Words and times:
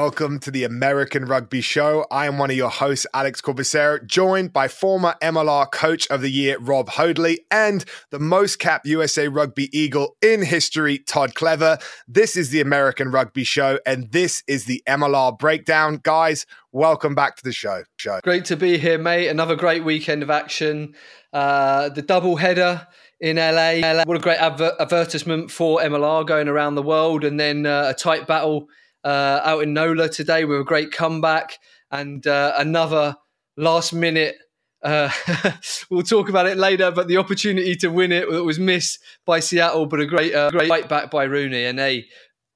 Welcome 0.00 0.38
to 0.40 0.52
the 0.52 0.62
American 0.62 1.24
Rugby 1.24 1.60
Show. 1.60 2.06
I 2.08 2.26
am 2.26 2.38
one 2.38 2.52
of 2.52 2.56
your 2.56 2.70
hosts, 2.70 3.04
Alex 3.12 3.40
Corbisiero, 3.40 4.06
joined 4.06 4.52
by 4.52 4.68
former 4.68 5.16
MLR 5.20 5.68
Coach 5.72 6.06
of 6.08 6.20
the 6.22 6.30
Year, 6.30 6.56
Rob 6.60 6.90
Hoadley, 6.90 7.40
and 7.50 7.84
the 8.10 8.20
most 8.20 8.60
capped 8.60 8.86
USA 8.86 9.26
Rugby 9.26 9.76
Eagle 9.76 10.16
in 10.22 10.42
history, 10.42 11.00
Todd 11.00 11.34
Clever. 11.34 11.78
This 12.06 12.36
is 12.36 12.50
the 12.50 12.60
American 12.60 13.10
Rugby 13.10 13.42
Show, 13.42 13.80
and 13.84 14.12
this 14.12 14.44
is 14.46 14.66
the 14.66 14.84
MLR 14.86 15.36
Breakdown. 15.36 15.98
Guys, 16.00 16.46
welcome 16.70 17.16
back 17.16 17.34
to 17.34 17.42
the 17.42 17.52
show. 17.52 17.82
show. 17.96 18.20
Great 18.22 18.44
to 18.44 18.56
be 18.56 18.78
here, 18.78 18.98
mate. 18.98 19.26
Another 19.26 19.56
great 19.56 19.82
weekend 19.82 20.22
of 20.22 20.30
action. 20.30 20.94
Uh, 21.32 21.88
the 21.88 22.02
double 22.02 22.36
header 22.36 22.86
in 23.18 23.34
LA. 23.34 24.04
What 24.04 24.16
a 24.16 24.20
great 24.20 24.38
adver- 24.38 24.76
advertisement 24.78 25.50
for 25.50 25.80
MLR 25.80 26.24
going 26.24 26.46
around 26.46 26.76
the 26.76 26.84
world, 26.84 27.24
and 27.24 27.40
then 27.40 27.66
uh, 27.66 27.86
a 27.88 27.94
tight 27.94 28.28
battle 28.28 28.68
uh, 29.04 29.40
out 29.44 29.62
in 29.62 29.72
Nola 29.72 30.08
today 30.08 30.44
with 30.44 30.60
a 30.60 30.64
great 30.64 30.92
comeback 30.92 31.58
and 31.90 32.26
uh, 32.26 32.54
another 32.56 33.16
last 33.56 33.92
minute. 33.92 34.36
Uh, 34.82 35.10
we'll 35.90 36.02
talk 36.02 36.28
about 36.28 36.46
it 36.46 36.56
later, 36.56 36.90
but 36.90 37.08
the 37.08 37.16
opportunity 37.16 37.74
to 37.76 37.88
win 37.88 38.12
it 38.12 38.28
was 38.28 38.58
missed 38.58 38.98
by 39.26 39.40
Seattle, 39.40 39.86
but 39.86 40.00
a 40.00 40.06
great, 40.06 40.34
uh, 40.34 40.50
great 40.50 40.68
fight 40.68 40.88
back 40.88 41.10
by 41.10 41.26
RUNY. 41.26 41.68
And 41.68 41.78
hey, 41.78 42.06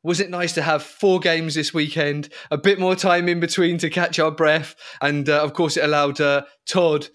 was 0.04 0.20
it 0.20 0.30
nice 0.30 0.52
to 0.54 0.62
have 0.62 0.82
four 0.82 1.20
games 1.20 1.54
this 1.54 1.72
weekend, 1.72 2.28
a 2.50 2.58
bit 2.58 2.78
more 2.78 2.96
time 2.96 3.28
in 3.28 3.40
between 3.40 3.78
to 3.78 3.90
catch 3.90 4.18
our 4.18 4.30
breath, 4.30 4.74
and 5.00 5.28
uh, 5.28 5.42
of 5.42 5.52
course 5.54 5.76
it 5.76 5.84
allowed 5.84 6.20
uh, 6.20 6.42
Todd 6.68 7.08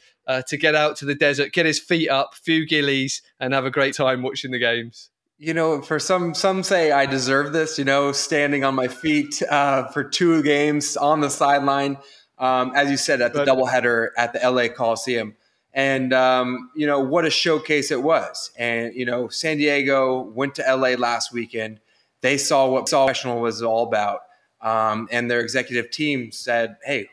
to 0.48 0.58
get 0.58 0.76
out 0.76 0.98
to 0.98 1.06
the 1.06 1.16
desert, 1.16 1.54
get 1.54 1.66
his 1.66 1.80
feet 1.80 2.10
up, 2.10 2.36
few 2.36 2.68
gillies, 2.68 3.22
and 3.40 3.54
have 3.54 3.66
a 3.66 3.72
great 3.72 3.96
time 3.96 4.22
watching 4.22 4.52
the 4.52 4.60
games 4.60 5.10
you 5.40 5.54
know, 5.54 5.82
for 5.82 6.00
some, 6.00 6.34
some 6.34 6.64
say 6.64 6.92
I 6.92 7.06
deserve 7.06 7.54
this. 7.54 7.78
You 7.78 7.86
know, 7.86 8.12
standing 8.12 8.64
on 8.64 8.76
my 8.76 8.88
feet 8.88 9.42
uh, 9.44 9.88
for 9.90 10.04
two 10.04 10.42
games 10.42 10.98
on 10.98 11.22
the 11.22 11.30
sideline, 11.30 11.98
um, 12.40 12.72
as 12.76 12.90
you 12.90 12.98
said, 12.98 13.22
at 13.22 13.34
the 13.34 13.46
doubleheader 13.46 14.10
at 14.18 14.34
the 14.34 14.40
LA 14.50 14.68
Coliseum, 14.68 15.36
and 15.74 16.12
um, 16.14 16.72
you 16.76 16.88
know 16.88 17.00
what 17.00 17.26
a 17.26 17.30
showcase 17.30 17.92
it 17.92 18.02
was. 18.02 18.52
And 18.58 18.96
you 18.96 19.06
know, 19.06 19.28
San 19.28 19.58
Diego 19.58 20.22
went 20.22 20.56
to 20.56 20.64
LA 20.64 20.96
last 20.96 21.32
weekend. 21.32 21.80
They 22.22 22.38
saw 22.38 22.68
what 22.70 22.88
professional 22.88 23.40
was 23.40 23.62
all 23.62 23.84
about, 23.84 24.22
um, 24.62 25.08
and 25.12 25.30
their 25.30 25.42
executive 25.42 25.92
team 25.92 26.32
said, 26.32 26.78
"Hey, 26.84 27.10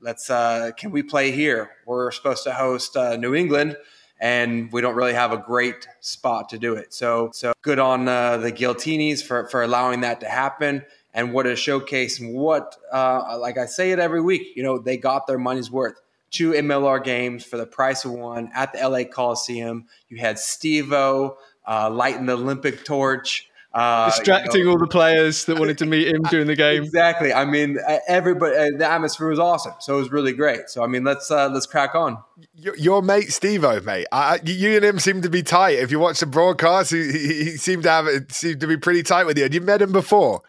let's 0.00 0.30
uh, 0.30 0.70
can 0.76 0.92
we 0.92 1.02
play 1.02 1.32
here? 1.32 1.70
We're 1.86 2.12
supposed 2.12 2.44
to 2.44 2.52
host 2.52 2.96
uh, 2.96 3.16
New 3.16 3.34
England." 3.34 3.76
And 4.24 4.72
we 4.72 4.80
don't 4.80 4.94
really 4.94 5.12
have 5.12 5.32
a 5.32 5.36
great 5.36 5.86
spot 6.00 6.48
to 6.48 6.58
do 6.58 6.76
it. 6.76 6.94
So, 6.94 7.28
so 7.34 7.52
good 7.60 7.78
on 7.78 8.08
uh, 8.08 8.38
the 8.38 8.50
Giltinis 8.50 9.22
for 9.22 9.46
for 9.48 9.62
allowing 9.62 10.00
that 10.00 10.20
to 10.20 10.28
happen. 10.28 10.82
And 11.12 11.34
what 11.34 11.46
a 11.46 11.54
showcase! 11.54 12.18
And 12.18 12.34
what, 12.34 12.74
uh, 12.90 13.36
like 13.38 13.58
I 13.58 13.66
say 13.66 13.92
it 13.92 13.98
every 13.98 14.22
week, 14.22 14.56
you 14.56 14.62
know, 14.62 14.78
they 14.78 14.96
got 14.96 15.26
their 15.26 15.38
money's 15.38 15.70
worth. 15.70 16.00
Two 16.30 16.52
MLR 16.52 17.04
games 17.04 17.44
for 17.44 17.58
the 17.58 17.66
price 17.66 18.06
of 18.06 18.12
one 18.12 18.50
at 18.54 18.72
the 18.72 18.88
LA 18.88 19.04
Coliseum. 19.04 19.84
You 20.08 20.16
had 20.16 20.38
Steve-O 20.38 21.36
uh, 21.68 21.90
lighting 21.90 22.26
the 22.26 22.32
Olympic 22.32 22.84
torch. 22.84 23.48
Uh, 23.74 24.06
distracting 24.06 24.60
you 24.60 24.64
know, 24.66 24.70
all 24.70 24.78
the 24.78 24.86
players 24.86 25.46
that 25.46 25.58
wanted 25.58 25.76
to 25.78 25.84
meet 25.84 26.06
him 26.06 26.22
during 26.30 26.46
the 26.46 26.54
game. 26.54 26.84
Exactly. 26.84 27.32
I 27.32 27.44
mean, 27.44 27.78
everybody. 28.06 28.56
Uh, 28.56 28.78
the 28.78 28.88
atmosphere 28.88 29.28
was 29.28 29.40
awesome, 29.40 29.74
so 29.80 29.96
it 29.96 29.98
was 29.98 30.12
really 30.12 30.32
great. 30.32 30.68
So 30.68 30.84
I 30.84 30.86
mean, 30.86 31.02
let's 31.02 31.28
uh, 31.28 31.48
let's 31.48 31.66
crack 31.66 31.96
on. 31.96 32.18
Your, 32.54 32.76
your 32.76 33.02
mate 33.02 33.32
Steve-O, 33.32 33.80
mate. 33.80 34.06
I, 34.12 34.38
you 34.44 34.76
and 34.76 34.84
him 34.84 34.98
seem 35.00 35.22
to 35.22 35.28
be 35.28 35.42
tight. 35.42 35.78
If 35.78 35.90
you 35.90 35.98
watch 35.98 36.20
the 36.20 36.26
broadcast, 36.26 36.92
he, 36.92 37.10
he, 37.10 37.44
he 37.44 37.50
seemed 37.56 37.82
to 37.82 37.90
have 37.90 38.08
seemed 38.28 38.60
to 38.60 38.68
be 38.68 38.76
pretty 38.76 39.02
tight 39.02 39.24
with 39.24 39.36
you. 39.36 39.44
And 39.44 39.52
you 39.52 39.60
met 39.60 39.82
him 39.82 39.90
before? 39.90 40.42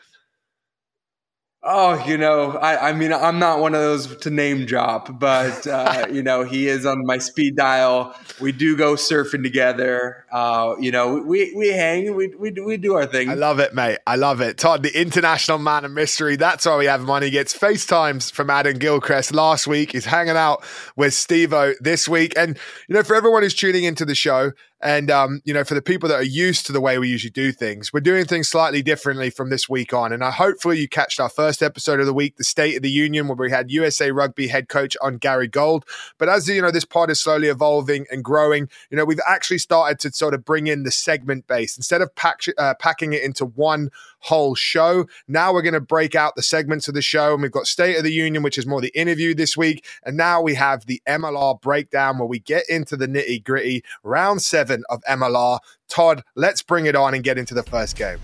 Oh, 1.67 2.05
you 2.05 2.15
know, 2.15 2.51
I, 2.51 2.89
I, 2.89 2.93
mean, 2.93 3.11
I'm 3.11 3.39
not 3.39 3.59
one 3.59 3.73
of 3.73 3.81
those 3.81 4.15
to 4.17 4.29
name 4.29 4.67
drop, 4.67 5.19
but 5.19 5.65
uh, 5.65 6.05
you 6.11 6.21
know, 6.21 6.43
he 6.43 6.67
is 6.67 6.85
on 6.85 7.03
my 7.07 7.17
speed 7.17 7.55
dial. 7.55 8.15
We 8.39 8.51
do 8.51 8.77
go 8.77 8.93
surfing 8.93 9.41
together. 9.41 10.25
Uh, 10.31 10.75
you 10.79 10.91
know, 10.91 11.15
we 11.15 11.51
we 11.55 11.69
hang, 11.69 12.13
we 12.13 12.27
we 12.35 12.51
do, 12.51 12.63
we 12.63 12.77
do 12.77 12.93
our 12.93 13.07
thing. 13.07 13.31
I 13.31 13.33
love 13.33 13.57
it, 13.57 13.73
mate. 13.73 13.97
I 14.05 14.15
love 14.15 14.41
it. 14.41 14.59
Todd, 14.59 14.83
the 14.83 14.95
international 14.95 15.57
man 15.57 15.85
of 15.85 15.91
mystery. 15.91 16.35
That's 16.35 16.67
why 16.67 16.77
we 16.77 16.85
have 16.85 17.01
money. 17.01 17.31
Gets 17.31 17.57
FaceTimes 17.57 18.31
from 18.31 18.51
Adam 18.51 18.77
Gilchrist 18.77 19.33
last 19.33 19.65
week. 19.65 19.93
He's 19.93 20.05
hanging 20.05 20.37
out 20.37 20.63
with 20.95 21.15
Steve-O 21.15 21.73
this 21.79 22.07
week, 22.07 22.33
and 22.37 22.59
you 22.87 22.93
know, 22.93 23.01
for 23.01 23.15
everyone 23.15 23.41
who's 23.41 23.55
tuning 23.55 23.85
into 23.85 24.05
the 24.05 24.13
show, 24.13 24.51
and 24.81 25.09
um, 25.09 25.41
you 25.45 25.53
know, 25.53 25.63
for 25.63 25.73
the 25.73 25.81
people 25.81 26.09
that 26.09 26.15
are 26.15 26.23
used 26.23 26.65
to 26.65 26.71
the 26.73 26.81
way 26.81 26.99
we 26.99 27.07
usually 27.07 27.31
do 27.31 27.51
things, 27.51 27.93
we're 27.93 28.01
doing 28.01 28.25
things 28.25 28.49
slightly 28.49 28.81
differently 28.81 29.29
from 29.29 29.49
this 29.49 29.69
week 29.69 29.93
on. 29.93 30.11
And 30.11 30.23
I 30.23 30.31
hopefully 30.31 30.79
you 30.79 30.89
catched 30.89 31.19
our 31.19 31.29
first 31.29 31.63
episode 31.63 31.99
of 31.99 32.05
the 32.05 32.13
week, 32.13 32.35
the 32.37 32.43
State 32.43 32.75
of 32.75 32.81
the 32.81 32.89
Union, 32.89 33.27
where 33.27 33.35
we 33.35 33.51
had 33.51 33.71
USA 33.71 34.11
Rugby 34.11 34.47
head 34.47 34.67
coach 34.67 34.97
on 35.01 35.17
Gary 35.17 35.47
Gold. 35.47 35.85
But 36.17 36.29
as 36.29 36.47
you 36.47 36.61
know, 36.61 36.71
this 36.71 36.85
pod 36.85 37.09
is 37.09 37.21
slowly 37.21 37.47
evolving 37.47 38.05
and 38.11 38.23
growing. 38.23 38.69
You 38.89 38.97
know, 38.97 39.05
we've 39.05 39.19
actually 39.27 39.59
started 39.59 39.99
to 39.99 40.11
sort 40.11 40.33
of 40.33 40.43
bring 40.43 40.67
in 40.67 40.83
the 40.83 40.91
segment 40.91 41.47
base 41.47 41.77
instead 41.77 42.01
of 42.01 42.13
pack, 42.15 42.41
uh, 42.57 42.73
packing 42.77 43.13
it 43.13 43.23
into 43.23 43.45
one 43.45 43.89
whole 44.25 44.55
show. 44.55 45.05
Now 45.27 45.53
we're 45.53 45.61
going 45.61 45.73
to 45.73 45.79
break 45.79 46.15
out 46.15 46.35
the 46.35 46.41
segments 46.41 46.87
of 46.87 46.95
the 46.95 47.01
show, 47.01 47.33
and 47.33 47.41
we've 47.41 47.51
got 47.51 47.67
State 47.67 47.97
of 47.97 48.03
the 48.03 48.11
Union, 48.11 48.41
which 48.43 48.57
is 48.57 48.65
more 48.65 48.81
the 48.81 48.97
interview 48.99 49.35
this 49.35 49.55
week, 49.55 49.85
and 50.03 50.17
now 50.17 50.41
we 50.41 50.55
have 50.55 50.85
the 50.85 51.01
MLR 51.07 51.61
breakdown 51.61 52.17
where 52.17 52.27
we 52.27 52.39
get 52.39 52.67
into 52.67 52.97
the 52.97 53.07
nitty 53.07 53.43
gritty. 53.43 53.83
Round 54.03 54.41
seven 54.41 54.83
of 54.89 55.01
MLR. 55.09 55.59
Todd, 55.87 56.23
let's 56.35 56.63
bring 56.63 56.87
it 56.87 56.95
on 56.95 57.13
and 57.13 57.23
get 57.23 57.37
into 57.37 57.53
the 57.53 57.63
first 57.63 57.95
game. 57.95 58.17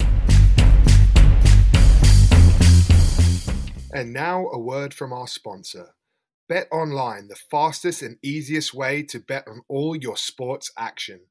And 3.93 4.13
now 4.13 4.47
a 4.47 4.57
word 4.57 4.93
from 4.93 5.13
our 5.13 5.27
sponsor. 5.27 5.89
Bet 6.47 6.67
online, 6.71 7.27
the 7.27 7.35
fastest 7.35 8.01
and 8.01 8.17
easiest 8.23 8.73
way 8.73 9.03
to 9.03 9.19
bet 9.19 9.47
on 9.47 9.61
all 9.67 9.95
your 9.95 10.17
sports 10.17 10.71
action. 10.77 11.21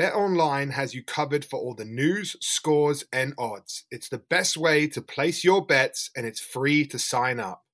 BetOnline 0.00 0.70
has 0.70 0.94
you 0.94 1.04
covered 1.04 1.44
for 1.44 1.60
all 1.60 1.74
the 1.74 1.84
news, 1.84 2.34
scores, 2.40 3.04
and 3.12 3.34
odds. 3.36 3.84
It's 3.90 4.08
the 4.08 4.22
best 4.30 4.56
way 4.56 4.86
to 4.86 5.02
place 5.02 5.44
your 5.44 5.66
bets 5.66 6.08
and 6.16 6.24
it's 6.24 6.40
free 6.40 6.86
to 6.86 6.98
sign 6.98 7.38
up. 7.38 7.64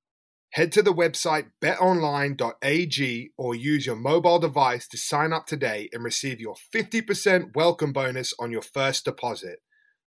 Head 0.51 0.73
to 0.73 0.83
the 0.83 0.93
website 0.93 1.51
betonline.ag 1.63 3.31
or 3.39 3.55
use 3.55 3.87
your 3.87 3.95
mobile 3.95 4.41
device 4.41 4.89
to 4.89 4.99
sign 4.99 5.33
up 5.33 5.47
today 5.47 5.89
and 5.93 6.03
receive 6.03 6.41
your 6.41 6.57
50% 6.75 7.55
welcome 7.55 7.93
bonus 7.93 8.35
on 8.41 8.51
your 8.51 8.63
first 8.63 9.05
deposit. 9.05 9.61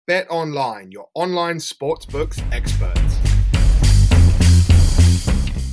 BetOnline, 0.06 0.92
your 0.92 1.06
online 1.14 1.56
sportsbooks 1.56 2.42
experts. 2.52 3.22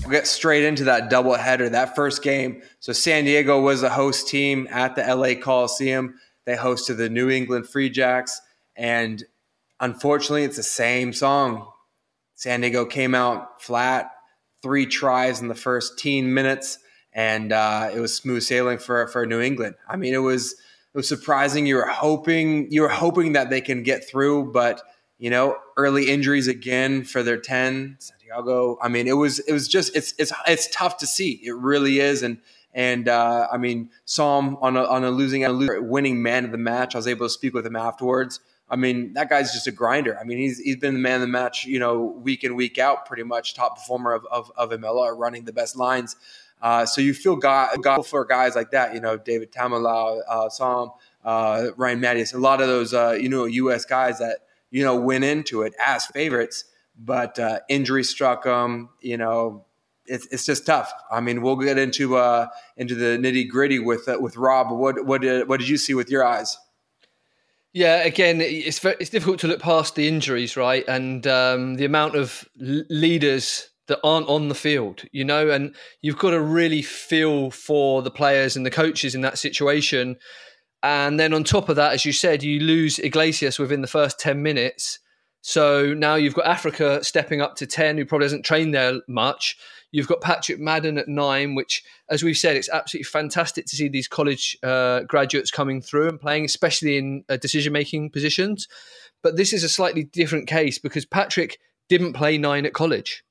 We'll 0.10 0.18
get 0.18 0.26
straight 0.26 0.64
into 0.64 0.86
that 0.86 1.10
double 1.10 1.36
header, 1.36 1.70
that 1.70 1.96
first 1.96 2.24
game. 2.24 2.64
So 2.80 2.94
San 2.94 3.26
Diego 3.26 3.62
was 3.62 3.82
the 3.82 3.90
host 3.90 4.30
team 4.30 4.68
at 4.72 4.96
the 4.96 5.04
LA 5.04 5.40
Coliseum. 5.40 6.16
They 6.46 6.56
hosted 6.56 6.98
the 6.98 7.10
New 7.10 7.30
England 7.30 7.68
Free 7.68 7.90
Jacks, 7.90 8.42
and 8.76 9.24
unfortunately, 9.80 10.44
it's 10.44 10.58
the 10.58 10.64
same 10.64 11.14
song. 11.14 11.68
San 12.36 12.62
Diego 12.62 12.86
came 12.86 13.14
out 13.14 13.62
flat, 13.62 14.12
three 14.62 14.86
tries 14.86 15.42
in 15.42 15.48
the 15.48 15.56
first 15.56 16.00
teen 16.00 16.34
minutes, 16.34 16.80
and 17.14 17.52
uh, 17.52 17.92
it 17.94 18.00
was 18.00 18.16
smooth 18.16 18.44
sailing 18.44 18.78
for 18.78 19.08
for 19.08 19.26
New 19.26 19.42
England. 19.42 19.76
I 19.88 19.98
mean, 19.98 20.14
it 20.14 20.20
was 20.20 20.54
it 20.54 20.98
was 20.98 21.08
surprising. 21.08 21.66
You 21.66 21.76
were 21.76 21.88
hoping 21.88 22.72
you 22.72 22.82
were 22.82 22.90
hoping 22.90 23.34
that 23.34 23.50
they 23.50 23.62
can 23.62 23.84
get 23.84 24.08
through, 24.10 24.52
but 24.52 24.82
you 25.18 25.30
know, 25.30 25.58
early 25.76 26.10
injuries 26.10 26.48
again 26.48 27.04
for 27.04 27.24
their 27.24 27.38
ten. 27.38 27.98
Santiago. 28.00 28.78
I 28.82 28.88
mean, 28.88 29.08
it 29.08 29.14
was 29.14 29.40
it 29.40 29.52
was 29.52 29.68
just 29.68 29.96
it's 29.96 30.14
it's 30.18 30.32
it's 30.48 30.68
tough 30.74 30.98
to 30.98 31.08
see. 31.08 31.42
It 31.44 31.56
really 31.56 32.00
is, 32.00 32.24
and 32.24 32.40
and 32.80 33.10
uh, 33.10 33.46
I 33.52 33.58
mean, 33.58 33.90
saw 34.06 34.40
him 34.40 34.56
on 34.62 34.78
a, 34.78 34.84
on 34.86 35.04
a 35.04 35.12
losing, 35.12 35.44
a 35.44 35.82
winning 35.82 36.22
man 36.22 36.46
of 36.46 36.54
the 36.54 36.58
match. 36.58 36.96
I 36.96 36.98
was 36.98 37.08
able 37.08 37.26
to 37.26 37.30
speak 37.30 37.54
with 37.54 37.66
him 37.66 37.76
afterwards. 37.76 38.40
I 38.70 38.78
mean, 38.78 39.12
that 39.16 39.30
guy's 39.30 39.52
just 39.52 39.68
a 39.68 39.72
grinder. 39.72 40.18
I 40.18 40.24
mean, 40.24 40.38
he's 40.38 40.60
he's 40.60 40.78
been 40.78 40.94
the 40.94 41.00
man 41.02 41.16
of 41.16 41.22
the 41.22 41.28
match, 41.28 41.66
you 41.66 41.78
know, 41.78 42.00
week 42.00 42.46
in 42.46 42.56
week 42.56 42.78
out, 42.78 43.06
pretty 43.06 43.24
much 43.24 43.54
top 43.54 43.76
performer 43.76 44.14
of 44.14 44.26
of, 44.32 44.50
of 44.56 44.70
MLR, 44.70 45.18
running 45.18 45.44
the 45.44 45.52
best 45.52 45.76
lines. 45.76 46.16
Uh, 46.62 46.86
so 46.86 47.02
you 47.02 47.14
feel 47.14 47.36
God, 47.36 47.76
for 48.06 48.24
guys 48.24 48.56
like 48.56 48.72
that, 48.72 48.94
you 48.94 49.02
know, 49.02 49.18
David 49.18 49.52
Tamalau, 49.52 50.22
uh, 50.26 50.48
Sam, 50.48 50.92
uh, 51.26 51.68
Ryan 51.76 52.00
Matyas, 52.00 52.34
a 52.34 52.38
lot 52.38 52.62
of 52.62 52.68
those, 52.68 52.94
uh, 52.94 53.12
you 53.12 53.28
know, 53.28 53.44
U.S. 53.44 53.84
guys 53.84 54.20
that 54.20 54.46
you 54.72 54.86
know 54.86 54.96
went 54.96 55.26
into 55.26 55.64
it 55.64 55.74
as 55.86 56.06
favorites, 56.06 56.64
but 56.98 57.38
uh, 57.40 57.60
injury 57.68 58.06
struck 58.06 58.46
them. 58.46 58.88
You 59.02 59.18
know, 59.18 59.66
it's, 60.10 60.26
it's 60.32 60.46
just 60.46 60.66
tough. 60.66 60.92
I 61.12 61.22
mean, 61.22 61.42
we'll 61.42 61.56
get 61.56 61.78
into 61.78 62.18
uh, 62.18 62.48
into 62.76 62.96
the 62.96 63.18
nitty 63.18 63.48
gritty 63.48 63.80
with 63.80 64.10
uh, 64.10 64.18
with 64.20 64.36
Rob. 64.36 64.72
What 64.72 65.06
what 65.06 65.22
did 65.22 65.48
what 65.48 65.60
did 65.60 65.70
you 65.70 65.78
see 65.78 65.94
with 65.94 66.10
your 66.10 66.26
eyes? 66.26 66.58
Yeah, 67.72 67.98
again, 68.04 68.42
it's 68.42 68.84
it's 68.84 69.12
difficult 69.12 69.40
to 69.42 69.48
look 69.48 69.62
past 69.62 69.94
the 69.94 70.08
injuries, 70.08 70.58
right, 70.58 70.84
and 70.88 71.26
um, 71.28 71.76
the 71.76 71.86
amount 71.86 72.16
of 72.16 72.44
leaders 72.58 73.70
that 73.88 74.00
aren't 74.04 74.28
on 74.28 74.50
the 74.50 74.56
field, 74.56 75.04
you 75.12 75.24
know, 75.24 75.50
and 75.50 75.76
you've 76.02 76.18
got 76.18 76.32
to 76.32 76.42
really 76.42 76.82
feel 76.82 77.52
for 77.52 78.02
the 78.02 78.12
players 78.12 78.56
and 78.56 78.66
the 78.66 78.72
coaches 78.72 79.16
in 79.16 79.22
that 79.22 79.38
situation. 79.38 80.16
And 80.82 81.20
then 81.20 81.34
on 81.34 81.44
top 81.44 81.70
of 81.70 81.76
that, 81.76 81.94
as 81.94 82.06
you 82.06 82.14
said, 82.14 82.42
you 82.42 82.60
lose 82.60 83.00
Iglesias 83.00 83.60
within 83.60 83.82
the 83.82 83.88
first 83.88 84.20
ten 84.20 84.42
minutes. 84.42 85.00
So 85.42 85.94
now 85.94 86.16
you've 86.16 86.36
got 86.36 86.46
Africa 86.46 87.04
stepping 87.04 87.42
up 87.42 87.56
to 87.58 87.66
ten, 87.66 87.98
who 87.98 88.06
probably 88.06 88.26
hasn't 88.26 88.46
trained 88.46 88.74
there 88.74 89.00
much 89.08 89.58
You've 89.92 90.08
got 90.08 90.22
Patrick 90.22 90.60
Madden 90.60 90.98
at 91.00 91.08
nine, 91.08 91.56
which, 91.56 91.84
as 92.10 92.22
we've 92.22 92.38
said, 92.38 92.56
it's 92.56 92.70
absolutely 92.70 93.06
fantastic 93.06 93.66
to 93.66 93.76
see 93.76 93.88
these 93.88 94.08
college 94.08 94.56
uh, 94.62 95.02
graduates 95.02 95.50
coming 95.50 95.82
through 95.82 96.10
and 96.10 96.20
playing, 96.20 96.46
especially 96.46 96.98
in 96.98 97.24
uh, 97.28 97.38
decision 97.38 97.74
making 97.74 98.12
positions. 98.12 98.68
But 99.24 99.36
this 99.36 99.52
is 99.52 99.64
a 99.64 99.70
slightly 99.70 100.04
different 100.04 100.48
case 100.48 100.78
because 100.78 101.06
Patrick 101.06 101.60
didn't 101.88 102.14
play 102.14 102.38
nine 102.38 102.68
at 102.68 102.74
college. 102.74 103.24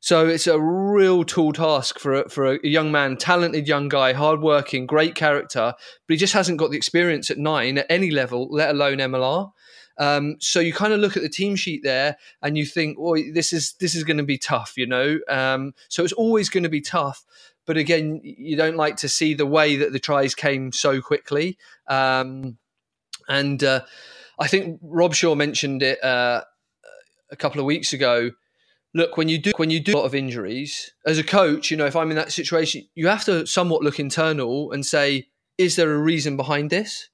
So 0.00 0.26
it's 0.26 0.48
a 0.48 0.60
real 0.60 1.22
tall 1.22 1.52
task 1.52 2.00
for 2.00 2.14
a, 2.14 2.28
for 2.28 2.54
a 2.54 2.66
young 2.66 2.90
man, 2.90 3.16
talented 3.16 3.68
young 3.68 3.88
guy, 3.88 4.12
hardworking, 4.12 4.86
great 4.86 5.14
character, 5.14 5.74
but 5.76 6.14
he 6.14 6.16
just 6.16 6.32
hasn't 6.32 6.58
got 6.58 6.72
the 6.72 6.76
experience 6.76 7.30
at 7.30 7.38
nine 7.38 7.78
at 7.78 7.86
any 7.88 8.10
level, 8.10 8.48
let 8.50 8.70
alone 8.70 8.98
MLR. 8.98 9.52
Um, 9.98 10.36
so 10.40 10.60
you 10.60 10.72
kind 10.72 10.92
of 10.92 11.00
look 11.00 11.16
at 11.16 11.22
the 11.22 11.28
team 11.28 11.56
sheet 11.56 11.82
there 11.82 12.16
and 12.40 12.56
you 12.56 12.66
think, 12.66 12.96
oh, 13.00 13.16
this 13.32 13.52
is 13.52 13.74
this 13.80 13.94
is 13.94 14.04
going 14.04 14.16
to 14.16 14.22
be 14.22 14.38
tough, 14.38 14.74
you 14.76 14.86
know. 14.86 15.18
Um, 15.28 15.74
so 15.88 16.04
it's 16.04 16.12
always 16.12 16.48
going 16.48 16.62
to 16.62 16.68
be 16.68 16.80
tough. 16.80 17.24
But 17.66 17.76
again, 17.76 18.20
you 18.22 18.56
don't 18.56 18.76
like 18.76 18.96
to 18.98 19.08
see 19.08 19.34
the 19.34 19.46
way 19.46 19.76
that 19.76 19.92
the 19.92 20.00
tries 20.00 20.34
came 20.34 20.72
so 20.72 21.00
quickly. 21.00 21.58
Um, 21.86 22.58
and 23.28 23.62
uh, 23.62 23.82
I 24.38 24.48
think 24.48 24.80
Rob 24.82 25.14
Shaw 25.14 25.34
mentioned 25.34 25.82
it 25.82 26.02
uh, 26.02 26.42
a 27.30 27.36
couple 27.36 27.60
of 27.60 27.66
weeks 27.66 27.92
ago. 27.92 28.32
Look, 28.94 29.16
when 29.16 29.28
you 29.28 29.38
do 29.38 29.52
when 29.56 29.70
you 29.70 29.80
do 29.80 29.94
a 29.94 29.98
lot 29.98 30.04
of 30.04 30.14
injuries 30.14 30.92
as 31.06 31.18
a 31.18 31.24
coach, 31.24 31.70
you 31.70 31.76
know, 31.76 31.86
if 31.86 31.96
I'm 31.96 32.10
in 32.10 32.16
that 32.16 32.32
situation, 32.32 32.86
you 32.94 33.08
have 33.08 33.24
to 33.24 33.46
somewhat 33.46 33.82
look 33.82 33.98
internal 33.98 34.72
and 34.72 34.84
say, 34.84 35.28
is 35.56 35.76
there 35.76 35.92
a 35.92 35.98
reason 35.98 36.36
behind 36.36 36.68
this? 36.68 37.08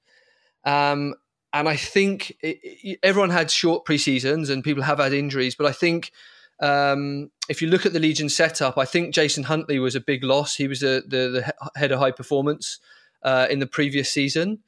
Um, 0.65 1.15
and 1.53 1.69
I 1.69 1.77
think 1.77 2.31
it, 2.43 2.59
it, 2.63 2.99
everyone 3.03 3.31
had 3.31 3.51
short 3.51 3.85
pre-seasons 3.85 4.51
and 4.51 4.63
people 4.63 4.83
have 4.83 4.99
had 4.99 5.13
injuries, 5.13 5.55
but 5.55 5.67
I 5.67 5.73
think 5.73 6.13
um, 6.61 7.31
if 7.49 7.63
you 7.63 7.69
look 7.69 7.87
at 7.87 7.93
the 7.93 8.01
Legion 8.01 8.29
setup, 8.29 8.77
I 8.77 8.85
think 8.85 9.15
Jason 9.15 9.45
Huntley 9.45 9.79
was 9.79 9.95
a 9.95 10.01
big 10.01 10.25
loss. 10.25 10.57
He 10.57 10.69
was 10.69 10.81
the, 10.81 11.03
the, 11.07 11.29
the 11.29 11.55
head 11.79 11.93
of 11.93 12.01
high 12.01 12.11
performance 12.11 12.79
uh, 13.23 13.47
in 13.49 13.61
the 13.61 13.67
previous 13.67 14.11
season. 14.11 14.59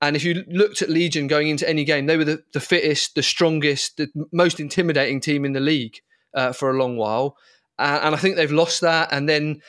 And 0.00 0.14
if 0.14 0.22
you 0.22 0.44
looked 0.46 0.80
at 0.80 0.90
Legion 0.90 1.26
going 1.26 1.48
into 1.48 1.68
any 1.68 1.84
game, 1.84 2.06
they 2.06 2.16
were 2.16 2.24
the, 2.24 2.42
the 2.52 2.60
fittest, 2.60 3.16
the 3.16 3.22
strongest, 3.22 3.96
the 3.96 4.08
most 4.32 4.60
intimidating 4.60 5.20
team 5.20 5.44
in 5.44 5.54
the 5.54 5.60
league 5.60 6.00
uh, 6.34 6.52
for 6.52 6.70
a 6.70 6.78
long 6.78 6.96
while. 6.96 7.36
Uh, 7.78 8.00
and 8.02 8.14
I 8.14 8.18
think 8.18 8.36
they've 8.36 8.52
lost 8.52 8.80
that. 8.82 9.12
And 9.12 9.28
then 9.28 9.60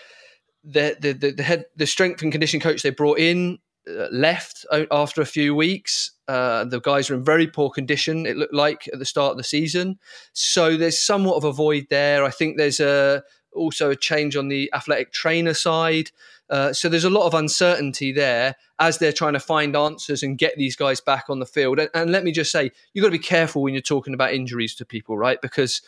the, 0.64 0.96
the, 1.00 1.14
the, 1.14 1.32
the 1.32 1.44
head, 1.44 1.66
the 1.76 1.88
strength 1.88 2.22
and 2.22 2.32
condition 2.32 2.60
coach 2.60 2.84
they 2.84 2.92
brought 2.92 3.18
in 3.18 3.58
left 3.88 4.66
after 4.92 5.22
a 5.22 5.26
few 5.26 5.56
weeks. 5.56 6.12
Uh, 6.28 6.64
the 6.64 6.80
guys 6.80 7.10
are 7.10 7.16
in 7.16 7.24
very 7.24 7.48
poor 7.48 7.70
condition. 7.70 8.26
It 8.26 8.38
looked 8.38 8.54
like 8.54 8.88
at 8.94 9.00
the 9.00 9.06
start 9.06 9.32
of 9.32 9.38
the 9.38 9.44
season, 9.44 10.00
so 10.34 10.78
there's 10.78 11.00
somewhat 11.00 11.36
of 11.38 11.44
a 11.44 11.52
void 11.52 11.88
there. 11.90 12.24
I 12.24 12.30
think 12.30 12.58
there's 12.58 12.80
a 12.80 13.24
also 13.54 13.90
a 13.90 13.96
change 13.96 14.36
on 14.36 14.48
the 14.48 14.72
athletic 14.74 15.12
trainer 15.12 15.54
side. 15.54 16.12
Uh, 16.50 16.74
so 16.74 16.90
there's 16.90 17.04
a 17.04 17.10
lot 17.10 17.28
of 17.28 17.34
uncertainty 17.34 18.12
there 18.12 18.56
as 18.80 18.98
they're 18.98 19.14
trying 19.14 19.34
to 19.34 19.40
find 19.40 19.76
answers 19.76 20.24
and 20.24 20.38
get 20.38 20.56
these 20.58 20.76
guys 20.76 21.00
back 21.00 21.26
on 21.30 21.40
the 21.40 21.46
field. 21.46 21.80
And, 21.80 21.90
and 21.94 22.12
let 22.12 22.24
me 22.24 22.32
just 22.32 22.52
say, 22.52 22.72
you've 22.94 23.04
got 23.04 23.10
to 23.10 23.12
be 23.12 23.20
careful 23.20 23.62
when 23.62 23.74
you're 23.74 23.82
talking 23.82 24.14
about 24.14 24.34
injuries 24.34 24.74
to 24.76 24.86
people, 24.86 25.18
right? 25.18 25.40
Because 25.42 25.82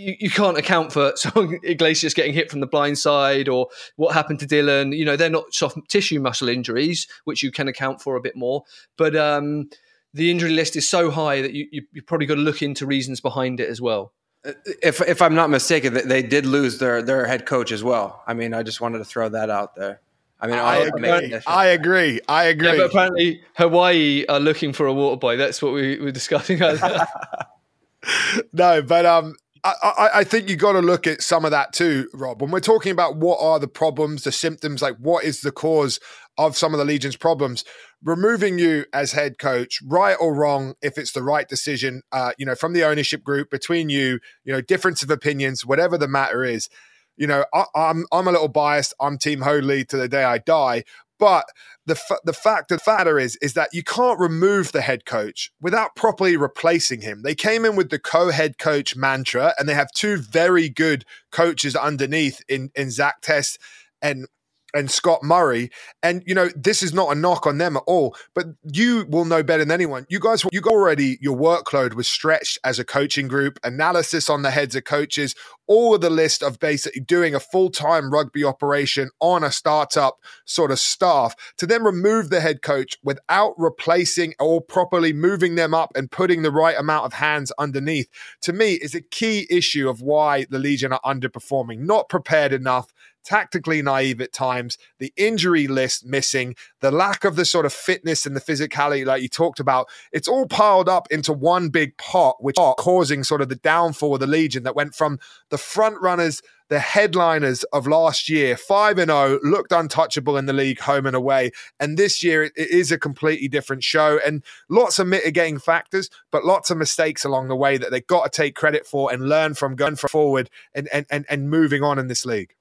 you, 0.00 0.16
you 0.18 0.30
can't 0.30 0.56
account 0.56 0.92
for 0.92 1.12
someone 1.16 1.58
Iglesias 1.62 2.14
getting 2.14 2.32
hit 2.32 2.50
from 2.50 2.60
the 2.60 2.66
blind 2.66 2.98
side 2.98 3.48
or 3.48 3.68
what 3.96 4.14
happened 4.14 4.40
to 4.40 4.46
Dylan. 4.46 4.96
You 4.96 5.04
know, 5.04 5.16
they're 5.16 5.30
not 5.30 5.54
soft 5.54 5.76
tissue 5.88 6.20
muscle 6.20 6.48
injuries, 6.48 7.06
which 7.24 7.42
you 7.42 7.50
can 7.50 7.68
account 7.68 8.00
for 8.00 8.16
a 8.16 8.20
bit 8.20 8.36
more. 8.36 8.64
But 8.96 9.14
um, 9.16 9.68
the 10.14 10.30
injury 10.30 10.50
list 10.50 10.76
is 10.76 10.88
so 10.88 11.10
high 11.10 11.42
that 11.42 11.52
you, 11.52 11.66
you, 11.70 11.82
you 11.92 12.02
probably 12.02 12.26
got 12.26 12.36
to 12.36 12.40
look 12.40 12.62
into 12.62 12.86
reasons 12.86 13.20
behind 13.20 13.60
it 13.60 13.68
as 13.68 13.80
well. 13.80 14.12
Uh, 14.44 14.52
if 14.82 15.02
if 15.02 15.20
I'm 15.20 15.34
not 15.34 15.50
mistaken, 15.50 15.92
they 16.08 16.22
did 16.22 16.46
lose 16.46 16.78
their 16.78 17.02
their 17.02 17.26
head 17.26 17.44
coach 17.44 17.72
as 17.72 17.84
well. 17.84 18.22
I 18.26 18.32
mean, 18.32 18.54
I 18.54 18.62
just 18.62 18.80
wanted 18.80 18.98
to 18.98 19.04
throw 19.04 19.28
that 19.28 19.50
out 19.50 19.74
there. 19.74 20.00
I 20.42 20.46
mean, 20.46 20.56
I 20.56 20.76
agree. 20.76 21.38
I 21.46 21.66
agree. 21.66 22.20
I 22.26 22.44
agree. 22.44 22.68
Yeah, 22.68 22.76
but 22.76 22.86
apparently 22.86 23.42
Hawaii 23.56 24.24
are 24.26 24.40
looking 24.40 24.72
for 24.72 24.86
a 24.86 24.92
water 24.94 25.18
boy. 25.18 25.36
That's 25.36 25.60
what 25.60 25.74
we 25.74 25.98
were 25.98 26.12
discussing. 26.12 26.60
no, 28.52 28.80
but 28.80 29.04
um, 29.04 29.36
I, 29.64 30.10
I, 30.14 30.24
think 30.24 30.48
you 30.48 30.56
got 30.56 30.72
to 30.72 30.80
look 30.80 31.06
at 31.06 31.22
some 31.22 31.44
of 31.44 31.50
that 31.50 31.72
too, 31.72 32.08
Rob. 32.14 32.40
When 32.40 32.50
we're 32.50 32.60
talking 32.60 32.92
about 32.92 33.16
what 33.16 33.38
are 33.40 33.58
the 33.58 33.68
problems, 33.68 34.24
the 34.24 34.32
symptoms, 34.32 34.80
like 34.80 34.96
what 34.96 35.24
is 35.24 35.42
the 35.42 35.52
cause 35.52 36.00
of 36.38 36.56
some 36.56 36.72
of 36.72 36.78
the 36.78 36.84
Legion's 36.84 37.16
problems, 37.16 37.64
removing 38.02 38.58
you 38.58 38.86
as 38.92 39.12
head 39.12 39.38
coach, 39.38 39.80
right 39.86 40.16
or 40.18 40.34
wrong, 40.34 40.74
if 40.80 40.96
it's 40.96 41.12
the 41.12 41.22
right 41.22 41.48
decision, 41.48 42.02
uh, 42.12 42.32
you 42.38 42.46
know, 42.46 42.54
from 42.54 42.72
the 42.72 42.84
ownership 42.84 43.22
group 43.22 43.50
between 43.50 43.90
you, 43.90 44.18
you 44.44 44.52
know, 44.52 44.60
difference 44.60 45.02
of 45.02 45.10
opinions, 45.10 45.66
whatever 45.66 45.98
the 45.98 46.08
matter 46.08 46.44
is, 46.44 46.68
you 47.16 47.26
know, 47.26 47.44
I, 47.52 47.64
I'm 47.74 48.06
I'm 48.12 48.28
a 48.28 48.32
little 48.32 48.48
biased. 48.48 48.94
I'm 48.98 49.18
Team 49.18 49.42
Hoadley 49.42 49.84
to 49.86 49.96
the 49.96 50.08
day 50.08 50.24
I 50.24 50.38
die, 50.38 50.84
but 51.18 51.44
the 51.90 51.96
f- 51.96 52.20
the 52.24 52.32
fact 52.32 52.70
of 52.70 52.80
the 52.84 52.90
matter 52.90 53.18
is 53.18 53.36
is 53.42 53.54
that 53.54 53.70
you 53.72 53.82
can't 53.82 54.18
remove 54.20 54.70
the 54.70 54.80
head 54.80 55.04
coach 55.04 55.50
without 55.60 55.96
properly 55.96 56.36
replacing 56.36 57.00
him. 57.00 57.22
They 57.22 57.34
came 57.34 57.64
in 57.64 57.74
with 57.74 57.90
the 57.90 57.98
co-head 57.98 58.58
coach 58.58 58.94
mantra, 58.94 59.54
and 59.58 59.68
they 59.68 59.74
have 59.74 59.90
two 59.90 60.16
very 60.18 60.68
good 60.68 61.04
coaches 61.32 61.74
underneath 61.74 62.42
in 62.48 62.70
in 62.76 62.90
Zack 62.90 63.20
Test 63.22 63.58
and 64.00 64.26
and 64.74 64.90
Scott 64.90 65.22
Murray. 65.22 65.70
And 66.02 66.22
you 66.26 66.34
know, 66.34 66.50
this 66.56 66.82
is 66.82 66.92
not 66.92 67.12
a 67.12 67.14
knock 67.14 67.46
on 67.46 67.58
them 67.58 67.76
at 67.76 67.82
all, 67.86 68.16
but 68.34 68.46
you 68.72 69.06
will 69.08 69.24
know 69.24 69.42
better 69.42 69.64
than 69.64 69.72
anyone. 69.72 70.06
You 70.08 70.20
guys, 70.20 70.44
you 70.52 70.60
already 70.66 71.18
your 71.20 71.36
workload 71.36 71.94
was 71.94 72.08
stretched 72.08 72.58
as 72.64 72.78
a 72.78 72.84
coaching 72.84 73.28
group, 73.28 73.58
analysis 73.64 74.28
on 74.28 74.42
the 74.42 74.50
heads 74.50 74.74
of 74.74 74.84
coaches, 74.84 75.34
all 75.66 75.94
of 75.94 76.00
the 76.00 76.10
list 76.10 76.42
of 76.42 76.58
basically 76.58 77.00
doing 77.00 77.34
a 77.34 77.40
full 77.40 77.70
time 77.70 78.12
rugby 78.12 78.44
operation 78.44 79.10
on 79.20 79.44
a 79.44 79.52
startup 79.52 80.18
sort 80.44 80.70
of 80.70 80.78
staff 80.78 81.34
to 81.58 81.66
then 81.66 81.84
remove 81.84 82.30
the 82.30 82.40
head 82.40 82.62
coach 82.62 82.96
without 83.02 83.54
replacing 83.56 84.34
or 84.40 84.60
properly 84.60 85.12
moving 85.12 85.54
them 85.54 85.72
up 85.74 85.92
and 85.94 86.10
putting 86.10 86.42
the 86.42 86.50
right 86.50 86.76
amount 86.78 87.06
of 87.06 87.12
hands 87.12 87.52
underneath. 87.58 88.08
To 88.42 88.52
me, 88.52 88.74
is 88.74 88.94
a 88.94 89.00
key 89.00 89.46
issue 89.48 89.88
of 89.88 90.00
why 90.02 90.44
the 90.50 90.58
Legion 90.58 90.92
are 90.92 91.00
underperforming, 91.04 91.80
not 91.80 92.08
prepared 92.08 92.52
enough 92.52 92.92
tactically 93.24 93.82
naive 93.82 94.20
at 94.20 94.32
times, 94.32 94.78
the 94.98 95.12
injury 95.16 95.66
list 95.66 96.04
missing, 96.04 96.54
the 96.80 96.90
lack 96.90 97.24
of 97.24 97.36
the 97.36 97.44
sort 97.44 97.66
of 97.66 97.72
fitness 97.72 98.26
and 98.26 98.36
the 98.36 98.40
physicality 98.40 99.04
like 99.04 99.22
you 99.22 99.28
talked 99.28 99.60
about. 99.60 99.88
It's 100.12 100.28
all 100.28 100.46
piled 100.46 100.88
up 100.88 101.06
into 101.10 101.32
one 101.32 101.68
big 101.68 101.96
pot, 101.96 102.36
which 102.42 102.58
are 102.58 102.74
causing 102.74 103.24
sort 103.24 103.42
of 103.42 103.48
the 103.48 103.56
downfall 103.56 104.14
of 104.14 104.20
the 104.20 104.26
Legion 104.26 104.62
that 104.64 104.76
went 104.76 104.94
from 104.94 105.18
the 105.50 105.58
front 105.58 106.00
runners 106.00 106.42
the 106.70 106.78
headliners 106.78 107.64
of 107.64 107.86
last 107.86 108.28
year, 108.28 108.56
5 108.56 108.98
and 108.98 109.10
0, 109.10 109.40
looked 109.42 109.72
untouchable 109.72 110.36
in 110.36 110.46
the 110.46 110.52
league 110.52 110.78
home 110.78 111.04
and 111.04 111.16
away. 111.16 111.50
And 111.80 111.98
this 111.98 112.22
year 112.22 112.44
it 112.44 112.52
is 112.56 112.92
a 112.92 112.98
completely 112.98 113.48
different 113.48 113.82
show 113.82 114.20
and 114.24 114.42
lots 114.68 115.00
of 115.00 115.08
mitigating 115.08 115.58
factors, 115.58 116.08
but 116.30 116.44
lots 116.44 116.70
of 116.70 116.78
mistakes 116.78 117.24
along 117.24 117.48
the 117.48 117.56
way 117.56 117.76
that 117.76 117.90
they've 117.90 118.06
got 118.06 118.32
to 118.32 118.42
take 118.42 118.54
credit 118.54 118.86
for 118.86 119.12
and 119.12 119.28
learn 119.28 119.54
from 119.54 119.74
going 119.74 119.96
forward 119.96 120.48
and, 120.72 120.88
and, 120.92 121.06
and, 121.10 121.26
and 121.28 121.50
moving 121.50 121.82
on 121.82 121.98
in 121.98 122.06
this 122.06 122.24
league 122.24 122.54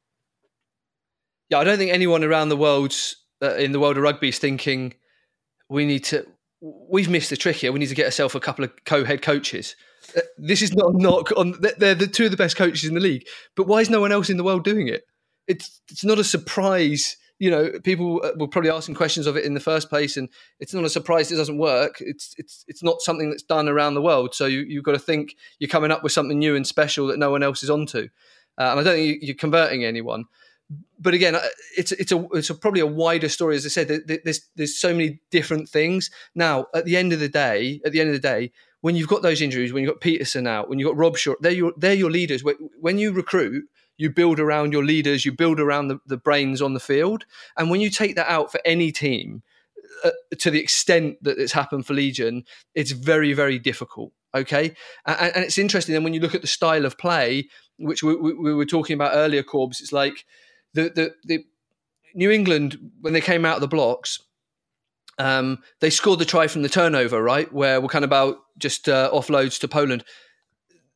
yeah, 1.50 1.60
I 1.60 1.64
don't 1.64 1.78
think 1.78 1.92
anyone 1.92 2.24
around 2.24 2.50
the 2.50 2.58
world 2.58 2.96
uh, 3.42 3.56
in 3.56 3.72
the 3.72 3.80
world 3.80 3.98
of 3.98 4.04
rugby 4.04 4.30
is 4.30 4.40
thinking 4.40 4.94
we 5.70 5.86
need 5.86 6.04
to. 6.06 6.26
We've 6.62 7.10
missed 7.10 7.30
the 7.30 7.38
trick 7.38 7.58
here. 7.58 7.72
We 7.72 7.80
need 7.80 7.90
to 7.90 7.96
get 7.96 8.06
ourselves 8.06 8.36
a 8.36 8.40
couple 8.40 8.66
of 8.66 8.72
co-head 8.86 9.22
coaches. 9.22 9.76
Uh, 10.16 10.22
this 10.38 10.62
is 10.62 10.74
not 10.74 10.94
a 10.94 10.98
knock 10.98 11.32
on. 11.38 11.56
They're 11.78 11.96
the 11.96 12.08
two 12.08 12.26
of 12.26 12.32
the 12.32 12.38
best 12.38 12.58
coaches 12.58 12.86
in 12.86 12.94
the 12.94 13.00
league, 13.00 13.26
but 13.56 13.68
why 13.68 13.82
is 13.82 13.90
no 13.90 14.02
one 14.02 14.12
else 14.12 14.30
in 14.30 14.38
the 14.38 14.44
world 14.44 14.64
doing 14.64 14.88
it? 14.88 15.06
It's 15.48 15.82
it's 15.90 16.04
not 16.04 16.20
a 16.20 16.24
surprise. 16.24 17.18
You 17.40 17.50
know, 17.50 17.72
people 17.84 18.22
uh, 18.24 18.32
were 18.38 18.50
probably 18.50 18.70
asking 18.70 18.96
questions 18.96 19.26
of 19.26 19.38
it 19.38 19.46
in 19.46 19.54
the 19.54 19.62
first 19.62 19.90
place, 19.90 20.18
and 20.18 20.28
it's 20.60 20.74
not 20.74 20.84
a 20.84 20.90
surprise 20.90 21.32
it 21.32 21.38
doesn't 21.38 21.58
work. 21.58 21.98
It's 22.02 22.36
it's 22.38 22.66
it's 22.68 22.84
not 22.84 23.02
something 23.02 23.30
that's 23.30 23.44
done 23.44 23.70
around 23.70 23.94
the 23.94 24.02
world. 24.02 24.36
So 24.36 24.46
you, 24.46 24.60
you've 24.62 24.84
got 24.84 24.92
to 24.92 25.00
think 25.00 25.36
you're 25.60 25.70
coming 25.70 25.92
up 25.92 26.04
with 26.04 26.12
something 26.12 26.38
new 26.38 26.56
and 26.56 26.68
special 26.68 27.08
that 27.08 27.18
no 27.20 27.32
one 27.32 27.42
else 27.42 27.64
is 27.64 27.70
onto. 27.70 28.10
Uh, 28.58 28.72
and 28.72 28.80
I 28.82 28.84
don't 28.84 28.96
think 28.96 29.20
you're 29.22 29.36
converting 29.36 29.86
anyone 29.86 30.26
but 31.00 31.14
again, 31.14 31.36
uh, 31.36 31.42
it's 31.78 31.92
it's 31.94 32.12
a 32.12 32.28
it's 32.34 32.50
a, 32.50 32.56
probably 32.56 32.82
a 32.82 32.88
wider 32.88 33.30
story. 33.30 33.56
As 33.56 33.66
I 33.66 33.70
said, 33.70 33.88
there's 33.88 34.42
there's 34.56 34.80
so 34.80 34.94
many 34.94 35.20
different 35.32 35.70
things. 35.70 36.12
Now, 36.36 36.68
at 36.76 36.86
the 36.86 36.98
end 36.98 37.14
of 37.14 37.20
the 37.20 37.30
day, 37.30 37.82
at 37.86 37.92
the 37.92 38.02
end 38.02 38.10
of 38.10 38.14
the 38.14 38.20
day, 38.20 38.52
when 38.82 38.96
you've 38.96 39.08
got 39.08 39.22
those 39.22 39.42
injuries, 39.42 39.74
when 39.74 39.84
you've 39.84 39.94
got 39.94 40.02
Pietersen 40.02 40.48
out, 40.48 40.70
when 40.70 40.78
you've 40.78 40.90
got 40.90 40.98
Rob 40.98 41.18
Shaw, 41.18 41.36
they're 41.40 41.52
your 41.52 41.74
they're 41.78 41.94
your 41.94 42.12
leaders. 42.12 42.44
When 42.80 42.98
you 42.98 43.12
recruit, 43.12 43.66
you 43.98 44.10
build 44.10 44.40
around 44.40 44.74
your 44.74 44.84
leaders, 44.84 45.26
you 45.26 45.32
build 45.32 45.60
around 45.60 45.88
the, 45.88 46.00
the 46.06 46.18
brains 46.18 46.62
on 46.62 46.74
the 46.74 46.80
field, 46.80 47.26
and 47.58 47.70
when 47.70 47.82
you 47.82 47.90
take 47.90 48.16
that 48.16 48.30
out 48.30 48.52
for 48.52 48.60
any 48.66 48.92
team, 48.92 49.42
uh, 50.04 50.12
to 50.38 50.52
the 50.52 50.60
extent 50.60 51.18
that 51.24 51.38
it's 51.38 51.54
happened 51.54 51.86
for 51.86 51.94
Legion, 51.94 52.44
it's 52.76 52.92
very, 52.92 53.34
very 53.34 53.58
difficult. 53.58 54.12
Okay, 54.36 54.76
and, 55.08 55.36
and, 55.36 55.44
it's 55.44 55.58
interesting. 55.58 55.94
Then 55.94 56.04
when 56.04 56.14
you 56.14 56.20
look 56.20 56.36
at 56.36 56.42
the 56.42 56.48
style 56.48 56.86
of 56.86 57.00
play, 57.00 57.48
which 57.80 58.04
we, 58.04 58.16
we, 58.16 58.34
we 58.34 58.54
were 58.54 58.66
talking 58.66 58.94
about 58.94 59.16
earlier, 59.16 59.42
Corbs, 59.42 59.82
it's 59.82 59.92
like 59.92 60.24
the, 60.74 60.92
the 60.96 61.14
the 61.24 61.46
New 62.14 62.32
England 62.32 62.78
when 63.02 63.14
they 63.14 63.22
came 63.22 63.46
out 63.46 63.56
of 63.56 63.62
the 63.62 63.68
blocks. 63.68 64.20
Um, 65.18 65.60
they 65.82 65.90
scored 65.90 66.20
the 66.20 66.26
try 66.26 66.48
from 66.48 66.62
the 66.62 66.70
turnover, 66.70 67.22
right? 67.22 67.52
Where 67.52 67.82
we're 67.82 67.90
kind 67.90 68.06
of 68.06 68.10
about 68.10 68.38
just 68.58 68.88
uh, 68.88 69.12
offloads 69.12 69.60
to 69.60 69.68
Poland. 69.68 70.06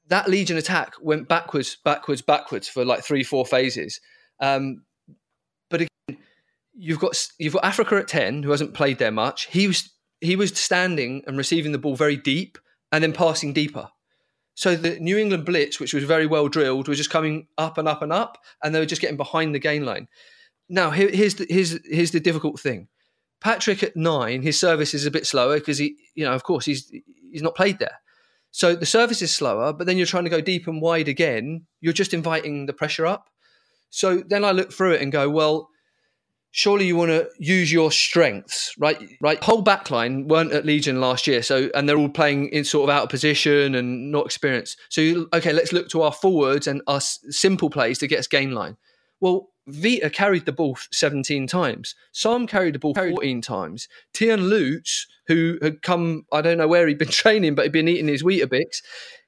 That 0.07 0.29
Legion 0.29 0.57
attack 0.57 0.93
went 1.01 1.27
backwards, 1.27 1.77
backwards, 1.83 2.21
backwards 2.21 2.69
for 2.69 2.85
like 2.85 3.03
three, 3.03 3.23
four 3.23 3.45
phases. 3.45 3.99
Um, 4.39 4.83
but 5.69 5.81
again, 5.81 6.23
you've 6.73 6.99
got 6.99 7.27
you've 7.37 7.53
got 7.53 7.65
Africa 7.65 7.95
at 7.97 8.07
ten, 8.07 8.43
who 8.43 8.51
hasn't 8.51 8.73
played 8.73 8.97
there 8.97 9.11
much. 9.11 9.47
He 9.47 9.67
was 9.67 9.89
he 10.21 10.35
was 10.35 10.57
standing 10.57 11.23
and 11.27 11.37
receiving 11.37 11.73
the 11.73 11.77
ball 11.77 11.95
very 11.95 12.15
deep 12.15 12.57
and 12.91 13.03
then 13.03 13.11
passing 13.11 13.51
deeper. 13.53 13.89
So 14.55 14.75
the 14.75 14.99
New 14.99 15.17
England 15.17 15.45
blitz, 15.45 15.79
which 15.79 15.93
was 15.93 16.03
very 16.03 16.27
well 16.27 16.47
drilled, 16.47 16.87
was 16.87 16.97
just 16.97 17.09
coming 17.09 17.47
up 17.57 17.77
and 17.77 17.87
up 17.87 18.01
and 18.01 18.13
up, 18.13 18.37
and 18.63 18.73
they 18.73 18.79
were 18.79 18.85
just 18.85 19.01
getting 19.01 19.17
behind 19.17 19.53
the 19.53 19.59
gain 19.59 19.85
line. 19.85 20.07
Now 20.69 20.91
here, 20.91 21.09
here's 21.09 21.35
the, 21.35 21.47
here's 21.49 21.79
here's 21.85 22.11
the 22.11 22.19
difficult 22.19 22.59
thing. 22.59 22.87
Patrick 23.41 23.83
at 23.83 23.97
nine, 23.97 24.41
his 24.41 24.59
service 24.59 24.93
is 24.93 25.05
a 25.05 25.11
bit 25.11 25.25
slower 25.27 25.55
because 25.59 25.77
he, 25.77 25.97
you 26.15 26.23
know, 26.23 26.33
of 26.33 26.43
course 26.43 26.65
he's 26.65 26.91
he's 27.31 27.41
not 27.41 27.55
played 27.55 27.79
there. 27.79 27.99
So 28.51 28.75
the 28.75 28.85
service 28.85 29.23
is 29.23 29.33
slower, 29.33 29.73
but 29.73 29.87
then 29.87 29.97
you're 29.97 30.05
trying 30.05 30.25
to 30.25 30.29
go 30.29 30.39
deep 30.39 30.67
and 30.67 30.81
wide 30.81 31.07
again. 31.07 31.65
You're 31.81 31.91
just 31.91 32.13
inviting 32.13 32.67
the 32.67 32.73
pressure 32.73 33.05
up. 33.05 33.29
So 33.89 34.17
then 34.17 34.45
I 34.45 34.51
look 34.51 34.71
through 34.71 34.93
it 34.93 35.01
and 35.01 35.11
go, 35.11 35.29
well, 35.29 35.69
surely 36.53 36.85
you 36.85 36.95
want 36.95 37.09
to 37.09 37.27
use 37.39 37.71
your 37.71 37.91
strengths, 37.91 38.73
right? 38.77 39.09
Right. 39.19 39.43
Whole 39.43 39.63
backline 39.63 40.27
weren't 40.27 40.53
at 40.53 40.65
Legion 40.65 41.01
last 41.01 41.25
year, 41.27 41.41
so 41.41 41.69
and 41.73 41.89
they're 41.89 41.97
all 41.97 42.09
playing 42.09 42.49
in 42.49 42.63
sort 42.63 42.89
of 42.89 42.95
out 42.95 43.03
of 43.03 43.09
position 43.09 43.75
and 43.75 44.11
not 44.11 44.27
experienced. 44.27 44.77
So 44.89 45.01
you, 45.01 45.29
okay, 45.33 45.51
let's 45.51 45.73
look 45.73 45.89
to 45.89 46.03
our 46.03 46.13
forwards 46.13 46.67
and 46.67 46.81
our 46.87 47.01
simple 47.01 47.69
plays 47.69 47.97
to 47.99 48.07
get 48.07 48.19
us 48.19 48.27
gain 48.27 48.51
line. 48.51 48.77
Well, 49.19 49.49
Vita 49.65 50.09
carried 50.09 50.45
the 50.45 50.51
ball 50.51 50.77
17 50.91 51.47
times. 51.47 51.95
Sam 52.11 52.45
carried 52.45 52.75
the 52.75 52.79
ball 52.79 52.93
14 52.93 53.41
times. 53.41 53.87
Teun 54.13 54.49
Lutz, 54.49 55.07
who 55.27 55.57
had 55.61 55.81
come, 55.81 56.25
I 56.31 56.41
don't 56.41 56.57
know 56.59 56.67
where 56.67 56.87
he'd 56.87 56.99
been 56.99 57.07
training, 57.09 57.55
but 57.55 57.63
he'd 57.63 57.71
been 57.71 57.87
eating 57.87 58.07
his 58.07 58.23
Weetabix, 58.23 58.83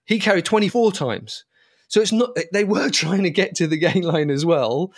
he 0.05 0.19
carried 0.19 0.45
24 0.45 0.91
times. 0.91 1.43
So 1.87 2.01
it's 2.01 2.11
not, 2.11 2.37
they 2.51 2.65
were 2.65 2.89
trying 2.91 3.23
to 3.23 3.31
get 3.31 3.55
to 3.55 3.67
the 3.67 3.77
gain 3.77 4.03
line 4.03 4.29
as 4.29 4.45
well, 4.45 4.93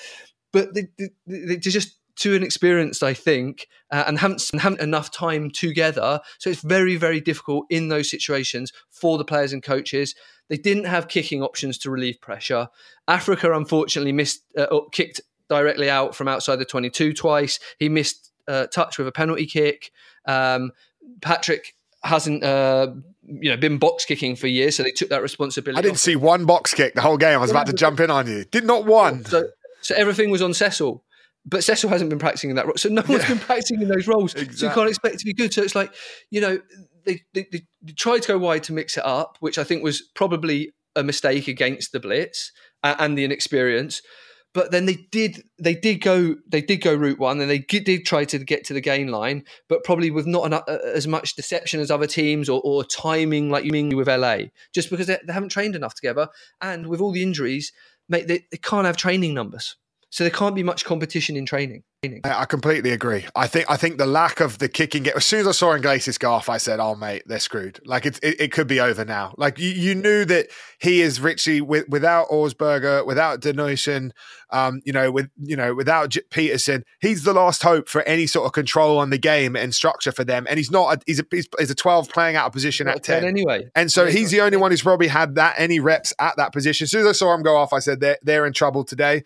but 0.51 0.73
they, 0.73 0.87
they, 0.97 1.09
they 1.27 1.57
just 1.57 1.97
too 2.17 2.33
inexperienced, 2.33 3.03
I 3.03 3.13
think, 3.13 3.67
uh, 3.91 4.03
and 4.07 4.19
haven't, 4.19 4.43
haven't 4.59 4.81
enough 4.81 5.11
time 5.11 5.49
together. 5.49 6.19
So 6.39 6.49
it's 6.49 6.61
very, 6.61 6.95
very 6.97 7.21
difficult 7.21 7.65
in 7.69 7.87
those 7.87 8.09
situations 8.09 8.73
for 8.89 9.17
the 9.17 9.25
players 9.25 9.53
and 9.53 9.63
coaches. 9.63 10.15
They 10.49 10.57
didn't 10.57 10.85
have 10.85 11.07
kicking 11.07 11.41
options 11.41 11.77
to 11.79 11.91
relieve 11.91 12.19
pressure. 12.19 12.67
Africa, 13.07 13.53
unfortunately, 13.53 14.11
missed 14.11 14.41
uh, 14.57 14.79
kicked 14.91 15.21
directly 15.49 15.89
out 15.89 16.15
from 16.15 16.27
outside 16.27 16.57
the 16.57 16.65
22 16.65 17.13
twice. 17.13 17.59
He 17.79 17.89
missed 17.89 18.31
uh, 18.47 18.67
touch 18.67 18.97
with 18.97 19.07
a 19.07 19.11
penalty 19.11 19.45
kick. 19.45 19.91
Um, 20.25 20.71
Patrick 21.21 21.75
hasn't 22.03 22.43
uh, 22.43 22.93
you 23.25 23.49
know 23.49 23.57
been 23.57 23.77
box 23.77 24.05
kicking 24.05 24.35
for 24.35 24.47
years, 24.47 24.75
so 24.75 24.83
they 24.83 24.91
took 24.91 25.09
that 25.09 25.21
responsibility. 25.21 25.77
I 25.77 25.81
didn't 25.81 25.99
see 25.99 26.15
one 26.15 26.45
box 26.45 26.73
kick 26.73 26.95
the 26.95 27.01
whole 27.01 27.17
game. 27.17 27.35
I 27.35 27.41
was 27.41 27.51
about 27.51 27.67
to 27.67 27.73
jump 27.73 27.99
in 27.99 28.09
on 28.09 28.27
you. 28.27 28.45
Did 28.45 28.65
not 28.65 28.85
one. 28.85 29.25
So, 29.25 29.49
so 29.81 29.95
everything 29.95 30.31
was 30.31 30.41
on 30.41 30.53
Cecil 30.53 31.03
but 31.47 31.63
Cecil 31.63 31.89
hasn't 31.89 32.09
been 32.09 32.19
practicing 32.19 32.49
in 32.49 32.57
that 32.57 32.65
role. 32.65 32.75
So 32.75 32.89
no 32.89 33.01
one's 33.07 33.23
yeah. 33.23 33.29
been 33.29 33.39
practicing 33.39 33.81
in 33.81 33.87
those 33.87 34.07
roles. 34.07 34.33
Exactly. 34.33 34.57
So 34.57 34.67
you 34.67 34.73
can't 34.73 34.89
expect 34.89 35.19
to 35.19 35.25
be 35.25 35.33
good. 35.33 35.53
So 35.53 35.63
it's 35.63 35.75
like, 35.75 35.93
you 36.29 36.41
know, 36.41 36.59
they, 37.05 37.21
they, 37.33 37.47
they, 37.51 37.61
tried 37.95 38.21
to 38.23 38.27
go 38.27 38.37
wide 38.37 38.63
to 38.63 38.73
mix 38.73 38.97
it 38.97 39.05
up, 39.05 39.37
which 39.39 39.57
I 39.57 39.63
think 39.63 39.81
was 39.81 40.01
probably 40.13 40.73
a 40.95 41.03
mistake 41.03 41.47
against 41.47 41.93
the 41.93 42.01
blitz 42.01 42.51
and 42.83 43.17
the 43.17 43.23
inexperience. 43.23 44.01
But 44.53 44.71
then 44.71 44.87
they 44.87 44.97
did 45.11 45.43
they 45.59 45.75
did 45.75 46.01
go 46.01 46.35
they 46.47 46.61
did 46.61 46.77
go 46.77 46.95
route 46.95 47.19
one 47.19 47.39
and 47.39 47.49
they 47.49 47.59
did 47.59 48.05
try 48.05 48.25
to 48.25 48.39
get 48.39 48.65
to 48.65 48.73
the 48.73 48.81
gain 48.81 49.09
line, 49.09 49.43
but 49.69 49.83
probably 49.83 50.09
with 50.09 50.25
not 50.25 50.47
enough, 50.47 50.67
as 50.67 51.07
much 51.07 51.35
deception 51.35 51.79
as 51.79 51.91
other 51.91 52.07
teams 52.07 52.49
or, 52.49 52.59
or 52.63 52.83
timing 52.83 53.49
like 53.51 53.65
you 53.65 53.71
mean 53.71 53.95
with 53.95 54.07
LA, 54.07 54.37
just 54.73 54.89
because 54.89 55.07
they, 55.07 55.19
they 55.25 55.33
haven't 55.33 55.49
trained 55.49 55.75
enough 55.75 55.93
together. 55.93 56.27
And 56.59 56.87
with 56.87 57.01
all 57.01 57.11
the 57.11 57.21
injuries, 57.21 57.71
mate, 58.09 58.27
they, 58.27 58.45
they 58.51 58.57
can't 58.57 58.87
have 58.87 58.97
training 58.97 59.33
numbers. 59.33 59.75
So 60.09 60.23
there 60.23 60.31
can't 60.31 60.55
be 60.55 60.63
much 60.63 60.85
competition 60.85 61.35
in 61.35 61.45
training. 61.45 61.83
I 62.23 62.45
completely 62.45 62.91
agree. 62.91 63.25
I 63.35 63.47
think 63.47 63.69
I 63.69 63.75
think 63.75 63.97
the 63.97 64.05
lack 64.05 64.39
of 64.39 64.59
the 64.59 64.69
kicking 64.69 65.03
game. 65.03 65.13
As 65.15 65.25
soon 65.25 65.41
as 65.41 65.47
I 65.47 65.51
saw 65.51 65.73
Iglesias 65.73 66.19
go 66.19 66.31
off, 66.31 66.47
I 66.47 66.57
said, 66.57 66.79
"Oh 66.79 66.95
mate, 66.95 67.23
they're 67.25 67.39
screwed. 67.39 67.79
Like 67.85 68.05
it, 68.05 68.19
it, 68.21 68.39
it 68.39 68.51
could 68.51 68.67
be 68.67 68.79
over 68.79 69.03
now. 69.03 69.33
Like 69.37 69.57
you, 69.57 69.69
you 69.71 69.95
knew 69.95 70.23
that 70.25 70.47
he 70.79 71.01
is 71.01 71.19
Richie 71.19 71.59
with, 71.59 71.89
without 71.89 72.29
Augspurger, 72.29 73.05
without 73.05 73.41
Denoyson, 73.41 74.11
um, 74.51 74.79
you 74.85 74.93
know, 74.93 75.11
with 75.11 75.29
you 75.41 75.55
know, 75.55 75.73
without 75.73 76.09
J- 76.09 76.21
Pietersen. 76.29 76.83
He's 77.01 77.23
the 77.23 77.33
last 77.33 77.63
hope 77.63 77.89
for 77.89 78.03
any 78.03 78.27
sort 78.27 78.45
of 78.45 78.53
control 78.53 78.99
on 78.99 79.09
the 79.09 79.17
game 79.17 79.55
and 79.55 79.73
structure 79.73 80.11
for 80.11 80.23
them. 80.23 80.45
And 80.47 80.57
he's 80.57 80.71
not. 80.71 80.97
A, 80.97 81.01
he's 81.07 81.19
a 81.19 81.25
he's, 81.31 81.49
he's 81.57 81.71
a 81.71 81.75
twelve 81.75 82.09
playing 82.09 82.35
out 82.35 82.45
of 82.45 82.53
position 82.53 82.87
at 82.87 83.03
10. 83.03 83.21
10 83.21 83.27
anyway. 83.27 83.67
And 83.75 83.91
so 83.91 84.05
he's 84.05 84.29
the 84.29 84.41
only 84.41 84.57
one 84.57 84.69
who's 84.69 84.83
probably 84.83 85.07
had 85.07 85.35
that 85.35 85.55
any 85.57 85.79
reps 85.79 86.13
at 86.19 86.37
that 86.37 86.53
position. 86.53 86.85
As 86.85 86.91
soon 86.91 87.01
as 87.01 87.07
I 87.07 87.11
saw 87.13 87.33
him 87.33 87.41
go 87.41 87.57
off, 87.57 87.73
I 87.73 87.79
said 87.79 87.99
they're 87.99 88.19
they're 88.21 88.45
in 88.45 88.53
trouble 88.53 88.83
today 88.83 89.23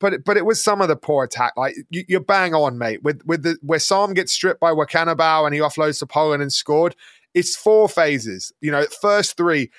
but 0.00 0.24
but 0.24 0.36
it 0.36 0.44
was 0.44 0.62
some 0.62 0.80
of 0.80 0.88
the 0.88 0.96
poor 0.96 1.24
attack. 1.24 1.52
Like 1.56 1.76
you, 1.90 2.16
are 2.16 2.20
bang 2.20 2.54
on, 2.54 2.78
mate. 2.78 3.02
With 3.02 3.22
with 3.24 3.42
the 3.42 3.58
where 3.62 3.78
Sam 3.78 4.14
gets 4.14 4.32
stripped 4.32 4.60
by 4.60 4.72
Wakanabao 4.72 5.46
and 5.46 5.54
he 5.54 5.60
offloads 5.60 5.98
to 6.00 6.06
Poland 6.06 6.42
and 6.42 6.52
scored. 6.52 6.96
It's 7.34 7.56
four 7.56 7.88
phases. 7.88 8.52
You 8.60 8.70
know, 8.70 8.84
first 9.00 9.36
three, 9.36 9.70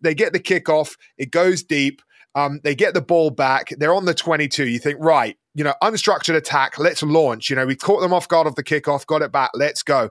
they 0.00 0.14
get 0.14 0.32
the 0.32 0.40
kickoff, 0.40 0.96
it 1.18 1.30
goes 1.30 1.62
deep. 1.62 2.00
Um, 2.34 2.60
they 2.64 2.74
get 2.74 2.94
the 2.94 3.02
ball 3.02 3.30
back. 3.30 3.74
They're 3.76 3.94
on 3.94 4.06
the 4.06 4.14
22. 4.14 4.66
You 4.66 4.78
think, 4.78 4.96
right, 5.00 5.36
you 5.54 5.64
know, 5.64 5.74
unstructured 5.82 6.34
attack. 6.34 6.78
Let's 6.78 7.02
launch. 7.02 7.50
You 7.50 7.56
know, 7.56 7.66
we 7.66 7.76
caught 7.76 8.00
them 8.00 8.12
off 8.12 8.28
guard 8.28 8.46
of 8.46 8.54
the 8.54 8.64
kickoff, 8.64 9.06
got 9.06 9.22
it 9.22 9.32
back. 9.32 9.50
Let's 9.54 9.82
go. 9.82 10.10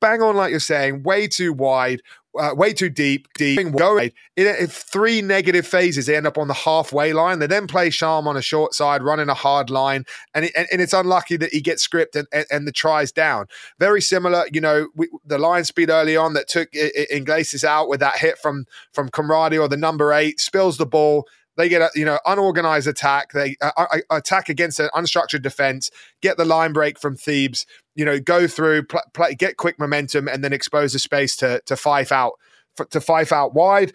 Bang 0.00 0.22
on, 0.22 0.36
like 0.36 0.50
you're 0.50 0.60
saying, 0.60 1.02
way 1.02 1.26
too 1.26 1.52
wide, 1.52 2.02
uh, 2.38 2.54
way 2.54 2.72
too 2.72 2.88
deep, 2.88 3.26
deep, 3.34 3.72
going. 3.76 4.12
In, 4.36 4.66
three 4.68 5.20
negative 5.20 5.66
phases, 5.66 6.06
they 6.06 6.16
end 6.16 6.26
up 6.26 6.38
on 6.38 6.48
the 6.48 6.54
halfway 6.54 7.12
line. 7.12 7.40
They 7.40 7.46
then 7.46 7.66
play 7.66 7.90
Sharm 7.90 8.26
on 8.26 8.36
a 8.36 8.42
short 8.42 8.74
side, 8.74 9.02
running 9.02 9.28
a 9.28 9.34
hard 9.34 9.70
line, 9.70 10.04
and 10.34 10.44
it, 10.44 10.52
and, 10.56 10.68
and, 10.70 10.80
it's 10.80 10.92
unlucky 10.92 11.36
that 11.38 11.52
he 11.52 11.60
gets 11.60 11.82
script 11.82 12.14
and, 12.14 12.28
and, 12.32 12.46
and, 12.50 12.66
the 12.66 12.72
tries 12.72 13.10
down. 13.10 13.46
Very 13.78 14.00
similar, 14.00 14.44
you 14.52 14.60
know, 14.60 14.88
we, 14.94 15.08
the 15.24 15.38
line 15.38 15.64
speed 15.64 15.90
early 15.90 16.16
on 16.16 16.34
that 16.34 16.48
took 16.48 16.68
Iglesias 16.72 17.64
out 17.64 17.88
with 17.88 18.00
that 18.00 18.18
hit 18.18 18.38
from 18.38 18.66
from 18.92 19.08
Conradi 19.08 19.60
or 19.60 19.68
the 19.68 19.76
number 19.76 20.12
eight, 20.12 20.40
spills 20.40 20.76
the 20.76 20.86
ball. 20.86 21.26
They 21.56 21.68
get 21.68 21.82
a 21.82 21.90
you 21.94 22.04
know 22.04 22.18
unorganized 22.24 22.86
attack. 22.86 23.32
They 23.32 23.56
uh, 23.60 23.72
uh, 23.76 23.98
attack 24.10 24.48
against 24.48 24.80
an 24.80 24.88
unstructured 24.94 25.42
defense. 25.42 25.90
Get 26.22 26.36
the 26.36 26.44
line 26.44 26.72
break 26.72 26.98
from 26.98 27.16
Thebes. 27.16 27.66
You 27.94 28.04
know, 28.04 28.20
go 28.20 28.46
through, 28.46 28.84
pl- 28.84 29.02
play, 29.14 29.34
get 29.34 29.56
quick 29.56 29.78
momentum, 29.78 30.28
and 30.28 30.44
then 30.44 30.52
expose 30.52 30.92
the 30.92 30.98
space 30.98 31.36
to 31.36 31.60
to 31.66 31.76
Fife 31.76 32.12
out 32.12 32.34
to 32.90 33.00
Fife 33.00 33.32
out 33.32 33.54
wide. 33.54 33.92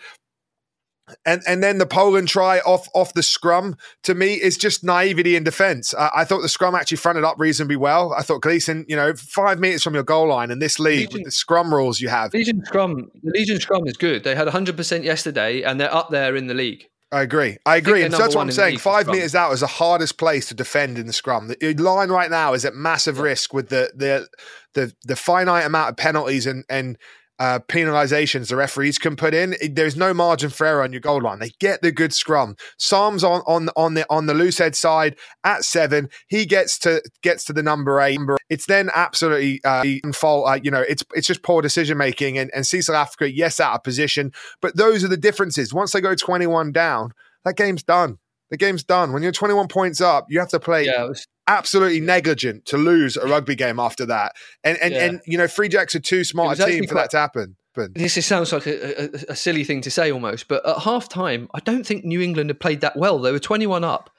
And 1.23 1.43
and 1.47 1.61
then 1.61 1.77
the 1.77 1.85
Poland 1.85 2.27
try 2.27 2.59
off 2.59 2.87
off 2.95 3.13
the 3.13 3.21
scrum 3.21 3.77
to 4.03 4.15
me 4.15 4.33
is 4.33 4.57
just 4.57 4.83
naivety 4.83 5.35
in 5.35 5.43
defence. 5.43 5.93
Uh, 5.93 6.09
I 6.15 6.25
thought 6.25 6.41
the 6.41 6.49
scrum 6.49 6.73
actually 6.73 6.97
fronted 6.97 7.23
up 7.23 7.35
reasonably 7.37 7.75
well. 7.75 8.11
I 8.13 8.23
thought 8.23 8.41
Gleason, 8.41 8.85
you 8.87 8.95
know, 8.95 9.13
five 9.13 9.59
meters 9.59 9.83
from 9.83 9.93
your 9.93 10.03
goal 10.03 10.29
line 10.29 10.49
in 10.49 10.57
this 10.57 10.79
league 10.79 11.01
Legion, 11.01 11.13
with 11.19 11.25
the 11.25 11.31
scrum 11.31 11.71
rules 11.71 12.01
you 12.01 12.09
have. 12.09 12.33
Legion 12.33 12.65
scrum, 12.65 13.11
the 13.21 13.31
Legion 13.35 13.59
scrum 13.59 13.85
is 13.87 13.97
good. 13.97 14.23
They 14.23 14.33
had 14.33 14.47
100 14.47 14.75
percent 14.75 15.03
yesterday, 15.03 15.61
and 15.61 15.79
they're 15.79 15.93
up 15.93 16.09
there 16.09 16.35
in 16.35 16.47
the 16.47 16.55
league. 16.55 16.87
I 17.15 17.21
agree. 17.21 17.57
I 17.65 17.77
agree. 17.77 18.03
And 18.03 18.13
so 18.13 18.17
that's 18.17 18.35
what 18.35 18.41
I'm 18.41 18.51
saying. 18.51 18.77
Five 18.79 19.07
meters 19.07 19.35
out 19.35 19.53
is 19.53 19.61
the 19.61 19.67
hardest 19.67 20.17
place 20.17 20.49
to 20.49 20.53
defend 20.53 20.97
in 20.97 21.07
the 21.07 21.13
scrum. 21.13 21.47
The 21.47 21.73
line 21.75 22.09
right 22.09 22.29
now 22.29 22.51
is 22.53 22.65
at 22.65 22.75
massive 22.75 23.19
risk 23.19 23.53
with 23.53 23.69
the 23.69 23.89
the 23.95 24.27
the 24.73 24.93
the 25.05 25.15
finite 25.15 25.65
amount 25.65 25.91
of 25.91 25.95
penalties 25.95 26.45
and 26.45 26.65
and 26.69 26.97
uh, 27.39 27.59
penalizations 27.67 28.47
the 28.49 28.55
referees 28.55 28.97
can 28.97 29.15
put 29.15 29.33
in. 29.33 29.55
There's 29.71 29.95
no 29.95 30.13
margin 30.13 30.49
for 30.49 30.65
error 30.65 30.83
on 30.83 30.91
your 30.91 31.01
goal 31.01 31.21
line. 31.21 31.39
They 31.39 31.51
get 31.59 31.81
the 31.81 31.91
good 31.91 32.13
scrum. 32.13 32.55
Psalms 32.77 33.23
on 33.23 33.41
on 33.45 33.69
on 33.75 33.93
the 33.93 34.05
on 34.09 34.25
the 34.25 34.33
loose 34.33 34.57
head 34.57 34.75
side 34.75 35.15
at 35.43 35.63
seven. 35.65 36.09
He 36.27 36.45
gets 36.45 36.79
to 36.79 37.01
gets 37.21 37.43
to 37.45 37.53
the 37.53 37.63
number 37.63 37.99
eight. 38.01 38.19
It's 38.49 38.65
then 38.65 38.89
absolutely 38.93 39.61
uh, 39.63 39.83
fault. 40.13 40.47
Uh, 40.47 40.59
you 40.61 40.71
know, 40.71 40.81
it's 40.81 41.03
it's 41.13 41.27
just 41.27 41.43
poor 41.43 41.61
decision 41.61 41.97
making. 41.97 42.37
And 42.37 42.51
and 42.53 42.65
Cecil 42.65 42.95
Africa, 42.95 43.31
yes, 43.31 43.59
out 43.59 43.75
of 43.75 43.83
position, 43.83 44.31
but 44.61 44.75
those 44.77 45.03
are 45.03 45.09
the 45.09 45.17
differences. 45.17 45.73
Once 45.73 45.91
they 45.91 46.01
go 46.01 46.15
21 46.15 46.71
down, 46.71 47.11
that 47.43 47.57
game's 47.57 47.83
done. 47.83 48.17
The 48.51 48.57
game's 48.57 48.83
done. 48.83 49.11
When 49.11 49.23
you're 49.23 49.31
21 49.31 49.67
points 49.67 50.01
up, 50.01 50.27
you 50.29 50.39
have 50.39 50.49
to 50.49 50.59
play 50.59 50.85
yeah, 50.85 51.05
was- 51.05 51.27
absolutely 51.47 51.99
negligent 51.99 52.65
to 52.65 52.77
lose 52.77 53.17
a 53.17 53.27
rugby 53.27 53.55
game 53.55 53.79
after 53.79 54.05
that. 54.07 54.33
And 54.63 54.77
and, 54.79 54.93
yeah. 54.93 55.05
and 55.05 55.21
you 55.25 55.37
know, 55.37 55.47
Free 55.47 55.69
Jacks 55.69 55.95
are 55.95 55.99
too 55.99 56.23
smart 56.23 56.59
a 56.59 56.65
team 56.65 56.83
for 56.85 56.93
quite, 56.93 57.03
that 57.03 57.11
to 57.11 57.17
happen. 57.17 57.55
But 57.73 57.93
this 57.93 58.25
sounds 58.25 58.53
like 58.53 58.67
a, 58.67 59.03
a, 59.03 59.09
a, 59.29 59.35
silly 59.35 59.65
thing 59.65 59.81
to 59.81 59.91
say 59.91 60.09
almost, 60.09 60.47
but 60.47 60.65
at 60.65 60.79
half 60.79 61.09
time, 61.09 61.49
I 61.53 61.59
don't 61.59 61.85
think 61.85 62.05
New 62.05 62.21
England 62.21 62.49
had 62.49 62.59
played 62.59 62.81
that 62.81 62.95
well. 62.95 63.19
They 63.19 63.33
were 63.33 63.39
21 63.39 63.83
up, 63.83 64.09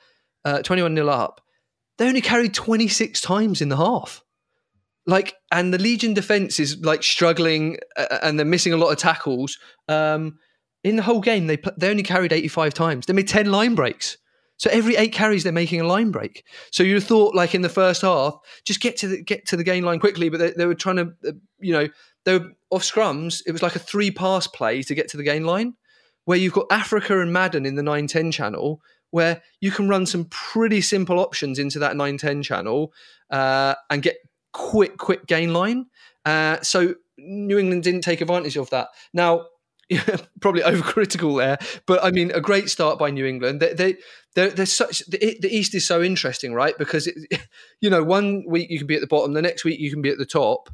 uh, 0.44 0.60
21 0.60 0.92
nil 0.94 1.08
up. 1.08 1.40
They 1.96 2.06
only 2.06 2.20
carried 2.20 2.52
26 2.52 3.18
times 3.22 3.62
in 3.62 3.70
the 3.70 3.78
half. 3.78 4.22
like, 5.06 5.34
and 5.50 5.72
the 5.72 5.78
Legion 5.78 6.12
defense 6.12 6.60
is 6.60 6.84
like 6.84 7.02
struggling, 7.02 7.78
uh, 7.96 8.18
and 8.22 8.38
they're 8.38 8.44
missing 8.44 8.74
a 8.74 8.76
lot 8.76 8.90
of 8.90 8.98
tackles. 8.98 9.58
Um, 9.88 10.38
in 10.84 10.96
the 10.96 11.02
whole 11.02 11.20
game, 11.20 11.46
they 11.46 11.58
they 11.78 11.88
only 11.88 12.02
carried 12.02 12.32
85 12.32 12.74
times. 12.74 13.06
They 13.06 13.14
made 13.14 13.28
10 13.28 13.50
line 13.50 13.74
breaks. 13.74 14.18
So 14.58 14.70
every 14.70 14.96
eight 14.96 15.12
carries, 15.12 15.42
they're 15.42 15.52
making 15.52 15.80
a 15.80 15.86
line 15.86 16.10
break. 16.10 16.44
So 16.70 16.82
you 16.82 17.00
thought, 17.00 17.34
like 17.34 17.54
in 17.54 17.62
the 17.62 17.68
first 17.68 18.02
half, 18.02 18.38
just 18.64 18.80
get 18.80 18.96
to 18.98 19.08
the 19.08 19.22
get 19.22 19.46
to 19.48 19.56
the 19.56 19.64
gain 19.64 19.84
line 19.84 20.00
quickly, 20.00 20.28
but 20.28 20.38
they, 20.38 20.50
they 20.52 20.66
were 20.66 20.74
trying 20.74 20.96
to, 20.96 21.14
uh, 21.28 21.32
you 21.58 21.72
know, 21.72 21.88
they 22.24 22.38
were 22.38 22.50
off 22.70 22.82
scrums. 22.82 23.42
It 23.46 23.52
was 23.52 23.62
like 23.62 23.76
a 23.76 23.80
three 23.80 24.10
pass 24.10 24.46
play 24.46 24.82
to 24.82 24.94
get 24.94 25.08
to 25.08 25.16
the 25.16 25.22
gain 25.22 25.44
line, 25.44 25.74
where 26.24 26.38
you've 26.38 26.52
got 26.52 26.66
Africa 26.70 27.20
and 27.20 27.32
Madden 27.32 27.66
in 27.66 27.74
the 27.74 27.82
910 27.82 28.32
channel, 28.32 28.80
where 29.10 29.42
you 29.60 29.70
can 29.70 29.88
run 29.88 30.06
some 30.06 30.26
pretty 30.26 30.80
simple 30.80 31.18
options 31.18 31.58
into 31.58 31.78
that 31.78 31.96
910 31.96 32.42
channel 32.42 32.92
uh, 33.30 33.74
and 33.90 34.02
get 34.02 34.16
quick, 34.52 34.96
quick 34.96 35.26
gain 35.26 35.52
line. 35.52 35.86
Uh, 36.24 36.60
so 36.62 36.94
New 37.18 37.58
England 37.58 37.82
didn't 37.82 38.00
take 38.02 38.20
advantage 38.20 38.56
of 38.56 38.70
that. 38.70 38.88
Now, 39.12 39.46
probably 40.40 40.62
overcritical 40.62 41.38
there, 41.38 41.58
but 41.86 42.02
I 42.02 42.10
mean, 42.10 42.32
a 42.32 42.40
great 42.40 42.68
start 42.68 42.98
by 42.98 43.10
New 43.10 43.24
England. 43.24 43.60
They, 43.60 43.72
they, 43.72 43.96
they're, 44.34 44.50
they're 44.50 44.66
such 44.66 45.00
the, 45.06 45.38
the, 45.40 45.54
East 45.54 45.74
is 45.74 45.86
so 45.86 46.02
interesting, 46.02 46.54
right? 46.54 46.76
Because 46.76 47.06
it, 47.06 47.16
you 47.80 47.88
know, 47.88 48.02
one 48.02 48.44
week 48.48 48.70
you 48.70 48.78
can 48.78 48.86
be 48.86 48.96
at 48.96 49.00
the 49.00 49.06
bottom, 49.06 49.32
the 49.32 49.42
next 49.42 49.64
week 49.64 49.78
you 49.78 49.90
can 49.90 50.02
be 50.02 50.10
at 50.10 50.18
the 50.18 50.26
top. 50.26 50.70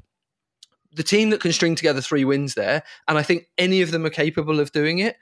The 0.94 1.02
team 1.02 1.30
that 1.30 1.40
can 1.40 1.52
string 1.52 1.74
together 1.74 2.02
three 2.02 2.24
wins 2.24 2.54
there, 2.54 2.82
and 3.08 3.16
I 3.16 3.22
think 3.22 3.48
any 3.56 3.82
of 3.82 3.90
them 3.90 4.04
are 4.04 4.10
capable 4.10 4.60
of 4.60 4.72
doing 4.72 4.98
it, 4.98 5.16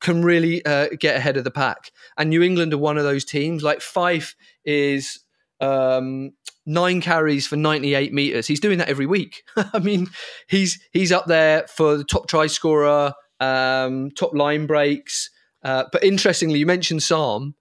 can 0.00 0.24
really 0.24 0.64
uh, 0.64 0.88
get 0.98 1.16
ahead 1.16 1.36
of 1.36 1.44
the 1.44 1.50
pack. 1.50 1.90
And 2.16 2.30
New 2.30 2.42
England 2.42 2.72
are 2.72 2.78
one 2.78 2.98
of 2.98 3.04
those 3.04 3.24
teams. 3.24 3.62
Like 3.62 3.80
Fife 3.80 4.36
is 4.64 5.20
um, 5.60 6.32
nine 6.64 7.00
carries 7.00 7.46
for 7.46 7.56
98 7.56 8.12
meters. 8.12 8.46
He's 8.46 8.60
doing 8.60 8.78
that 8.78 8.88
every 8.88 9.06
week. 9.06 9.42
I 9.56 9.78
mean, 9.78 10.08
he's 10.48 10.80
he's 10.92 11.12
up 11.12 11.26
there 11.26 11.66
for 11.68 11.96
the 11.96 12.04
top 12.04 12.28
try 12.28 12.46
scorer 12.46 13.14
um, 13.40 14.10
top 14.10 14.34
line 14.34 14.66
breaks. 14.66 15.30
Uh, 15.62 15.84
but 15.92 16.04
interestingly, 16.04 16.58
you 16.58 16.66
mentioned 16.66 17.02
Sam. 17.02 17.54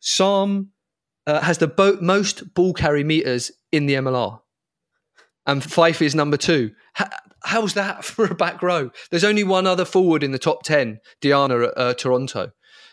Sam 0.00 0.70
uh, 1.26 1.40
has 1.40 1.58
the 1.58 1.66
bo- 1.66 1.98
most 2.00 2.54
ball 2.54 2.72
carry 2.72 3.04
meters 3.04 3.50
in 3.72 3.86
the 3.86 3.94
MLR. 3.94 4.40
And 5.46 5.62
Fife 5.64 6.02
is 6.02 6.14
number 6.14 6.36
two. 6.36 6.72
how's 7.42 7.74
that 7.74 8.04
for 8.04 8.24
a 8.24 8.34
back 8.34 8.62
row? 8.62 8.90
There's 9.10 9.24
only 9.24 9.44
one 9.44 9.66
other 9.66 9.84
forward 9.84 10.22
in 10.22 10.32
the 10.32 10.38
top 10.38 10.62
10, 10.62 11.00
Diana 11.20 11.64
at 11.64 11.72
uh, 11.76 11.94
Toronto. 11.94 12.52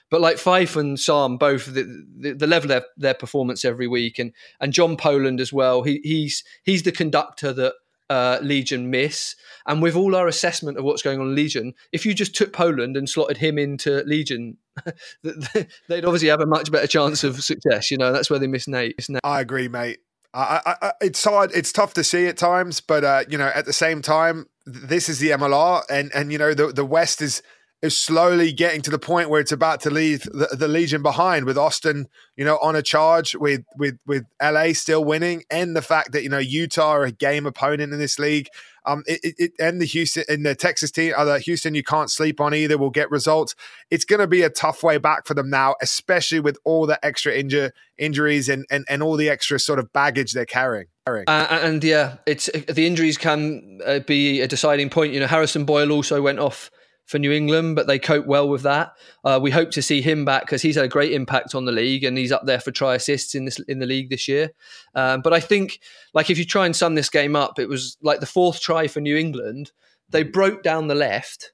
But 0.09 0.21
like 0.21 0.37
Fife 0.37 0.75
and 0.75 0.99
Sam, 0.99 1.37
both 1.37 1.65
the, 1.65 1.83
the, 2.17 2.33
the 2.33 2.47
level 2.47 2.71
of 2.71 2.81
their, 2.81 2.85
their, 2.95 3.13
performance 3.13 3.65
every 3.65 3.87
week, 3.87 4.17
and 4.17 4.31
and 4.61 4.71
John 4.71 4.95
Poland 4.95 5.41
as 5.41 5.51
well. 5.51 5.83
He, 5.83 5.99
he's 6.01 6.45
he's 6.63 6.83
the 6.83 6.93
conductor 6.93 7.51
that 7.51 7.73
uh, 8.09 8.39
Legion 8.41 8.89
miss. 8.89 9.35
And 9.65 9.81
with 9.81 9.95
all 9.95 10.15
our 10.15 10.27
assessment 10.27 10.77
of 10.77 10.83
what's 10.83 11.01
going 11.01 11.19
on 11.19 11.27
in 11.27 11.35
Legion, 11.35 11.73
if 11.91 12.05
you 12.05 12.13
just 12.13 12.35
took 12.35 12.53
Poland 12.53 12.95
and 12.95 13.09
slotted 13.09 13.37
him 13.37 13.57
into 13.57 14.03
Legion, 14.05 14.57
they'd 15.23 16.05
obviously 16.05 16.29
have 16.29 16.41
a 16.41 16.45
much 16.45 16.71
better 16.71 16.87
chance 16.87 17.23
of 17.23 17.43
success. 17.43 17.91
You 17.91 17.97
know, 17.97 18.11
that's 18.11 18.29
where 18.29 18.39
they 18.39 18.47
miss 18.47 18.67
Nate. 18.67 18.95
I 19.23 19.41
agree, 19.41 19.67
mate. 19.67 19.99
I, 20.33 20.75
I, 20.81 20.91
it's 21.01 21.23
hard. 21.23 21.51
It's 21.53 21.71
tough 21.71 21.93
to 21.95 22.03
see 22.03 22.27
at 22.27 22.37
times, 22.37 22.79
but 22.79 23.03
uh, 23.03 23.23
you 23.27 23.37
know, 23.37 23.47
at 23.53 23.65
the 23.65 23.73
same 23.73 24.01
time, 24.01 24.45
this 24.65 25.09
is 25.09 25.19
the 25.19 25.29
MLR, 25.31 25.83
and 25.89 26.11
and 26.13 26.31
you 26.31 26.37
know, 26.37 26.53
the 26.53 26.67
the 26.67 26.85
West 26.85 27.21
is 27.21 27.41
is 27.81 27.95
slowly 27.95 28.51
getting 28.51 28.81
to 28.81 28.89
the 28.89 28.97
point 28.97 29.29
where 29.29 29.39
it's 29.39 29.51
about 29.51 29.81
to 29.81 29.91
leave 29.91 30.23
the, 30.23 30.55
the, 30.57 30.67
Legion 30.67 31.03
behind 31.03 31.45
with 31.45 31.57
Austin, 31.57 32.07
you 32.35 32.43
know, 32.43 32.57
on 32.57 32.75
a 32.75 32.81
charge 32.81 33.35
with 33.35 33.63
with 33.75 33.97
with 34.05 34.25
LA 34.41 34.73
still 34.73 35.05
winning, 35.05 35.43
and 35.51 35.75
the 35.75 35.81
fact 35.81 36.11
that 36.11 36.23
you 36.23 36.29
know 36.29 36.39
Utah 36.39 36.89
are 36.89 37.03
a 37.03 37.11
game 37.11 37.45
opponent 37.45 37.93
in 37.93 37.99
this 37.99 38.17
league. 38.17 38.47
Um, 38.85 39.03
it, 39.05 39.35
it, 39.37 39.51
and 39.59 39.81
the 39.81 39.85
Houston 39.85 40.23
and 40.29 40.45
the 40.45 40.55
Texas 40.55 40.91
team, 40.91 41.13
other 41.17 41.33
uh, 41.33 41.39
Houston, 41.39 41.75
you 41.75 41.83
can't 41.83 42.09
sleep 42.09 42.39
on 42.39 42.53
either. 42.53 42.77
Will 42.77 42.89
get 42.89 43.11
results. 43.11 43.53
It's 43.91 44.05
going 44.05 44.21
to 44.21 44.27
be 44.27 44.43
a 44.43 44.49
tough 44.49 44.81
way 44.81 44.97
back 44.97 45.27
for 45.27 45.33
them 45.33 45.49
now, 45.49 45.75
especially 45.81 46.39
with 46.39 46.57
all 46.63 46.87
the 46.87 47.03
extra 47.05 47.33
injure 47.33 47.73
injuries 47.97 48.49
and 48.49 48.65
and 48.71 48.85
and 48.89 49.03
all 49.03 49.17
the 49.17 49.29
extra 49.29 49.59
sort 49.59 49.77
of 49.77 49.91
baggage 49.93 50.31
they're 50.31 50.45
carrying. 50.45 50.87
Uh, 51.27 51.59
and 51.61 51.83
yeah, 51.83 52.15
it's 52.25 52.49
the 52.67 52.87
injuries 52.87 53.17
can 53.17 53.81
uh, 53.85 53.99
be 53.99 54.41
a 54.41 54.47
deciding 54.47 54.89
point. 54.89 55.13
You 55.13 55.19
know, 55.19 55.27
Harrison 55.27 55.65
Boyle 55.65 55.91
also 55.91 56.21
went 56.21 56.39
off 56.39 56.71
for 57.07 57.17
New 57.17 57.31
England, 57.31 57.75
but 57.75 57.87
they 57.87 57.97
cope 57.97 58.25
well 58.25 58.47
with 58.47 58.63
that. 58.63 58.93
Uh, 59.23 59.39
we 59.41 59.49
hope 59.49 59.71
to 59.71 59.81
see 59.81 60.01
him 60.01 60.25
back 60.25 60.43
because 60.43 60.61
he's 60.61 60.75
had 60.75 60.85
a 60.85 60.89
great 60.89 61.13
impact 61.13 61.55
on 61.55 61.63
the 61.63 61.71
league 61.71 62.03
and 62.03 62.17
he's 62.17 62.33
up 62.33 62.45
there 62.45 62.59
for 62.59 62.71
try 62.71 62.95
assists 62.95 63.33
in 63.33 63.45
this 63.45 63.59
in 63.67 63.79
the 63.79 63.85
league 63.85 64.09
this 64.09 64.27
year. 64.27 64.51
Um, 64.93 65.21
but 65.21 65.33
I 65.33 65.39
think, 65.39 65.79
like, 66.13 66.29
if 66.29 66.37
you 66.37 66.45
try 66.45 66.65
and 66.65 66.75
sum 66.75 66.95
this 66.95 67.09
game 67.09 67.35
up, 67.35 67.59
it 67.59 67.69
was 67.69 67.97
like 68.01 68.19
the 68.19 68.25
fourth 68.25 68.59
try 68.59 68.87
for 68.87 68.99
New 68.99 69.15
England. 69.15 69.71
They 70.09 70.23
broke 70.23 70.63
down 70.63 70.87
the 70.87 70.95
left. 70.95 71.53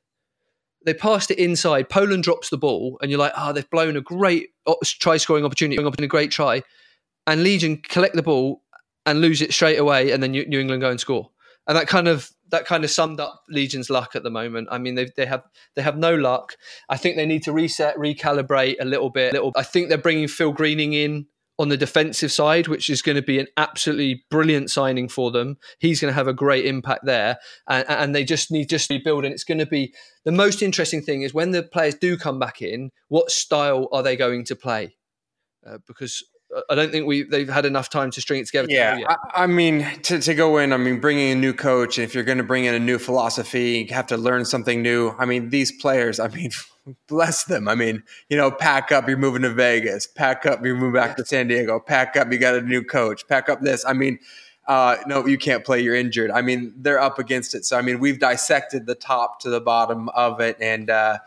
They 0.85 0.93
passed 0.93 1.31
it 1.31 1.37
inside. 1.37 1.87
Poland 1.87 2.23
drops 2.23 2.49
the 2.49 2.57
ball, 2.57 2.97
and 3.01 3.09
you're 3.09 3.19
like, 3.19 3.33
oh, 3.37 3.53
they've 3.53 3.69
blown 3.69 3.95
a 3.95 4.01
great 4.01 4.49
try 4.83 5.17
scoring 5.17 5.45
opportunity, 5.45 5.81
up 5.81 5.97
in 5.97 6.03
a 6.03 6.07
great 6.07 6.31
try. 6.31 6.63
And 7.25 7.43
Legion 7.43 7.77
collect 7.77 8.15
the 8.15 8.23
ball 8.23 8.63
and 9.05 9.21
lose 9.21 9.41
it 9.41 9.53
straight 9.53 9.77
away, 9.77 10.11
and 10.11 10.21
then 10.21 10.31
New 10.31 10.59
England 10.59 10.81
go 10.81 10.89
and 10.89 10.99
score. 10.99 11.29
And 11.67 11.77
that 11.77 11.87
kind 11.87 12.07
of 12.07 12.29
that 12.53 12.65
kind 12.65 12.83
of 12.83 12.91
summed 12.91 13.19
up 13.19 13.41
Legion's 13.49 13.89
luck 13.89 14.15
at 14.15 14.21
the 14.21 14.29
moment. 14.29 14.67
I 14.71 14.77
mean, 14.77 14.93
they 14.93 15.09
they 15.17 15.25
have 15.25 15.43
they 15.75 15.81
have 15.81 15.97
no 15.97 16.15
luck. 16.15 16.55
I 16.87 16.97
think 16.97 17.15
they 17.15 17.25
need 17.25 17.41
to 17.43 17.51
reset, 17.51 17.97
recalibrate 17.97 18.75
a 18.79 18.85
little 18.85 19.09
bit. 19.09 19.33
little, 19.33 19.51
I 19.57 19.63
think 19.63 19.89
they're 19.89 19.97
bringing 19.97 20.27
Phil 20.27 20.51
Greening 20.51 20.93
in 20.93 21.25
on 21.57 21.69
the 21.69 21.77
defensive 21.77 22.31
side, 22.31 22.67
which 22.67 22.91
is 22.91 23.01
going 23.01 23.15
to 23.15 23.23
be 23.23 23.39
an 23.39 23.47
absolutely 23.57 24.23
brilliant 24.29 24.69
signing 24.69 25.09
for 25.09 25.31
them. 25.31 25.57
He's 25.79 25.99
going 25.99 26.11
to 26.11 26.15
have 26.15 26.27
a 26.27 26.33
great 26.33 26.65
impact 26.65 27.05
there, 27.05 27.39
and, 27.67 27.89
and 27.89 28.15
they 28.15 28.23
just 28.23 28.51
need 28.51 28.69
just 28.69 28.87
to 28.89 28.99
build. 29.03 29.25
And 29.25 29.33
it's 29.33 29.43
going 29.43 29.57
to 29.57 29.65
be 29.65 29.91
the 30.23 30.31
most 30.31 30.61
interesting 30.61 31.01
thing 31.01 31.23
is 31.23 31.33
when 31.33 31.51
the 31.51 31.63
players 31.63 31.95
do 31.95 32.17
come 32.17 32.37
back 32.37 32.61
in, 32.61 32.91
what 33.07 33.31
style 33.31 33.89
are 33.91 34.03
they 34.03 34.15
going 34.15 34.45
to 34.45 34.55
play? 34.55 34.95
Uh, 35.65 35.79
because 35.87 36.23
I 36.69 36.75
don't 36.75 36.91
think 36.91 37.07
we 37.07 37.23
they've 37.23 37.49
had 37.49 37.65
enough 37.65 37.89
time 37.89 38.11
to 38.11 38.21
string 38.21 38.41
it 38.41 38.47
together. 38.47 38.67
Yeah, 38.69 38.99
I, 39.07 39.43
I, 39.43 39.47
mean, 39.47 39.85
to, 40.03 40.19
to 40.19 40.33
go 40.33 40.57
in, 40.57 40.73
I 40.73 40.77
mean, 40.77 40.99
bringing 40.99 41.31
a 41.31 41.35
new 41.35 41.53
coach, 41.53 41.97
and 41.97 42.05
if 42.05 42.13
you're 42.13 42.23
going 42.23 42.37
to 42.37 42.43
bring 42.43 42.65
in 42.65 42.73
a 42.75 42.79
new 42.79 42.97
philosophy, 42.97 43.85
you 43.87 43.95
have 43.95 44.07
to 44.07 44.17
learn 44.17 44.45
something 44.45 44.81
new. 44.81 45.15
I 45.17 45.25
mean, 45.25 45.49
these 45.49 45.71
players, 45.71 46.19
I 46.19 46.27
mean, 46.27 46.51
bless 47.07 47.45
them. 47.45 47.67
I 47.67 47.75
mean, 47.75 48.03
you 48.29 48.37
know, 48.37 48.51
pack 48.51 48.91
up, 48.91 49.07
you're 49.07 49.17
moving 49.17 49.41
to 49.43 49.49
Vegas. 49.49 50.07
Pack 50.07 50.45
up, 50.45 50.63
you're 50.63 50.75
moving 50.75 50.93
back 50.93 51.17
to 51.17 51.25
San 51.25 51.47
Diego. 51.47 51.79
Pack 51.79 52.15
up, 52.17 52.31
you 52.31 52.37
got 52.37 52.55
a 52.55 52.61
new 52.61 52.83
coach. 52.83 53.27
Pack 53.27 53.49
up 53.49 53.61
this. 53.61 53.85
I 53.85 53.93
mean, 53.93 54.19
uh, 54.67 54.97
no, 55.07 55.25
you 55.25 55.37
can't 55.37 55.65
play. 55.65 55.81
You're 55.81 55.95
injured. 55.95 56.31
I 56.31 56.41
mean, 56.41 56.73
they're 56.77 56.99
up 56.99 57.19
against 57.19 57.55
it. 57.55 57.65
So 57.65 57.77
I 57.77 57.81
mean, 57.81 57.99
we've 57.99 58.19
dissected 58.19 58.85
the 58.85 58.95
top 58.95 59.39
to 59.41 59.49
the 59.49 59.59
bottom 59.59 60.09
of 60.09 60.39
it, 60.39 60.57
and 60.61 60.89
uh, 60.89 61.17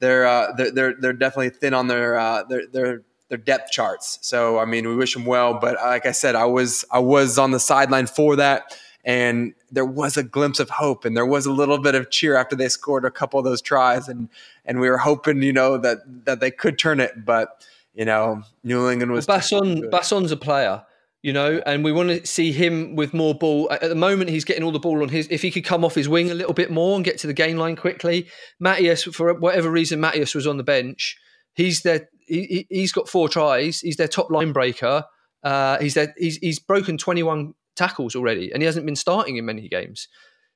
they're, 0.00 0.26
uh, 0.26 0.52
they're 0.52 0.70
they're 0.70 0.94
they're 1.00 1.12
definitely 1.12 1.50
thin 1.50 1.72
on 1.72 1.86
their 1.86 2.18
uh, 2.18 2.44
their 2.44 2.66
their 2.66 3.02
their 3.28 3.38
depth 3.38 3.70
charts. 3.70 4.18
So 4.22 4.58
I 4.58 4.64
mean, 4.64 4.88
we 4.88 4.94
wish 4.94 5.14
them 5.14 5.24
well, 5.24 5.54
but 5.54 5.76
like 5.76 6.06
I 6.06 6.12
said, 6.12 6.34
I 6.34 6.44
was 6.44 6.84
I 6.90 6.98
was 6.98 7.38
on 7.38 7.50
the 7.50 7.60
sideline 7.60 8.06
for 8.06 8.36
that, 8.36 8.76
and 9.04 9.54
there 9.70 9.84
was 9.84 10.16
a 10.16 10.22
glimpse 10.22 10.60
of 10.60 10.70
hope, 10.70 11.04
and 11.04 11.16
there 11.16 11.26
was 11.26 11.46
a 11.46 11.52
little 11.52 11.78
bit 11.78 11.94
of 11.94 12.10
cheer 12.10 12.36
after 12.36 12.56
they 12.56 12.68
scored 12.68 13.04
a 13.04 13.10
couple 13.10 13.38
of 13.38 13.44
those 13.44 13.62
tries, 13.62 14.08
and 14.08 14.28
and 14.64 14.80
we 14.80 14.88
were 14.88 14.98
hoping, 14.98 15.42
you 15.42 15.52
know, 15.52 15.78
that 15.78 15.98
that 16.24 16.40
they 16.40 16.50
could 16.50 16.78
turn 16.78 17.00
it, 17.00 17.24
but 17.24 17.64
you 17.94 18.04
know, 18.04 18.42
New 18.62 18.90
England 18.90 19.12
was 19.12 19.26
Basson. 19.26 19.90
Basson's 19.90 20.32
a 20.32 20.36
player. 20.36 20.84
You 21.22 21.32
know, 21.32 21.62
and 21.64 21.82
we 21.82 21.90
want 21.90 22.10
to 22.10 22.26
see 22.26 22.52
him 22.52 22.96
with 22.96 23.14
more 23.14 23.34
ball. 23.34 23.72
At 23.72 23.80
the 23.80 23.94
moment, 23.94 24.28
he's 24.28 24.44
getting 24.44 24.62
all 24.62 24.72
the 24.72 24.78
ball 24.78 25.00
on 25.00 25.08
his. 25.08 25.26
If 25.30 25.40
he 25.40 25.50
could 25.50 25.64
come 25.64 25.82
off 25.82 25.94
his 25.94 26.06
wing 26.06 26.30
a 26.30 26.34
little 26.34 26.52
bit 26.52 26.70
more 26.70 26.96
and 26.96 27.02
get 27.02 27.16
to 27.20 27.26
the 27.26 27.32
gain 27.32 27.56
line 27.56 27.76
quickly, 27.76 28.28
Matyas, 28.62 29.10
for 29.14 29.32
whatever 29.32 29.70
reason, 29.70 30.02
Matyas 30.02 30.34
was 30.34 30.46
on 30.46 30.58
the 30.58 30.62
bench. 30.62 31.16
He's 31.54 31.82
their 31.82 32.08
he, 32.26 32.66
he's 32.70 32.92
got 32.92 33.08
four 33.08 33.28
tries. 33.28 33.80
He's 33.80 33.96
their 33.96 34.08
top 34.08 34.30
line 34.30 34.52
breaker. 34.52 35.04
Uh, 35.42 35.78
he's 35.78 35.94
their, 35.94 36.14
he's 36.16 36.36
he's 36.38 36.58
broken 36.58 36.96
21 36.96 37.54
tackles 37.76 38.16
already, 38.16 38.52
and 38.52 38.62
he 38.62 38.66
hasn't 38.66 38.86
been 38.86 38.96
starting 38.96 39.36
in 39.36 39.44
many 39.44 39.68
games. 39.68 40.08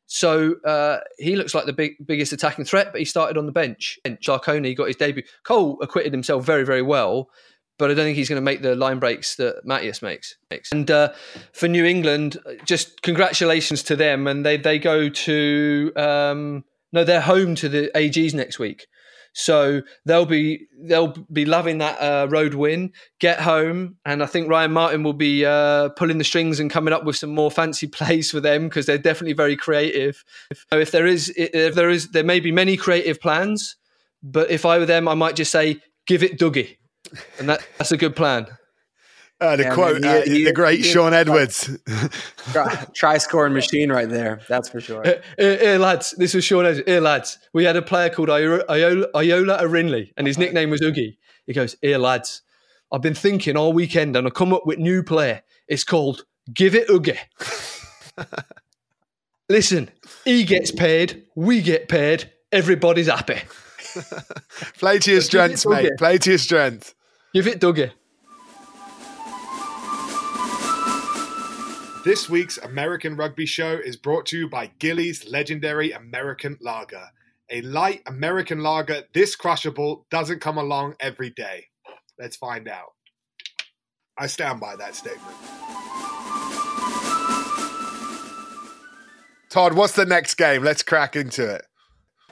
So 0.06 0.54
uh, 0.64 1.00
he 1.18 1.37
looks 1.37 1.54
like 1.54 1.66
the 1.66 1.72
big, 1.74 1.94
biggest 2.06 2.32
attacking 2.32 2.64
threat, 2.64 2.92
but 2.92 2.98
he 2.98 3.04
started 3.04 3.37
on 3.37 3.44
the 3.44 3.52
bench. 3.52 3.98
And 4.06 4.18
Zarconi 4.20 4.74
got 4.74 4.87
his 4.87 4.96
debut. 4.96 5.22
Cole 5.44 5.78
acquitted 5.82 6.12
himself 6.12 6.46
very, 6.46 6.64
very 6.64 6.80
well, 6.80 7.28
but 7.78 7.90
I 7.90 7.94
don't 7.94 8.06
think 8.06 8.16
he's 8.16 8.28
going 8.28 8.40
to 8.40 8.44
make 8.44 8.62
the 8.62 8.74
line 8.74 9.00
breaks 9.00 9.37
that 9.37 9.66
Matyas 9.66 10.00
makes. 10.00 10.34
And 10.72 10.90
uh, 10.90 11.12
for 11.52 11.68
New 11.68 11.84
England, 11.84 12.38
just 12.64 13.02
congratulations 13.02 13.82
to 13.84 13.96
them. 13.96 14.26
And 14.26 14.46
they 14.46 14.56
they 14.56 14.78
go 14.78 15.11
to 15.11 15.92
um, 15.94 16.64
no, 16.92 17.04
they're 17.04 17.20
home 17.20 17.54
to 17.56 17.68
the 17.68 17.90
AGs 17.94 18.32
next 18.32 18.58
week. 18.58 18.87
So 19.38 19.83
they'll 20.05 20.27
be 20.27 20.66
they'll 20.77 21.14
be 21.33 21.44
loving 21.44 21.79
that 21.79 21.96
uh, 22.01 22.27
road 22.29 22.55
win. 22.55 22.92
Get 23.20 23.38
home, 23.38 23.96
and 24.05 24.20
I 24.20 24.27
think 24.27 24.48
Ryan 24.48 24.72
Martin 24.72 25.05
will 25.05 25.12
be 25.12 25.44
uh, 25.44 25.90
pulling 25.90 26.18
the 26.18 26.24
strings 26.24 26.59
and 26.59 26.68
coming 26.68 26.92
up 26.92 27.05
with 27.05 27.14
some 27.14 27.31
more 27.31 27.48
fancy 27.48 27.87
plays 27.98 28.33
for 28.33 28.40
them 28.40 28.64
because 28.64 28.87
they're 28.87 28.98
definitely 28.98 29.35
very 29.35 29.55
creative. 29.55 30.24
If, 30.51 30.66
if 30.72 30.90
there 30.90 31.07
is 31.07 31.33
if 31.37 31.77
there 31.77 31.88
is 31.88 32.09
there 32.09 32.24
may 32.24 32.40
be 32.40 32.51
many 32.51 32.77
creative 32.77 33.20
plans, 33.20 33.77
but 34.24 34.51
if 34.51 34.66
I 34.66 34.77
were 34.77 34.87
them, 34.87 35.07
I 35.07 35.14
might 35.14 35.37
just 35.37 35.53
say 35.53 35.81
give 36.09 36.24
it 36.24 36.37
Dougie, 36.37 36.77
and 37.38 37.48
that, 37.48 37.64
that's 37.79 37.92
a 37.92 37.96
good 37.96 38.16
plan. 38.16 38.48
Uh, 39.40 39.55
the 39.55 39.62
Yeah, 39.64 39.74
quote, 39.74 40.01
man, 40.01 40.22
uh, 40.22 40.24
he- 40.24 40.44
the 40.44 40.53
great 40.53 40.79
he- 40.79 40.85
Sean 40.85 41.14
Edwards. 41.14 41.70
try, 42.53 42.87
try 42.92 43.18
scoring 43.18 43.53
machine 43.53 43.90
right 43.90 44.09
there. 44.09 44.40
That's 44.48 44.68
for 44.68 44.81
sure. 44.81 45.03
Here, 45.05 45.22
here, 45.38 45.79
lads, 45.79 46.12
this 46.18 46.35
was 46.35 46.44
Sean. 46.44 46.66
Edwards. 46.66 46.83
Here, 46.87 47.01
lads, 47.01 47.38
we 47.53 47.64
had 47.64 47.77
a 47.77 47.83
player 47.83 48.11
called 48.11 48.31
Iola, 48.31 48.64
Iola, 48.68 49.07
Iola 49.14 49.59
Arinley, 49.62 50.12
and 50.16 50.27
his 50.27 50.38
nickname 50.38 50.70
was 50.70 50.83
Oogie. 50.83 51.18
He 51.46 51.53
goes, 51.53 51.77
Here, 51.81 51.98
lads, 51.98 52.42
I've 52.90 53.03
been 53.03 53.14
thinking 53.14 53.57
all 53.57 53.72
weekend 53.72 54.16
and 54.16 54.27
I 54.27 54.31
come 54.31 54.53
up 54.53 54.66
with 54.66 54.79
new 54.79 55.03
play. 55.05 55.42
It's 55.68 55.85
called 55.85 56.24
Give 56.53 56.74
It 56.74 56.90
Oogie. 56.90 57.18
Listen, 59.48 59.90
he 60.24 60.44
gets 60.44 60.70
paid, 60.70 61.24
we 61.35 61.62
get 61.62 61.88
paid, 61.88 62.31
everybody's 62.53 63.07
happy. 63.07 63.40
Play 64.79 64.98
to 64.98 65.11
your 65.11 65.20
it 65.20 65.22
strengths, 65.22 65.66
mate. 65.66 65.92
Play 65.96 66.18
to 66.18 66.31
your 66.31 66.38
strengths. 66.38 66.94
Give 67.33 67.46
it 67.46 67.61
Dougie. 67.61 67.90
This 72.09 72.27
week's 72.27 72.57
American 72.57 73.16
Rugby 73.16 73.44
Show 73.44 73.79
is 73.85 73.99
brought 73.99 74.25
to 74.29 74.38
you 74.38 74.49
by 74.49 74.71
Gilly's 74.79 75.29
Legendary 75.29 75.92
American 75.92 76.57
Lager. 76.59 77.09
A 77.51 77.61
light 77.61 78.01
American 78.07 78.62
lager 78.62 79.03
this 79.12 79.37
crushable 79.37 80.07
doesn't 80.11 80.40
come 80.40 80.57
along 80.57 80.94
every 81.01 81.29
day. 81.29 81.66
Let's 82.18 82.35
find 82.35 82.66
out. 82.66 82.94
I 84.16 84.27
stand 84.27 84.59
by 84.59 84.75
that 84.77 84.94
statement. 84.94 85.37
Todd, 89.51 89.75
what's 89.75 89.92
the 89.92 90.07
next 90.07 90.37
game? 90.37 90.64
Let's 90.64 90.83
crack 90.83 91.14
into 91.14 91.57
it. 91.57 91.66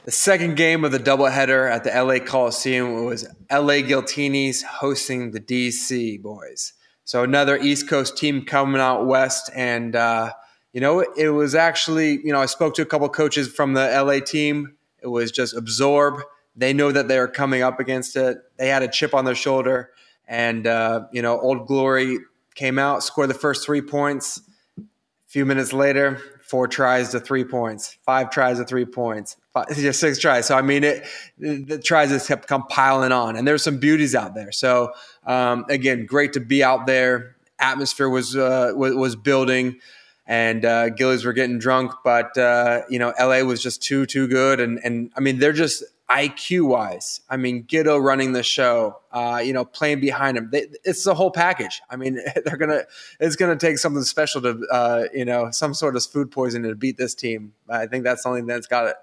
The 0.06 0.10
second 0.10 0.56
game 0.56 0.86
of 0.86 0.92
the 0.92 0.98
doubleheader 0.98 1.70
at 1.70 1.84
the 1.84 1.90
LA 1.90 2.24
Coliseum 2.24 3.04
was 3.04 3.24
LA 3.52 3.84
Giltinis 3.84 4.62
hosting 4.62 5.32
the 5.32 5.40
DC 5.40 6.22
boys. 6.22 6.72
So 7.06 7.22
another 7.22 7.56
East 7.56 7.88
Coast 7.88 8.18
team 8.18 8.44
coming 8.44 8.80
out 8.80 9.06
west, 9.06 9.48
and 9.54 9.94
uh, 9.94 10.32
you 10.72 10.80
know 10.80 11.00
it 11.16 11.28
was 11.28 11.54
actually 11.54 12.20
you 12.24 12.32
know 12.32 12.40
I 12.40 12.46
spoke 12.46 12.74
to 12.74 12.82
a 12.82 12.84
couple 12.84 13.08
coaches 13.08 13.46
from 13.46 13.74
the 13.74 13.86
LA 13.86 14.18
team. 14.18 14.74
It 15.00 15.06
was 15.06 15.30
just 15.30 15.56
absorb. 15.56 16.20
They 16.56 16.72
know 16.72 16.90
that 16.90 17.06
they 17.06 17.16
are 17.16 17.28
coming 17.28 17.62
up 17.62 17.78
against 17.78 18.16
it. 18.16 18.38
They 18.56 18.66
had 18.66 18.82
a 18.82 18.88
chip 18.88 19.14
on 19.14 19.24
their 19.24 19.36
shoulder, 19.36 19.90
and 20.26 20.66
uh, 20.66 21.06
you 21.12 21.22
know 21.22 21.38
Old 21.38 21.68
Glory 21.68 22.18
came 22.56 22.76
out, 22.76 23.04
scored 23.04 23.30
the 23.30 23.34
first 23.34 23.64
three 23.64 23.82
points. 23.82 24.42
A 24.76 24.82
few 25.28 25.46
minutes 25.46 25.72
later, 25.72 26.20
four 26.42 26.66
tries 26.66 27.10
to 27.10 27.20
three 27.20 27.44
points, 27.44 27.98
five 28.04 28.30
tries 28.30 28.58
to 28.58 28.64
three 28.64 28.84
points, 28.84 29.36
five, 29.52 29.66
six 29.94 30.18
tries. 30.18 30.46
So 30.46 30.56
I 30.56 30.62
mean, 30.62 30.82
it 30.82 31.06
the 31.38 31.78
tries 31.78 32.08
just 32.08 32.26
kept 32.26 32.48
come 32.48 32.66
piling 32.66 33.12
on, 33.12 33.36
and 33.36 33.46
there's 33.46 33.62
some 33.62 33.78
beauties 33.78 34.16
out 34.16 34.34
there. 34.34 34.50
So 34.50 34.92
um, 35.26 35.64
again, 35.68 36.06
great 36.06 36.32
to 36.34 36.40
be 36.40 36.62
out 36.62 36.86
there. 36.86 37.36
Atmosphere 37.58 38.08
was 38.08 38.36
uh, 38.36 38.72
was, 38.74 38.94
was 38.94 39.16
building, 39.16 39.80
and 40.26 40.64
uh, 40.64 40.90
Gillies 40.90 41.24
were 41.24 41.32
getting 41.32 41.58
drunk, 41.58 41.92
but 42.04 42.36
uh, 42.36 42.82
you 42.88 42.98
know, 42.98 43.12
LA 43.18 43.40
was 43.40 43.62
just 43.62 43.82
too 43.82 44.06
too 44.06 44.28
good, 44.28 44.60
and 44.60 44.78
and 44.84 45.10
I 45.16 45.20
mean, 45.20 45.38
they're 45.38 45.52
just 45.52 45.82
IQ 46.10 46.68
wise. 46.68 47.20
I 47.28 47.36
mean, 47.36 47.64
Giteau 47.64 48.00
running 48.00 48.32
the 48.32 48.42
show, 48.42 49.00
uh, 49.10 49.40
you 49.44 49.52
know, 49.52 49.64
playing 49.64 50.00
behind 50.00 50.36
him. 50.36 50.50
They, 50.52 50.68
it's 50.84 51.02
the 51.02 51.14
whole 51.14 51.30
package. 51.30 51.80
I 51.90 51.96
mean, 51.96 52.20
they're 52.44 52.56
gonna 52.56 52.84
it's 53.18 53.36
gonna 53.36 53.56
take 53.56 53.78
something 53.78 54.04
special 54.04 54.42
to 54.42 54.66
uh, 54.70 55.04
you 55.12 55.24
know 55.24 55.50
some 55.50 55.74
sort 55.74 55.96
of 55.96 56.04
food 56.04 56.30
poisoning 56.30 56.70
to 56.70 56.76
beat 56.76 56.96
this 56.96 57.14
team. 57.14 57.54
I 57.68 57.86
think 57.86 58.04
that's 58.04 58.22
something 58.22 58.46
that's 58.46 58.66
got 58.66 58.86
it. 58.86 58.96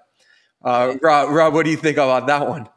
Uh, 0.62 0.94
Rob, 1.02 1.30
Rob, 1.30 1.52
what 1.52 1.64
do 1.64 1.70
you 1.70 1.76
think 1.76 1.98
about 1.98 2.26
that 2.28 2.48
one? 2.48 2.68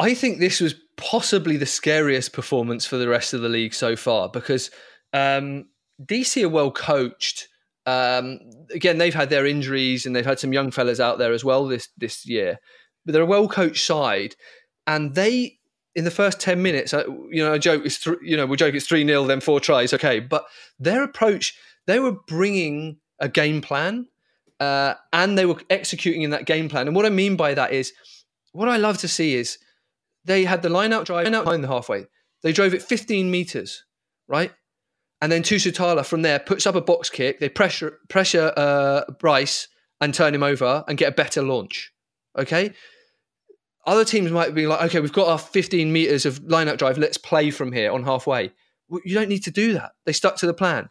I 0.00 0.14
think 0.14 0.38
this 0.38 0.60
was 0.60 0.74
possibly 0.96 1.58
the 1.58 1.66
scariest 1.66 2.32
performance 2.32 2.86
for 2.86 2.96
the 2.96 3.08
rest 3.08 3.34
of 3.34 3.42
the 3.42 3.50
league 3.50 3.74
so 3.74 3.96
far 3.96 4.30
because 4.30 4.70
um, 5.12 5.66
DC 6.02 6.42
are 6.42 6.48
well 6.48 6.70
coached. 6.70 7.48
Um, 7.84 8.40
again, 8.72 8.96
they've 8.96 9.14
had 9.14 9.28
their 9.28 9.44
injuries 9.44 10.06
and 10.06 10.16
they've 10.16 10.24
had 10.24 10.38
some 10.38 10.54
young 10.54 10.70
fellas 10.70 11.00
out 11.00 11.18
there 11.18 11.32
as 11.32 11.44
well 11.44 11.66
this 11.66 11.88
this 11.98 12.26
year, 12.26 12.58
but 13.04 13.12
they're 13.12 13.22
a 13.22 13.26
well 13.26 13.46
coached 13.46 13.84
side, 13.84 14.36
and 14.86 15.14
they 15.14 15.58
in 15.94 16.04
the 16.04 16.10
first 16.10 16.40
ten 16.40 16.62
minutes, 16.62 16.92
you 16.92 17.44
know, 17.44 17.52
I 17.52 17.58
joke 17.58 17.84
it's 17.84 18.02
th- 18.02 18.18
you 18.22 18.36
know 18.36 18.46
we 18.46 18.56
joke 18.56 18.74
it's 18.74 18.86
three 18.86 19.06
0 19.06 19.24
then 19.24 19.40
four 19.40 19.60
tries, 19.60 19.92
okay, 19.92 20.18
but 20.18 20.44
their 20.78 21.02
approach 21.02 21.54
they 21.86 22.00
were 22.00 22.16
bringing 22.26 22.98
a 23.18 23.28
game 23.28 23.60
plan. 23.60 24.06
Uh, 24.60 24.92
and 25.14 25.38
they 25.38 25.46
were 25.46 25.58
executing 25.70 26.20
in 26.20 26.28
that 26.28 26.44
game 26.44 26.68
plan. 26.68 26.86
And 26.86 26.94
what 26.94 27.06
I 27.06 27.08
mean 27.08 27.34
by 27.34 27.54
that 27.54 27.72
is, 27.72 27.94
what 28.52 28.68
I 28.68 28.76
love 28.76 28.98
to 28.98 29.08
see 29.08 29.34
is 29.34 29.56
they 30.24 30.44
had 30.44 30.62
the 30.62 30.68
line 30.68 30.92
out 30.92 31.06
drive 31.06 31.30
behind 31.30 31.64
the 31.64 31.68
halfway. 31.68 32.06
They 32.42 32.52
drove 32.52 32.74
it 32.74 32.82
15 32.82 33.30
meters, 33.30 33.84
right? 34.28 34.52
And 35.20 35.30
then 35.30 35.42
Tusitala 35.42 36.04
from 36.04 36.22
there 36.22 36.38
puts 36.38 36.66
up 36.66 36.74
a 36.74 36.80
box 36.80 37.10
kick. 37.10 37.40
They 37.40 37.48
pressure 37.48 37.98
pressure 38.08 38.52
uh, 38.56 39.02
Bryce 39.18 39.68
and 40.00 40.14
turn 40.14 40.34
him 40.34 40.42
over 40.42 40.84
and 40.88 40.96
get 40.96 41.12
a 41.12 41.14
better 41.14 41.42
launch. 41.42 41.92
Okay. 42.38 42.72
Other 43.86 44.04
teams 44.04 44.30
might 44.30 44.54
be 44.54 44.66
like, 44.66 44.82
okay, 44.82 45.00
we've 45.00 45.12
got 45.12 45.28
our 45.28 45.38
15 45.38 45.92
meters 45.92 46.26
of 46.26 46.42
line 46.44 46.68
out 46.68 46.78
drive. 46.78 46.98
Let's 46.98 47.18
play 47.18 47.50
from 47.50 47.72
here 47.72 47.90
on 47.92 48.04
halfway. 48.04 48.52
You 49.04 49.14
don't 49.14 49.28
need 49.28 49.44
to 49.44 49.50
do 49.50 49.72
that. 49.74 49.92
They 50.04 50.12
stuck 50.12 50.36
to 50.36 50.46
the 50.46 50.54
plan. 50.54 50.90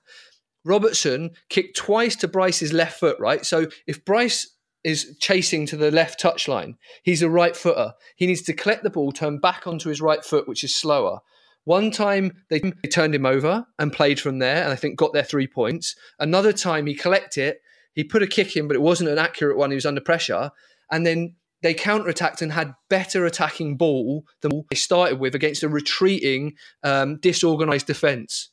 Robertson 0.65 1.31
kicked 1.49 1.77
twice 1.77 2.15
to 2.17 2.27
Bryce's 2.27 2.73
left 2.73 2.99
foot, 2.99 3.17
right? 3.19 3.45
So 3.45 3.67
if 3.87 4.03
Bryce 4.05 4.55
is 4.83 5.15
chasing 5.19 5.65
to 5.67 5.77
the 5.77 5.91
left 5.91 6.21
touchline, 6.21 6.75
he's 7.03 7.21
a 7.21 7.29
right 7.29 7.55
footer. 7.55 7.93
He 8.15 8.27
needs 8.27 8.41
to 8.43 8.53
collect 8.53 8.83
the 8.83 8.89
ball, 8.89 9.11
turn 9.11 9.39
back 9.39 9.67
onto 9.67 9.89
his 9.89 10.01
right 10.01 10.23
foot, 10.23 10.47
which 10.47 10.63
is 10.63 10.75
slower. 10.75 11.19
One 11.65 11.91
time 11.91 12.43
they 12.49 12.59
turned 12.91 13.13
him 13.13 13.25
over 13.25 13.65
and 13.77 13.93
played 13.93 14.19
from 14.19 14.39
there, 14.39 14.63
and 14.63 14.71
I 14.71 14.75
think 14.75 14.97
got 14.97 15.13
their 15.13 15.23
three 15.23 15.47
points. 15.47 15.95
Another 16.17 16.53
time 16.53 16.85
he 16.85 16.95
collected 16.95 17.47
it, 17.49 17.61
he 17.93 18.03
put 18.03 18.23
a 18.23 18.27
kick 18.27 18.55
in, 18.55 18.67
but 18.67 18.75
it 18.75 18.81
wasn't 18.81 19.09
an 19.09 19.17
accurate 19.17 19.57
one. 19.57 19.71
He 19.71 19.75
was 19.75 19.85
under 19.85 20.01
pressure, 20.01 20.51
and 20.89 21.05
then 21.05 21.35
they 21.61 21.73
counterattacked 21.73 22.41
and 22.41 22.53
had 22.53 22.73
better 22.89 23.25
attacking 23.25 23.75
ball 23.75 24.23
than 24.41 24.63
they 24.69 24.75
started 24.75 25.19
with 25.19 25.35
against 25.35 25.63
a 25.63 25.69
retreating, 25.69 26.53
um, 26.83 27.17
disorganized 27.17 27.87
defense, 27.87 28.49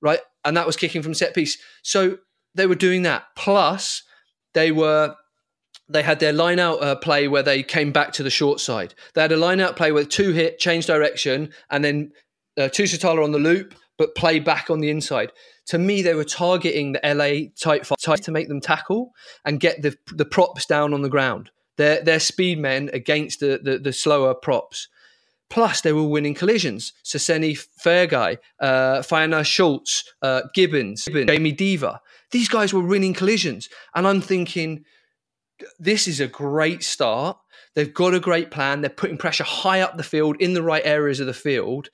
right? 0.00 0.20
And 0.44 0.56
that 0.56 0.66
was 0.66 0.76
kicking 0.76 1.02
from 1.02 1.14
set 1.14 1.34
piece. 1.34 1.58
So 1.82 2.18
they 2.54 2.66
were 2.66 2.74
doing 2.74 3.02
that. 3.02 3.24
Plus, 3.36 4.02
they 4.54 4.72
were 4.72 5.14
they 5.92 6.02
had 6.02 6.20
their 6.20 6.32
line 6.32 6.58
out 6.58 6.82
uh, 6.82 6.96
play 6.96 7.28
where 7.28 7.42
they 7.42 7.62
came 7.62 7.92
back 7.92 8.12
to 8.14 8.22
the 8.22 8.30
short 8.30 8.60
side. 8.60 8.94
They 9.14 9.22
had 9.22 9.32
a 9.32 9.36
line 9.36 9.60
out 9.60 9.76
play 9.76 9.92
with 9.92 10.08
two 10.08 10.32
hit, 10.32 10.58
change 10.58 10.86
direction, 10.86 11.52
and 11.70 11.84
then 11.84 12.12
uh, 12.58 12.62
Tusitala 12.62 13.22
on 13.22 13.32
the 13.32 13.38
loop, 13.38 13.74
but 13.98 14.14
play 14.14 14.38
back 14.38 14.70
on 14.70 14.80
the 14.80 14.90
inside. 14.90 15.32
To 15.66 15.78
me, 15.78 16.02
they 16.02 16.14
were 16.14 16.24
targeting 16.24 16.92
the 16.92 17.00
LA 17.04 17.50
type 17.60 17.86
fight 17.86 18.22
to 18.22 18.32
make 18.32 18.48
them 18.48 18.60
tackle 18.60 19.12
and 19.44 19.60
get 19.60 19.82
the 19.82 19.96
the 20.12 20.24
props 20.24 20.66
down 20.66 20.92
on 20.92 21.02
the 21.02 21.08
ground. 21.08 21.50
They're, 21.76 22.20
speed 22.20 22.58
men 22.58 22.90
against 22.92 23.40
the, 23.40 23.58
the, 23.62 23.78
the 23.78 23.92
slower 23.92 24.34
props. 24.34 24.88
Plus, 25.50 25.80
they 25.80 25.92
were 25.92 26.06
winning 26.06 26.34
collisions. 26.34 26.92
Saseni 27.04 27.58
Fairguy, 27.84 28.38
uh, 28.60 29.02
Fiona 29.02 29.44
Schultz, 29.44 30.04
uh, 30.22 30.42
Gibbons, 30.54 31.04
Jamie 31.04 31.52
Diva. 31.52 32.00
These 32.30 32.48
guys 32.48 32.72
were 32.72 32.80
winning 32.80 33.14
collisions. 33.14 33.68
And 33.94 34.06
I'm 34.06 34.20
thinking, 34.20 34.84
this 35.78 36.08
is 36.08 36.20
a 36.20 36.26
great 36.26 36.82
start. 36.82 37.38
They've 37.74 37.92
got 37.92 38.14
a 38.14 38.20
great 38.20 38.50
plan. 38.50 38.80
They're 38.80 38.90
putting 38.90 39.18
pressure 39.18 39.44
high 39.44 39.80
up 39.80 39.96
the 39.96 40.02
field 40.02 40.36
in 40.40 40.52
the 40.54 40.62
right 40.62 40.84
areas 40.84 41.20
of 41.20 41.26
the 41.26 41.34
field. 41.34 41.88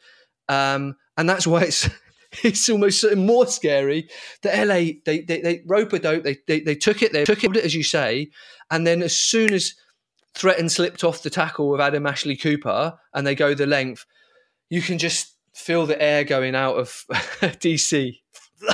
Um, 0.49 0.97
and 1.17 1.29
that's 1.29 1.47
why 1.47 1.63
it's 1.63 1.89
it's 2.43 2.69
almost 2.69 3.05
more 3.17 3.47
scary. 3.47 4.09
The 4.43 4.51
LA, 4.51 5.01
they 5.05 5.21
they, 5.21 5.41
they 5.41 5.63
rope 5.67 5.93
a 5.93 5.99
dope. 5.99 6.25
They, 6.25 6.39
they 6.47 6.61
they 6.61 6.75
took 6.75 7.03
it. 7.03 7.13
They 7.13 7.25
took 7.25 7.45
it 7.45 7.57
as 7.57 7.75
you 7.75 7.83
say, 7.83 8.31
and 8.71 8.87
then 8.87 9.03
as 9.03 9.17
soon 9.17 9.53
as 9.53 9.75
Threaten 10.35 10.69
slipped 10.69 11.03
off 11.03 11.23
the 11.23 11.31
tackle 11.31 11.69
with 11.69 11.81
Adam 11.81 12.07
Ashley 12.07 12.37
Cooper, 12.37 12.99
and 13.15 13.27
they 13.27 13.35
go 13.35 13.55
the 13.55 13.67
length, 13.67 14.05
you 14.71 14.83
can 14.83 14.99
just 14.99 15.35
feel 15.55 15.87
the 15.87 16.01
air 16.01 16.23
going 16.23 16.55
out 16.55 16.77
of 16.77 17.05
DC. 17.11 18.19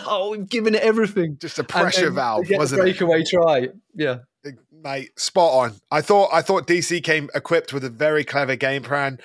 Oh, 0.06 0.34
giving 0.34 0.74
it 0.74 0.80
everything. 0.82 1.36
Just 1.38 1.58
a 1.58 1.64
pressure 1.64 2.10
valve, 2.10 2.46
wasn't 2.48 2.80
it? 2.80 2.84
breakaway 2.84 3.22
try. 3.22 3.68
Yeah 3.94 4.20
mate, 4.84 5.18
spot 5.18 5.52
on. 5.52 5.80
I 5.90 6.02
thought 6.02 6.28
I 6.32 6.42
thought 6.42 6.66
DC 6.66 7.02
came 7.02 7.30
equipped 7.34 7.72
with 7.72 7.82
a 7.82 7.90
very 7.90 8.22
clever 8.22 8.54
game 8.54 8.82
plan. 8.82 9.18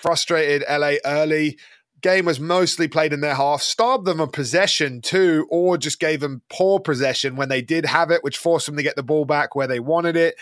Frustrated 0.00 0.64
LA 0.70 0.94
early. 1.04 1.58
Game 2.00 2.24
was 2.24 2.40
mostly 2.40 2.88
played 2.88 3.12
in 3.12 3.20
their 3.20 3.34
half, 3.34 3.60
starved 3.60 4.06
them 4.06 4.20
of 4.20 4.32
possession 4.32 5.02
too, 5.02 5.46
or 5.50 5.76
just 5.76 6.00
gave 6.00 6.20
them 6.20 6.40
poor 6.48 6.80
possession 6.80 7.36
when 7.36 7.50
they 7.50 7.60
did 7.60 7.84
have 7.84 8.10
it, 8.10 8.24
which 8.24 8.38
forced 8.38 8.64
them 8.64 8.76
to 8.76 8.82
get 8.82 8.96
the 8.96 9.02
ball 9.02 9.26
back 9.26 9.54
where 9.54 9.66
they 9.66 9.80
wanted 9.80 10.16
it. 10.16 10.36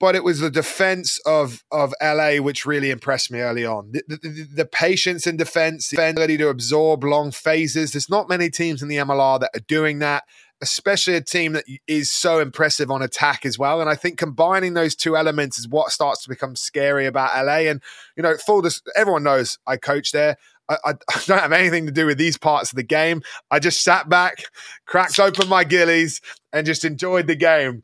But 0.00 0.16
it 0.16 0.24
was 0.24 0.40
the 0.40 0.50
defense 0.50 1.18
of 1.26 1.64
of 1.70 1.92
LA 2.02 2.36
which 2.36 2.64
really 2.64 2.90
impressed 2.90 3.30
me 3.30 3.40
early 3.40 3.66
on. 3.66 3.92
The, 3.92 4.02
the, 4.08 4.48
the 4.54 4.64
patience 4.64 5.26
in 5.26 5.36
defense, 5.36 5.88
the 5.88 6.08
ability 6.10 6.38
to 6.38 6.48
absorb 6.48 7.04
long 7.04 7.30
phases. 7.30 7.92
There's 7.92 8.08
not 8.08 8.28
many 8.28 8.48
teams 8.48 8.82
in 8.82 8.88
the 8.88 8.96
MLR 8.96 9.40
that 9.40 9.50
are 9.54 9.64
doing 9.68 9.98
that 9.98 10.24
especially 10.64 11.14
a 11.14 11.20
team 11.20 11.52
that 11.52 11.64
is 11.86 12.10
so 12.10 12.40
impressive 12.40 12.90
on 12.90 13.02
attack 13.02 13.44
as 13.44 13.58
well. 13.58 13.80
And 13.80 13.90
I 13.90 13.94
think 13.94 14.18
combining 14.18 14.74
those 14.74 14.96
two 14.96 15.16
elements 15.16 15.58
is 15.58 15.68
what 15.68 15.90
starts 15.90 16.22
to 16.22 16.28
become 16.28 16.56
scary 16.56 17.06
about 17.06 17.36
LA. 17.44 17.70
And, 17.70 17.82
you 18.16 18.22
know, 18.22 18.36
full 18.38 18.62
this, 18.62 18.80
everyone 18.96 19.22
knows 19.22 19.58
I 19.66 19.76
coach 19.76 20.12
there. 20.12 20.36
I, 20.68 20.76
I, 20.86 20.94
don't 21.26 21.40
have 21.40 21.52
anything 21.52 21.86
to 21.86 21.92
do 21.92 22.06
with 22.06 22.18
these 22.18 22.38
parts 22.38 22.72
of 22.72 22.76
the 22.76 22.82
game. 22.82 23.22
I 23.50 23.58
just 23.58 23.84
sat 23.84 24.08
back, 24.08 24.44
cracked 24.86 25.20
open 25.20 25.48
my 25.48 25.64
gillies, 25.64 26.20
and 26.52 26.66
just 26.66 26.84
enjoyed 26.84 27.26
the 27.26 27.36
game. 27.36 27.82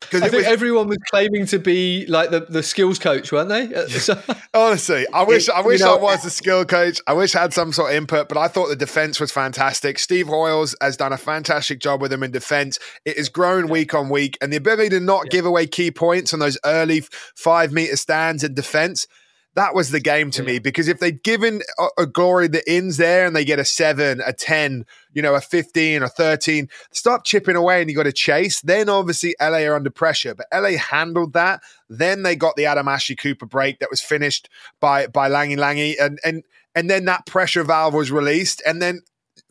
Because 0.00 0.22
I 0.22 0.28
think 0.28 0.44
was, 0.44 0.46
everyone 0.46 0.88
was 0.88 0.98
claiming 1.10 1.46
to 1.46 1.58
be 1.58 2.06
like 2.06 2.30
the, 2.30 2.40
the 2.40 2.62
skills 2.62 2.98
coach, 2.98 3.30
weren't 3.30 3.50
they? 3.50 3.68
So, 3.88 4.20
honestly, 4.54 5.06
I 5.12 5.24
wish 5.24 5.48
I 5.48 5.60
wish 5.60 5.80
you 5.80 5.86
know, 5.86 5.96
I 5.96 6.00
was 6.00 6.22
the 6.22 6.30
skill 6.30 6.64
coach. 6.64 7.00
I 7.06 7.12
wish 7.12 7.34
I 7.36 7.42
had 7.42 7.52
some 7.52 7.72
sort 7.72 7.90
of 7.90 7.96
input, 7.96 8.28
but 8.28 8.38
I 8.38 8.48
thought 8.48 8.68
the 8.68 8.76
defense 8.76 9.20
was 9.20 9.30
fantastic. 9.30 9.98
Steve 9.98 10.26
Hoiles 10.26 10.74
has 10.80 10.96
done 10.96 11.12
a 11.12 11.18
fantastic 11.18 11.80
job 11.80 12.00
with 12.00 12.10
them 12.10 12.22
in 12.22 12.30
defense. 12.30 12.78
It 13.04 13.18
has 13.18 13.28
grown 13.28 13.68
week 13.68 13.94
on 13.94 14.08
week, 14.08 14.38
and 14.40 14.52
the 14.52 14.56
ability 14.56 14.88
to 14.90 15.00
not 15.00 15.26
yeah. 15.26 15.30
give 15.30 15.46
away 15.46 15.66
key 15.66 15.90
points 15.90 16.32
on 16.32 16.40
those 16.40 16.58
early 16.64 17.04
five 17.36 17.70
meter 17.70 17.96
stands 17.96 18.42
in 18.42 18.54
defense 18.54 19.06
that 19.54 19.74
was 19.74 19.90
the 19.90 20.00
game 20.00 20.30
to 20.32 20.42
yeah. 20.42 20.52
me 20.52 20.58
because 20.58 20.88
if 20.88 21.00
they'd 21.00 21.22
given 21.22 21.60
a, 21.78 22.02
a, 22.02 22.06
glory 22.06 22.46
the 22.46 22.68
ins 22.72 22.98
there 22.98 23.26
and 23.26 23.34
they 23.34 23.44
get 23.44 23.58
a 23.58 23.64
seven, 23.64 24.20
a 24.24 24.32
10, 24.32 24.84
you 25.12 25.22
know, 25.22 25.34
a 25.34 25.40
15, 25.40 26.02
a 26.02 26.08
13, 26.08 26.68
stop 26.92 27.24
chipping 27.24 27.56
away 27.56 27.80
and 27.80 27.90
you 27.90 27.96
got 27.96 28.04
to 28.04 28.12
chase, 28.12 28.60
then 28.60 28.88
obviously 28.88 29.34
LA 29.40 29.58
are 29.58 29.74
under 29.74 29.90
pressure. 29.90 30.34
But 30.34 30.46
LA 30.54 30.78
handled 30.78 31.32
that. 31.32 31.60
Then 31.88 32.22
they 32.22 32.36
got 32.36 32.54
the 32.56 32.66
Adam 32.66 32.86
Ashley 32.86 33.16
Cooper 33.16 33.46
break 33.46 33.80
that 33.80 33.90
was 33.90 34.00
finished 34.00 34.48
by 34.80 35.08
by 35.08 35.28
Langi 35.28 35.56
Langi. 35.56 35.94
And 36.00 36.20
and 36.24 36.44
and 36.74 36.88
then 36.88 37.04
that 37.06 37.26
pressure 37.26 37.64
valve 37.64 37.94
was 37.94 38.12
released. 38.12 38.62
And 38.64 38.80
then 38.80 39.00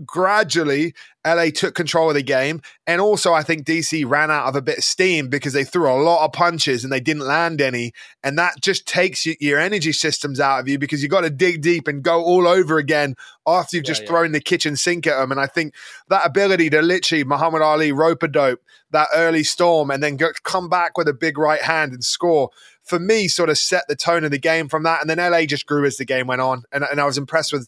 gradually 0.05 0.93
LA 1.25 1.49
took 1.53 1.75
control 1.75 2.09
of 2.09 2.15
the 2.15 2.23
game. 2.23 2.61
And 2.87 3.01
also, 3.01 3.33
I 3.33 3.43
think 3.43 3.65
DC 3.65 4.09
ran 4.09 4.31
out 4.31 4.47
of 4.47 4.55
a 4.55 4.61
bit 4.61 4.79
of 4.79 4.83
steam 4.83 5.27
because 5.27 5.53
they 5.53 5.63
threw 5.63 5.89
a 5.89 6.01
lot 6.01 6.25
of 6.25 6.31
punches 6.31 6.83
and 6.83 6.93
they 6.93 6.99
didn't 6.99 7.27
land 7.27 7.61
any. 7.61 7.91
And 8.23 8.37
that 8.37 8.55
just 8.61 8.87
takes 8.87 9.25
your 9.25 9.59
energy 9.59 9.91
systems 9.91 10.39
out 10.39 10.59
of 10.59 10.67
you 10.67 10.79
because 10.79 11.03
you 11.03 11.09
got 11.09 11.21
to 11.21 11.29
dig 11.29 11.61
deep 11.61 11.87
and 11.87 12.03
go 12.03 12.23
all 12.23 12.47
over 12.47 12.77
again 12.77 13.15
after 13.45 13.75
you've 13.75 13.85
yeah, 13.85 13.89
just 13.89 14.03
yeah. 14.03 14.07
thrown 14.07 14.31
the 14.31 14.39
kitchen 14.39 14.75
sink 14.75 15.05
at 15.07 15.17
them. 15.17 15.31
And 15.31 15.41
I 15.41 15.47
think 15.47 15.75
that 16.07 16.25
ability 16.25 16.69
to 16.71 16.81
literally 16.81 17.23
Muhammad 17.23 17.61
Ali 17.61 17.91
rope 17.91 18.23
a 18.23 18.27
dope 18.27 18.61
that 18.91 19.09
early 19.13 19.43
storm 19.43 19.91
and 19.91 20.01
then 20.01 20.15
go, 20.15 20.29
come 20.43 20.69
back 20.69 20.97
with 20.97 21.07
a 21.07 21.13
big 21.13 21.37
right 21.37 21.61
hand 21.61 21.91
and 21.91 22.03
score 22.03 22.49
for 22.83 22.99
me 22.99 23.27
sort 23.27 23.49
of 23.49 23.57
set 23.57 23.83
the 23.87 23.95
tone 23.95 24.23
of 24.23 24.31
the 24.31 24.39
game 24.39 24.67
from 24.67 24.83
that. 24.83 25.01
And 25.01 25.09
then 25.09 25.17
LA 25.17 25.45
just 25.45 25.67
grew 25.67 25.85
as 25.85 25.97
the 25.97 26.05
game 26.05 26.27
went 26.27 26.41
on. 26.41 26.63
And, 26.71 26.83
and 26.83 26.99
I 26.99 27.05
was 27.05 27.17
impressed 27.17 27.53
with 27.53 27.67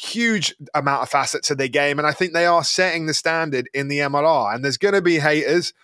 huge 0.00 0.54
amount 0.74 1.02
of 1.02 1.08
facets 1.10 1.48
to 1.48 1.54
their 1.54 1.68
game. 1.68 1.98
And 1.98 2.06
I 2.06 2.12
think 2.12 2.32
they 2.32 2.46
are 2.46 2.64
setting 2.64 3.06
the 3.06 3.14
standard 3.14 3.68
in 3.74 3.88
the 3.88 3.98
MLR. 3.98 4.54
And 4.54 4.64
there's 4.64 4.78
going 4.78 4.94
to 4.94 5.02
be 5.02 5.18
haters, 5.18 5.74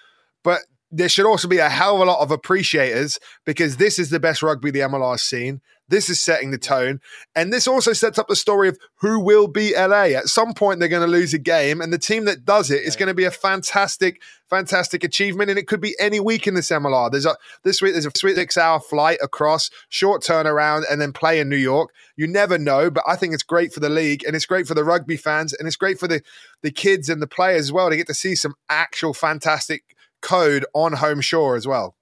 but 0.42 0.61
there 0.90 1.09
should 1.09 1.27
also 1.27 1.49
be 1.49 1.59
a 1.59 1.68
hell 1.68 1.96
of 1.96 2.01
a 2.03 2.05
lot 2.05 2.20
of 2.20 2.31
appreciators 2.31 3.18
because 3.44 3.77
this 3.77 3.99
is 3.99 4.11
the 4.11 4.20
best 4.20 4.42
rugby 4.42 4.70
the 4.70 4.81
MLR 4.81 5.12
has 5.12 5.22
seen. 5.22 5.61
This 5.88 6.11
is 6.11 6.20
setting 6.20 6.51
the 6.51 6.59
tone. 6.59 7.01
And 7.37 7.53
this 7.53 7.68
also 7.68 7.92
sets 7.92 8.18
up 8.18 8.27
the 8.27 8.35
story 8.35 8.68
of 8.68 8.79
who 8.96 9.20
will 9.20 9.46
beat 9.46 9.77
LA. 9.77 10.16
At 10.16 10.27
some 10.27 10.53
point, 10.53 10.81
they're 10.81 10.88
going 10.88 11.07
to 11.07 11.11
lose 11.11 11.33
a 11.33 11.38
game. 11.38 11.81
And 11.81 11.92
the 11.92 11.99
team 11.99 12.25
that 12.25 12.44
does 12.44 12.72
it 12.72 12.83
is 12.83 12.96
going 12.96 13.07
to 13.07 13.14
be 13.14 13.25
a 13.25 13.31
fantastic, 13.31 14.20
fantastic 14.51 15.05
achievement. 15.05 15.49
And 15.49 15.59
it 15.59 15.68
could 15.68 15.81
be 15.81 15.94
any 16.01 16.18
week 16.18 16.49
in 16.49 16.55
this 16.55 16.70
MLR. 16.70 17.11
There's 17.11 17.27
a 17.27 17.37
this 17.62 17.81
week, 17.81 17.92
there's 17.92 18.07
a 18.07 18.11
sweet 18.16 18.35
six 18.35 18.57
hour 18.57 18.81
flight 18.81 19.18
across, 19.22 19.70
short 19.88 20.22
turnaround, 20.22 20.83
and 20.90 21.01
then 21.01 21.12
play 21.12 21.38
in 21.38 21.49
New 21.49 21.57
York. 21.57 21.90
You 22.16 22.27
never 22.27 22.59
know, 22.59 22.90
but 22.90 23.05
I 23.07 23.14
think 23.14 23.33
it's 23.33 23.44
great 23.44 23.72
for 23.72 23.81
the 23.81 23.88
league 23.88 24.25
and 24.25 24.35
it's 24.35 24.46
great 24.46 24.66
for 24.66 24.75
the 24.75 24.85
rugby 24.85 25.16
fans 25.16 25.53
and 25.53 25.68
it's 25.68 25.77
great 25.77 26.01
for 26.01 26.09
the, 26.09 26.20
the 26.62 26.72
kids 26.72 27.09
and 27.09 27.22
the 27.22 27.29
players 27.29 27.61
as 27.61 27.72
well 27.72 27.90
to 27.90 27.96
get 27.96 28.09
to 28.09 28.14
see 28.14 28.35
some 28.35 28.55
actual 28.68 29.14
fantastic 29.14 29.95
code 30.26 30.66
on 30.74 30.92
home 30.92 31.20
shore 31.20 31.54
as 31.54 31.68
well. 31.68 31.94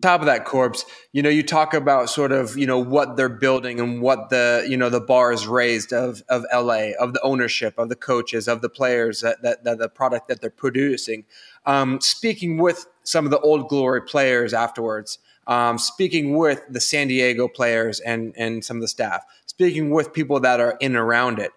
Top 0.00 0.20
of 0.20 0.26
that 0.26 0.44
Corbs 0.44 0.84
you 1.12 1.22
know 1.22 1.28
you 1.28 1.42
talk 1.42 1.74
about 1.74 2.10
sort 2.10 2.32
of 2.32 2.56
you 2.56 2.66
know 2.66 2.78
what 2.78 3.16
they're 3.16 3.28
building 3.28 3.80
and 3.80 4.00
what 4.02 4.30
the 4.30 4.66
you 4.68 4.76
know 4.76 4.90
the 4.90 5.00
bar 5.00 5.32
is 5.32 5.46
raised 5.46 5.92
of 5.92 6.22
of 6.28 6.44
la 6.52 6.90
of 6.98 7.12
the 7.12 7.20
ownership 7.22 7.78
of 7.78 7.88
the 7.88 7.96
coaches 7.96 8.46
of 8.46 8.60
the 8.60 8.68
players 8.68 9.20
that, 9.20 9.40
that, 9.42 9.64
that 9.64 9.78
the 9.78 9.88
product 9.88 10.28
that 10.28 10.40
they're 10.40 10.50
producing. 10.50 11.24
Um, 11.64 12.00
speaking 12.00 12.58
with 12.58 12.86
some 13.04 13.24
of 13.24 13.30
the 13.30 13.40
old 13.40 13.68
glory 13.68 14.02
players 14.02 14.52
afterwards 14.52 15.18
um, 15.46 15.78
speaking 15.78 16.36
with 16.36 16.62
the 16.68 16.80
san 16.80 17.08
diego 17.08 17.48
players 17.48 18.00
and 18.00 18.34
and 18.36 18.64
some 18.64 18.76
of 18.76 18.82
the 18.82 18.88
staff 18.88 19.24
speaking 19.46 19.90
with 19.90 20.12
people 20.12 20.40
that 20.40 20.60
are 20.60 20.76
in 20.80 20.92
and 20.92 20.96
around 20.96 21.38
it. 21.38 21.50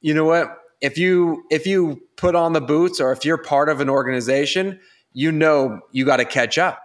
You 0.00 0.14
know 0.14 0.24
what? 0.24 0.58
If 0.80 0.96
you 0.96 1.44
if 1.50 1.66
you 1.66 2.00
put 2.16 2.34
on 2.34 2.54
the 2.54 2.60
boots 2.62 3.00
or 3.00 3.12
if 3.12 3.24
you're 3.24 3.36
part 3.36 3.68
of 3.68 3.80
an 3.80 3.90
organization 3.90 4.80
you 5.16 5.32
know 5.32 5.80
you 5.90 6.04
got 6.04 6.18
to 6.18 6.24
catch 6.24 6.58
up 6.58 6.82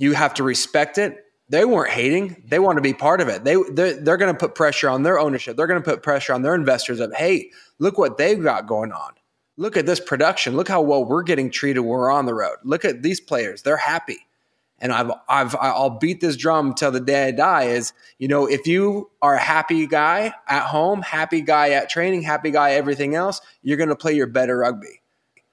you 0.00 0.14
have 0.14 0.32
to 0.34 0.42
respect 0.42 0.96
it. 0.96 1.26
They 1.50 1.64
weren't 1.64 1.90
hating; 1.90 2.44
they 2.48 2.58
want 2.58 2.78
to 2.78 2.82
be 2.82 2.94
part 2.94 3.20
of 3.20 3.28
it. 3.28 3.44
They 3.44 3.56
they're, 3.72 3.94
they're 4.02 4.16
going 4.16 4.32
to 4.32 4.38
put 4.38 4.54
pressure 4.54 4.88
on 4.88 5.02
their 5.02 5.18
ownership. 5.20 5.56
They're 5.56 5.66
going 5.66 5.82
to 5.82 5.88
put 5.88 6.02
pressure 6.02 6.32
on 6.32 6.42
their 6.42 6.54
investors. 6.54 7.00
Of 7.00 7.12
hey, 7.14 7.50
look 7.78 7.98
what 7.98 8.16
they've 8.16 8.42
got 8.42 8.66
going 8.66 8.92
on. 8.92 9.12
Look 9.58 9.76
at 9.76 9.84
this 9.84 10.00
production. 10.00 10.56
Look 10.56 10.68
how 10.68 10.80
well 10.80 11.04
we're 11.04 11.22
getting 11.22 11.50
treated 11.50 11.80
when 11.80 11.90
we're 11.90 12.10
on 12.10 12.24
the 12.24 12.34
road. 12.34 12.56
Look 12.64 12.84
at 12.86 13.02
these 13.02 13.20
players; 13.20 13.62
they're 13.62 13.76
happy. 13.76 14.26
And 14.78 14.90
I've 14.90 15.10
I've 15.28 15.54
I'll 15.60 15.98
beat 15.98 16.22
this 16.22 16.36
drum 16.36 16.68
until 16.68 16.92
the 16.92 17.00
day 17.00 17.28
I 17.28 17.30
die. 17.32 17.64
Is 17.64 17.92
you 18.18 18.28
know 18.28 18.46
if 18.46 18.66
you 18.66 19.10
are 19.20 19.34
a 19.34 19.40
happy 19.40 19.86
guy 19.86 20.32
at 20.48 20.62
home, 20.62 21.02
happy 21.02 21.42
guy 21.42 21.70
at 21.70 21.90
training, 21.90 22.22
happy 22.22 22.52
guy 22.52 22.72
everything 22.72 23.14
else, 23.14 23.42
you're 23.62 23.76
going 23.76 23.90
to 23.90 23.96
play 23.96 24.14
your 24.14 24.28
better 24.28 24.56
rugby. 24.58 24.99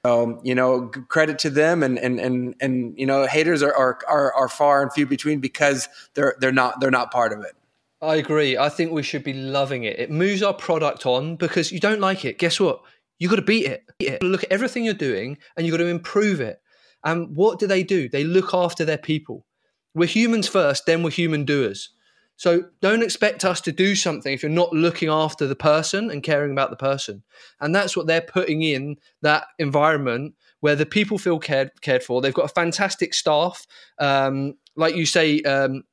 Um, 0.08 0.40
you 0.44 0.56
know, 0.56 0.88
credit 1.10 1.38
to 1.40 1.50
them, 1.50 1.84
and 1.84 1.98
and 2.00 2.20
and 2.20 2.56
and 2.62 2.98
you 2.98 3.06
know, 3.06 3.28
haters 3.28 3.62
are, 3.62 3.76
are 3.76 4.00
are 4.08 4.34
are 4.34 4.48
far 4.48 4.82
and 4.82 4.92
few 4.94 5.06
between 5.06 5.40
because 5.40 5.90
they're 6.14 6.36
they're 6.40 6.52
not 6.52 6.80
they're 6.80 6.92
not 6.92 7.12
part 7.12 7.34
of 7.34 7.44
it. 7.44 7.54
I 8.02 8.16
agree. 8.16 8.58
I 8.58 8.70
think 8.70 8.92
we 8.92 9.04
should 9.04 9.24
be 9.24 9.34
loving 9.34 9.84
it. 9.84 10.00
It 10.00 10.12
moves 10.12 10.44
our 10.44 10.54
product 10.54 11.06
on 11.06 11.36
because 11.36 11.72
you 11.72 11.80
don't 11.80 12.00
like 12.00 12.24
it. 12.26 12.38
Guess 12.38 12.60
what? 12.60 12.82
You 13.20 13.28
got 13.28 13.38
to 13.38 13.42
beat 13.42 13.66
it. 13.66 13.84
Beat 14.00 14.10
it. 14.10 14.24
Look 14.24 14.44
at 14.44 14.52
everything 14.52 14.86
you're 14.86 14.94
doing, 14.94 15.38
and 15.56 15.66
you 15.66 15.72
got 15.72 15.80
to 15.80 15.88
improve 15.88 16.40
it. 16.40 16.62
And 17.04 17.36
what 17.36 17.60
do 17.60 17.68
they 17.68 17.84
do? 17.84 18.08
They 18.08 18.24
look 18.24 18.54
after 18.54 18.86
their 18.86 18.98
people. 18.98 19.46
We're 19.94 20.08
humans 20.08 20.48
first, 20.48 20.86
then 20.86 21.02
we're 21.02 21.10
human 21.10 21.44
doers. 21.44 21.90
So 22.38 22.66
don't 22.82 23.04
expect 23.04 23.44
us 23.44 23.60
to 23.62 23.72
do 23.72 23.96
something 23.96 24.32
if 24.32 24.44
you're 24.44 24.52
not 24.52 24.72
looking 24.72 25.10
after 25.10 25.48
the 25.48 25.56
person 25.56 26.10
and 26.10 26.24
caring 26.24 26.52
about 26.52 26.70
the 26.70 26.76
person. 26.76 27.24
And 27.60 27.76
that's 27.76 27.98
what 27.98 28.08
they're 28.08 28.22
putting 28.22 28.62
in 28.62 28.98
that 29.24 29.48
environment 29.60 30.36
where 30.60 30.76
the 30.76 30.86
people 30.86 31.18
feel 31.18 31.40
cared 31.40 31.72
cared 31.82 32.04
for. 32.04 32.22
They've 32.22 32.34
got 32.34 32.46
a 32.46 32.54
fantastic 32.54 33.14
staff. 33.14 33.66
Um, 34.00 34.56
like 34.76 34.96
you 34.96 35.06
say, 35.06 35.42
um, 35.42 35.84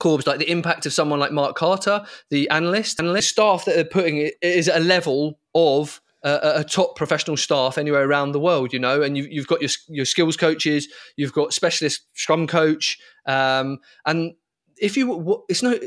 Corbs, 0.00 0.26
like 0.26 0.40
the 0.40 0.50
impact 0.50 0.84
of 0.86 0.92
someone 0.92 1.20
like 1.20 1.32
Mark 1.32 1.56
Carter, 1.56 2.04
the 2.28 2.50
analyst, 2.50 2.98
analyst 2.98 3.30
staff 3.30 3.64
that 3.64 3.76
they're 3.76 3.84
putting 3.84 4.18
it 4.18 4.34
is 4.42 4.68
at 4.68 4.80
a 4.80 4.84
level 4.84 5.38
of 5.54 6.00
a, 6.24 6.64
top 6.64 6.96
professional 6.96 7.36
staff 7.36 7.76
anywhere 7.76 8.08
around 8.08 8.32
the 8.32 8.40
world, 8.40 8.72
you 8.72 8.78
know, 8.78 9.02
and 9.02 9.16
you, 9.16 9.40
have 9.40 9.46
got 9.46 9.60
your 9.60 9.70
your 9.88 10.06
skills 10.06 10.36
coaches, 10.36 10.88
you've 11.16 11.34
got 11.34 11.52
specialist 11.52 12.06
scrum 12.14 12.46
coach, 12.46 12.98
um, 13.26 13.78
and 14.06 14.32
if 14.78 14.96
you 14.96 15.44
it's 15.48 15.62
no 15.62 15.78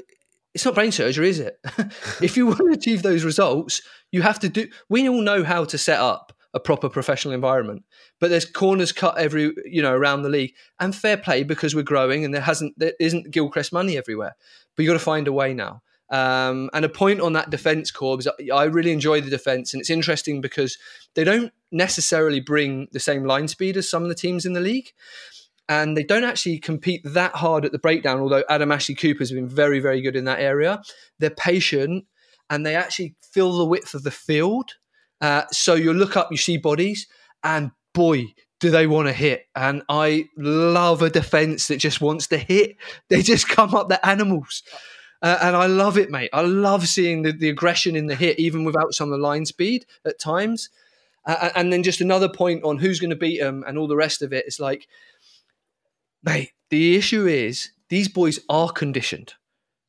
it's 0.54 0.66
not 0.66 0.74
brain 0.74 0.92
surgery, 0.92 1.30
is 1.30 1.40
it? 1.40 1.60
if 2.22 2.36
you 2.36 2.48
want 2.48 2.58
to 2.58 2.72
achieve 2.72 3.04
those 3.04 3.24
results, 3.24 3.82
you 4.12 4.24
have 4.24 4.40
to 4.40 4.50
do. 4.50 4.68
We 4.90 5.08
all 5.08 5.22
know 5.22 5.44
how 5.44 5.66
to 5.66 5.78
set 5.78 6.00
up 6.00 6.34
a 6.54 6.60
proper 6.60 6.90
professional 6.90 7.36
environment, 7.36 7.84
but 8.20 8.32
there's 8.32 8.46
corners 8.46 8.92
cut 8.92 9.20
every 9.20 9.54
you 9.66 9.82
know 9.82 9.94
around 9.94 10.24
the 10.24 10.30
league, 10.30 10.54
and 10.80 10.96
fair 10.96 11.18
play 11.18 11.44
because 11.44 11.76
we're 11.76 11.84
growing 11.84 12.26
and 12.26 12.34
there 12.34 12.42
hasn't 12.42 12.74
there 12.80 12.94
isn't 13.00 13.32
Gilchrist 13.32 13.72
money 13.72 13.98
everywhere, 13.98 14.36
but 14.76 14.84
you 14.84 14.90
got 14.90 14.98
to 14.98 15.00
find 15.00 15.28
a 15.28 15.34
way 15.34 15.54
now. 15.54 15.84
Um, 16.10 16.70
and 16.74 16.86
a 16.86 16.90
point 16.90 17.20
on 17.20 17.34
that 17.34 17.50
defense 17.50 17.92
Corbs, 17.92 18.28
I 18.52 18.64
really 18.64 18.94
enjoy 18.94 19.22
the 19.22 19.30
defense, 19.30 19.74
and 19.74 19.82
it's 19.82 19.90
interesting 19.90 20.42
because 20.42 20.78
they 21.14 21.24
don't 21.24 21.52
necessarily 21.72 22.40
bring 22.40 22.88
the 22.94 23.00
same 23.00 23.26
line 23.26 23.48
speed 23.48 23.78
as 23.78 23.90
some 23.90 24.04
of 24.04 24.10
the 24.10 24.16
teams 24.16 24.46
in 24.46 24.54
the 24.54 24.62
league 24.62 24.92
and 25.70 25.98
they 25.98 26.04
don't 26.04 26.24
actually 26.24 26.60
compete 26.60 27.02
that 27.04 27.36
hard 27.36 27.66
at 27.66 27.72
the 27.72 27.80
breakdown. 27.80 28.20
Although 28.20 28.44
Adam 28.50 28.72
Ashley 28.72 28.96
Cooper 28.96 29.20
has 29.20 29.32
been 29.32 29.50
very, 29.50 29.80
very 29.80 30.02
good 30.02 30.16
in 30.16 30.26
that 30.26 30.40
area. 30.40 30.82
They're 31.20 31.30
patient 31.30 32.06
and 32.50 32.66
they 32.66 32.76
actually 32.76 33.16
fill 33.22 33.58
the 33.58 33.66
width 33.66 33.94
of 33.94 34.04
the 34.04 34.12
field. 34.12 34.72
Uh, 35.20 35.44
so 35.52 35.76
you 35.76 35.94
look 35.94 36.16
up, 36.16 36.30
you 36.32 36.38
see 36.38 36.58
bodies, 36.58 37.08
and 37.44 37.72
boy, 37.94 38.26
do 38.60 38.70
they 38.70 38.88
want 38.88 39.08
to 39.08 39.14
hit? 39.14 39.46
And 39.56 39.84
I 39.90 40.26
love 40.38 41.02
a 41.02 41.10
defense 41.10 41.68
that 41.68 41.78
just 41.78 42.02
wants 42.02 42.28
to 42.28 42.38
hit. 42.38 42.78
They 43.10 43.22
just 43.22 43.50
come 43.50 43.76
up, 43.76 43.90
they're 43.90 44.00
animals. 44.06 44.64
Uh, 45.22 45.38
and 45.42 45.56
I 45.56 45.66
love 45.66 45.98
it, 45.98 46.12
mate. 46.12 46.30
I 46.32 46.42
love 46.42 46.88
seeing 46.88 47.24
the, 47.24 47.32
the 47.32 47.50
aggression 47.50 47.96
in 47.96 48.06
the 48.06 48.16
hit, 48.16 48.40
even 48.40 48.64
without 48.64 48.94
some 48.94 49.12
of 49.12 49.20
the 49.20 49.24
line 49.24 49.46
speed 49.46 49.86
at 50.06 50.20
times. 50.20 50.70
Uh, 51.26 51.50
and 51.56 51.74
then 51.74 51.84
just 51.84 52.02
another 52.02 52.30
point 52.30 52.64
on 52.64 52.78
who's 52.78 53.00
going 53.00 53.10
to 53.10 53.16
beat 53.16 53.40
them 53.40 53.64
and 53.68 53.78
all 53.78 53.88
the 53.88 53.96
rest 53.96 54.22
of 54.22 54.32
it. 54.32 54.46
It's 54.46 54.60
like 54.60 54.88
Mate, 56.24 56.52
the 56.70 56.96
issue 56.96 57.26
is 57.28 57.72
these 57.90 58.08
boys 58.08 58.40
are 58.50 58.70
conditioned. 58.70 59.34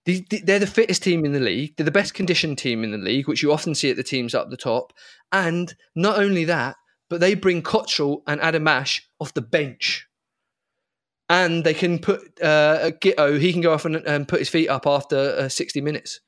They're 0.07 0.59
the 0.59 0.67
fittest 0.67 1.03
team 1.03 1.27
in 1.27 1.33
the 1.33 1.41
league. 1.41 1.77
They're 1.77 1.85
the 1.85 1.91
best 1.91 2.15
conditioned 2.15 2.57
team 2.57 2.83
in 2.83 2.93
the 2.93 2.99
league, 2.99 3.29
which 3.29 3.43
you 3.43 3.53
often 3.53 3.75
see 3.75 3.91
at 3.91 3.97
the 3.97 4.03
teams 4.03 4.35
up 4.35 4.49
the 4.49 4.57
top. 4.57 4.95
And 5.33 5.75
not 5.95 6.19
only 6.19 6.45
that, 6.45 6.77
but 7.11 7.21
they 7.21 7.35
bring 7.35 7.61
Cottrell 7.61 8.23
and 8.27 8.41
Adam 8.41 8.67
Ash 8.67 9.07
off 9.21 9.35
the 9.35 9.43
bench. 9.43 10.07
And 11.29 11.63
they 11.63 11.75
can 11.75 11.99
put 11.99 12.23
uh, 12.43 12.93
Giteau, 13.03 13.39
he 13.39 13.53
can 13.53 13.61
go 13.61 13.75
off 13.75 13.85
and, 13.85 13.97
and 13.97 14.27
put 14.27 14.39
his 14.39 14.49
feet 14.49 14.69
up 14.69 14.87
after 14.87 15.17
uh, 15.17 15.49
60 15.51 15.83
minutes. 15.83 16.21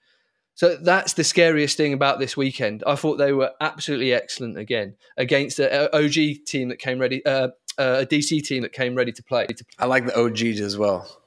So 0.60 0.76
that's 0.76 1.14
the 1.14 1.24
scariest 1.24 1.78
thing 1.78 1.94
about 1.94 2.18
this 2.18 2.36
weekend. 2.36 2.84
I 2.86 2.94
thought 2.94 3.16
they 3.16 3.32
were 3.32 3.50
absolutely 3.62 4.12
excellent 4.12 4.58
again 4.58 4.94
against 5.16 5.58
an 5.58 5.88
OG 5.94 6.44
team 6.44 6.68
that 6.68 6.78
came 6.78 6.98
ready, 6.98 7.24
uh, 7.24 7.48
uh, 7.78 8.00
a 8.02 8.06
DC 8.06 8.42
team 8.42 8.60
that 8.60 8.74
came 8.74 8.94
ready 8.94 9.10
to 9.10 9.22
play. 9.22 9.46
I 9.78 9.86
like 9.86 10.04
the 10.04 10.14
OGs 10.14 10.60
as 10.60 10.76
well. 10.76 11.19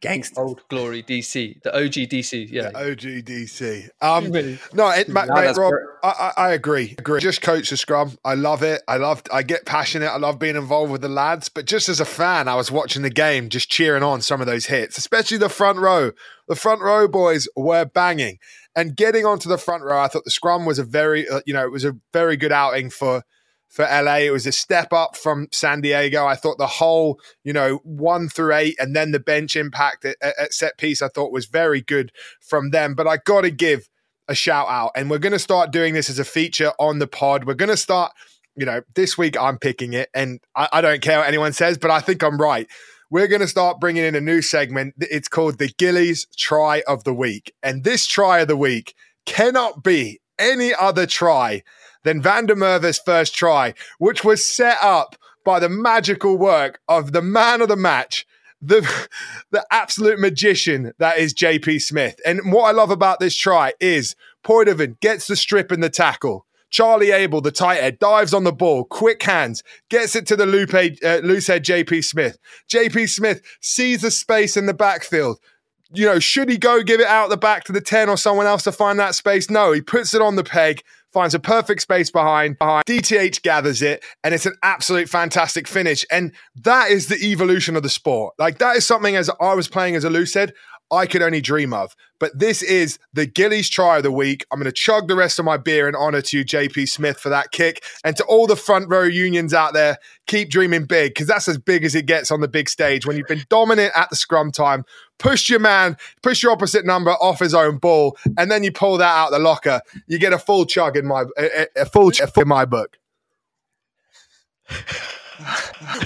Gangsta. 0.00 0.38
Old 0.38 0.62
Glory 0.68 1.02
DC, 1.02 1.62
the 1.62 1.74
OG 1.74 2.08
DC, 2.08 2.50
yeah. 2.50 2.70
The 2.70 2.90
OG 2.90 3.24
DC. 3.24 3.88
Um, 4.00 4.30
no, 4.72 4.90
it, 4.90 5.08
mate, 5.08 5.28
mate 5.28 5.56
Rob, 5.56 5.74
I, 6.02 6.32
I, 6.36 6.50
agree. 6.52 6.94
Agree. 6.98 7.20
Just 7.20 7.42
coach 7.42 7.70
the 7.70 7.76
scrum. 7.76 8.16
I 8.24 8.34
love 8.34 8.62
it. 8.62 8.82
I 8.88 8.96
love. 8.96 9.22
I 9.32 9.42
get 9.42 9.66
passionate. 9.66 10.08
I 10.08 10.16
love 10.16 10.38
being 10.38 10.56
involved 10.56 10.90
with 10.90 11.02
the 11.02 11.08
lads. 11.08 11.48
But 11.50 11.66
just 11.66 11.88
as 11.88 12.00
a 12.00 12.06
fan, 12.06 12.48
I 12.48 12.54
was 12.54 12.70
watching 12.70 13.02
the 13.02 13.10
game, 13.10 13.50
just 13.50 13.70
cheering 13.70 14.02
on 14.02 14.22
some 14.22 14.40
of 14.40 14.46
those 14.46 14.66
hits, 14.66 14.96
especially 14.96 15.36
the 15.36 15.48
front 15.50 15.78
row. 15.78 16.12
The 16.48 16.56
front 16.56 16.80
row 16.80 17.06
boys 17.06 17.46
were 17.54 17.84
banging, 17.84 18.38
and 18.74 18.96
getting 18.96 19.26
onto 19.26 19.48
the 19.48 19.58
front 19.58 19.82
row. 19.82 20.00
I 20.00 20.08
thought 20.08 20.24
the 20.24 20.30
scrum 20.30 20.64
was 20.64 20.78
a 20.78 20.84
very, 20.84 21.28
uh, 21.28 21.40
you 21.44 21.52
know, 21.52 21.64
it 21.64 21.72
was 21.72 21.84
a 21.84 21.96
very 22.12 22.36
good 22.36 22.52
outing 22.52 22.88
for 22.88 23.22
for 23.70 23.84
LA. 23.84 24.16
It 24.16 24.32
was 24.32 24.46
a 24.46 24.52
step 24.52 24.92
up 24.92 25.16
from 25.16 25.48
San 25.52 25.80
Diego. 25.80 26.26
I 26.26 26.34
thought 26.34 26.58
the 26.58 26.66
whole, 26.66 27.20
you 27.44 27.52
know, 27.52 27.80
one 27.84 28.28
through 28.28 28.54
eight 28.54 28.76
and 28.78 28.94
then 28.94 29.12
the 29.12 29.20
bench 29.20 29.56
impact 29.56 30.04
at, 30.04 30.16
at 30.20 30.52
set 30.52 30.76
piece, 30.76 31.00
I 31.00 31.08
thought 31.08 31.32
was 31.32 31.46
very 31.46 31.80
good 31.80 32.12
from 32.40 32.70
them. 32.70 32.94
But 32.94 33.06
I 33.06 33.18
got 33.18 33.42
to 33.42 33.50
give 33.50 33.88
a 34.28 34.34
shout 34.34 34.68
out. 34.68 34.90
And 34.96 35.08
we're 35.08 35.18
going 35.18 35.32
to 35.32 35.38
start 35.38 35.70
doing 35.70 35.94
this 35.94 36.10
as 36.10 36.18
a 36.18 36.24
feature 36.24 36.72
on 36.78 36.98
the 36.98 37.06
pod. 37.06 37.44
We're 37.44 37.54
going 37.54 37.70
to 37.70 37.76
start, 37.76 38.12
you 38.56 38.66
know, 38.66 38.82
this 38.96 39.16
week 39.16 39.38
I'm 39.38 39.56
picking 39.56 39.92
it. 39.92 40.10
And 40.14 40.40
I, 40.56 40.68
I 40.72 40.80
don't 40.80 41.00
care 41.00 41.18
what 41.18 41.28
anyone 41.28 41.52
says, 41.52 41.78
but 41.78 41.92
I 41.92 42.00
think 42.00 42.22
I'm 42.24 42.38
right. 42.38 42.68
We're 43.08 43.28
going 43.28 43.40
to 43.40 43.48
start 43.48 43.80
bringing 43.80 44.04
in 44.04 44.14
a 44.16 44.20
new 44.20 44.42
segment. 44.42 44.94
It's 44.98 45.28
called 45.28 45.58
the 45.58 45.72
Gillies 45.78 46.26
Try 46.36 46.82
of 46.88 47.04
the 47.04 47.14
Week. 47.14 47.52
And 47.62 47.84
this 47.84 48.06
try 48.06 48.40
of 48.40 48.48
the 48.48 48.56
week 48.56 48.94
cannot 49.26 49.82
be 49.84 50.20
any 50.38 50.74
other 50.74 51.06
try 51.06 51.62
than 52.02 52.22
Van 52.22 52.46
der 52.46 52.54
Merwe's 52.54 52.98
first 52.98 53.34
try, 53.34 53.74
which 53.98 54.24
was 54.24 54.48
set 54.48 54.78
up 54.82 55.16
by 55.44 55.58
the 55.58 55.68
magical 55.68 56.36
work 56.36 56.80
of 56.88 57.12
the 57.12 57.22
man 57.22 57.60
of 57.60 57.68
the 57.68 57.76
match, 57.76 58.26
the, 58.60 58.80
the 59.50 59.66
absolute 59.70 60.18
magician 60.18 60.92
that 60.98 61.18
is 61.18 61.34
JP 61.34 61.80
Smith. 61.82 62.20
And 62.26 62.52
what 62.52 62.64
I 62.64 62.72
love 62.72 62.90
about 62.90 63.20
this 63.20 63.36
try 63.36 63.72
is 63.80 64.14
Poidevin 64.44 65.00
gets 65.00 65.26
the 65.26 65.36
strip 65.36 65.70
and 65.70 65.82
the 65.82 65.90
tackle. 65.90 66.46
Charlie 66.70 67.10
Abel, 67.10 67.40
the 67.40 67.50
tight 67.50 67.80
head, 67.80 67.98
dives 67.98 68.32
on 68.32 68.44
the 68.44 68.52
ball, 68.52 68.84
quick 68.84 69.22
hands, 69.24 69.64
gets 69.88 70.14
it 70.14 70.26
to 70.28 70.36
the 70.36 70.46
loop 70.46 70.72
uh, 70.72 71.16
loose 71.24 71.48
head 71.48 71.64
JP 71.64 72.04
Smith. 72.04 72.38
JP 72.68 73.08
Smith 73.08 73.42
sees 73.60 74.02
the 74.02 74.10
space 74.10 74.56
in 74.56 74.66
the 74.66 74.74
backfield. 74.74 75.38
You 75.92 76.06
know, 76.06 76.18
should 76.20 76.48
he 76.48 76.56
go 76.56 76.84
give 76.84 77.00
it 77.00 77.08
out 77.08 77.30
the 77.30 77.36
back 77.36 77.64
to 77.64 77.72
the 77.72 77.80
10 77.80 78.08
or 78.08 78.16
someone 78.16 78.46
else 78.46 78.62
to 78.62 78.72
find 78.72 79.00
that 79.00 79.16
space? 79.16 79.50
No, 79.50 79.72
he 79.72 79.80
puts 79.80 80.14
it 80.14 80.22
on 80.22 80.36
the 80.36 80.44
peg, 80.44 80.82
finds 81.12 81.34
a 81.34 81.38
perfect 81.38 81.82
space 81.82 82.10
behind, 82.10 82.58
behind. 82.58 82.84
DTH 82.86 83.42
gathers 83.42 83.82
it, 83.82 84.04
and 84.22 84.34
it's 84.34 84.46
an 84.46 84.54
absolute 84.62 85.08
fantastic 85.08 85.66
finish. 85.66 86.04
And 86.10 86.32
that 86.56 86.90
is 86.90 87.08
the 87.08 87.16
evolution 87.16 87.76
of 87.76 87.82
the 87.82 87.88
sport. 87.88 88.34
Like 88.38 88.58
that 88.58 88.76
is 88.76 88.86
something 88.86 89.16
as 89.16 89.30
I 89.40 89.54
was 89.54 89.68
playing 89.68 89.96
as 89.96 90.04
a 90.04 90.10
loose 90.10 90.34
head, 90.34 90.54
I 90.90 91.06
could 91.06 91.22
only 91.22 91.40
dream 91.40 91.72
of. 91.72 91.94
But 92.18 92.38
this 92.38 92.62
is 92.62 92.98
the 93.12 93.26
Gillies 93.26 93.70
try 93.70 93.98
of 93.98 94.02
the 94.02 94.12
week. 94.12 94.44
I'm 94.50 94.58
going 94.58 94.66
to 94.66 94.72
chug 94.72 95.08
the 95.08 95.16
rest 95.16 95.38
of 95.38 95.44
my 95.44 95.56
beer 95.56 95.88
in 95.88 95.94
honor 95.94 96.20
to 96.22 96.44
JP 96.44 96.88
Smith 96.88 97.18
for 97.18 97.28
that 97.28 97.52
kick. 97.52 97.84
And 98.04 98.16
to 98.16 98.24
all 98.24 98.46
the 98.46 98.56
front 98.56 98.88
row 98.88 99.04
unions 99.04 99.54
out 99.54 99.72
there, 99.72 99.98
keep 100.26 100.50
dreaming 100.50 100.84
big 100.84 101.14
because 101.14 101.26
that's 101.26 101.48
as 101.48 101.58
big 101.58 101.84
as 101.84 101.94
it 101.94 102.06
gets 102.06 102.30
on 102.30 102.40
the 102.40 102.48
big 102.48 102.68
stage 102.68 103.06
when 103.06 103.16
you've 103.16 103.26
been 103.26 103.44
dominant 103.48 103.92
at 103.94 104.10
the 104.10 104.16
scrum 104.16 104.50
time, 104.50 104.84
push 105.18 105.48
your 105.48 105.60
man, 105.60 105.96
push 106.22 106.42
your 106.42 106.52
opposite 106.52 106.84
number 106.84 107.12
off 107.12 107.38
his 107.38 107.54
own 107.54 107.78
ball, 107.78 108.16
and 108.36 108.50
then 108.50 108.64
you 108.64 108.72
pull 108.72 108.98
that 108.98 109.16
out 109.16 109.30
the 109.30 109.38
locker. 109.38 109.80
You 110.06 110.18
get 110.18 110.32
a 110.32 110.38
full 110.38 110.66
chug 110.66 110.96
in 110.96 111.06
my 111.06 111.24
a, 111.38 111.66
a 111.76 111.84
full 111.86 112.10
chug 112.10 112.36
in 112.36 112.48
my 112.48 112.64
book. 112.64 112.98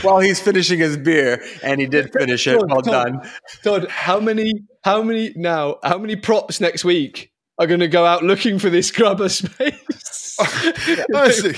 While 0.03 0.21
he's 0.21 0.41
finishing 0.41 0.79
his 0.79 0.97
beer, 0.97 1.43
and 1.63 1.81
he 1.81 1.87
did 1.87 2.13
finish 2.13 2.47
it. 2.47 2.57
Well 2.57 2.83
Todd, 2.83 2.85
done, 2.85 3.31
Todd. 3.63 3.91
How 3.91 4.21
many? 4.21 4.53
How 4.85 5.03
many 5.03 5.33
now? 5.35 5.79
How 5.83 5.97
many 5.97 6.15
props 6.15 6.61
next 6.61 6.85
week 6.85 7.33
are 7.59 7.67
going 7.67 7.81
to 7.81 7.89
go 7.89 8.05
out 8.05 8.23
looking 8.23 8.59
for 8.59 8.69
this 8.69 8.91
grubber 8.91 9.31
space? 9.31 10.37
Honestly, 11.15 11.55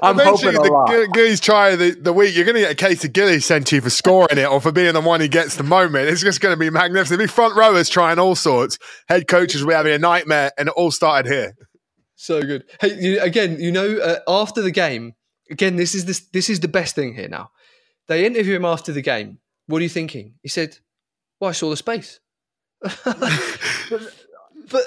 I'm 0.00 0.18
Eventually, 0.18 0.54
hoping 0.54 0.70
a 0.70 0.72
lot. 0.72 0.86
the 0.88 1.10
Gillies 1.12 1.40
try 1.40 1.70
of 1.70 1.78
the, 1.78 1.90
the 1.90 2.12
week, 2.12 2.34
you're 2.34 2.46
going 2.46 2.54
to 2.54 2.62
get 2.62 2.70
a 2.70 2.74
case 2.74 3.04
of 3.04 3.12
Gillies 3.12 3.44
sent 3.44 3.66
to 3.66 3.76
you 3.76 3.82
for 3.82 3.90
scoring 3.90 4.38
it 4.38 4.46
or 4.46 4.62
for 4.62 4.72
being 4.72 4.94
the 4.94 5.00
one 5.02 5.20
who 5.20 5.28
gets 5.28 5.56
the 5.56 5.62
moment. 5.62 6.08
It's 6.08 6.22
just 6.22 6.40
going 6.40 6.54
to 6.54 6.58
be 6.58 6.70
magnificent. 6.70 7.18
Be 7.18 7.26
front 7.26 7.54
rowers 7.54 7.90
trying 7.90 8.18
all 8.18 8.34
sorts. 8.34 8.78
Head 9.08 9.28
coaches 9.28 9.60
will 9.62 9.68
be 9.68 9.74
having 9.74 9.92
a 9.92 9.98
nightmare, 9.98 10.52
and 10.56 10.68
it 10.68 10.74
all 10.76 10.90
started 10.90 11.30
here. 11.30 11.54
So 12.14 12.40
good. 12.40 12.64
Hey, 12.80 12.98
you, 12.98 13.20
again, 13.20 13.60
you 13.60 13.72
know, 13.72 13.98
uh, 13.98 14.20
after 14.26 14.62
the 14.62 14.70
game, 14.70 15.14
again, 15.50 15.76
this 15.76 15.94
is 15.94 16.06
this 16.06 16.20
this 16.32 16.48
is 16.48 16.60
the 16.60 16.68
best 16.68 16.94
thing 16.94 17.14
here. 17.14 17.28
Now, 17.28 17.50
they 18.06 18.24
interview 18.24 18.56
him 18.56 18.64
after 18.64 18.92
the 18.92 19.02
game. 19.02 19.38
What 19.66 19.80
are 19.80 19.82
you 19.82 19.90
thinking? 19.90 20.34
He 20.42 20.48
said, 20.48 20.78
"Well, 21.44 21.50
I 21.50 21.52
saw 21.52 21.70
the 21.70 21.76
space." 21.76 22.20
but, 22.80 23.04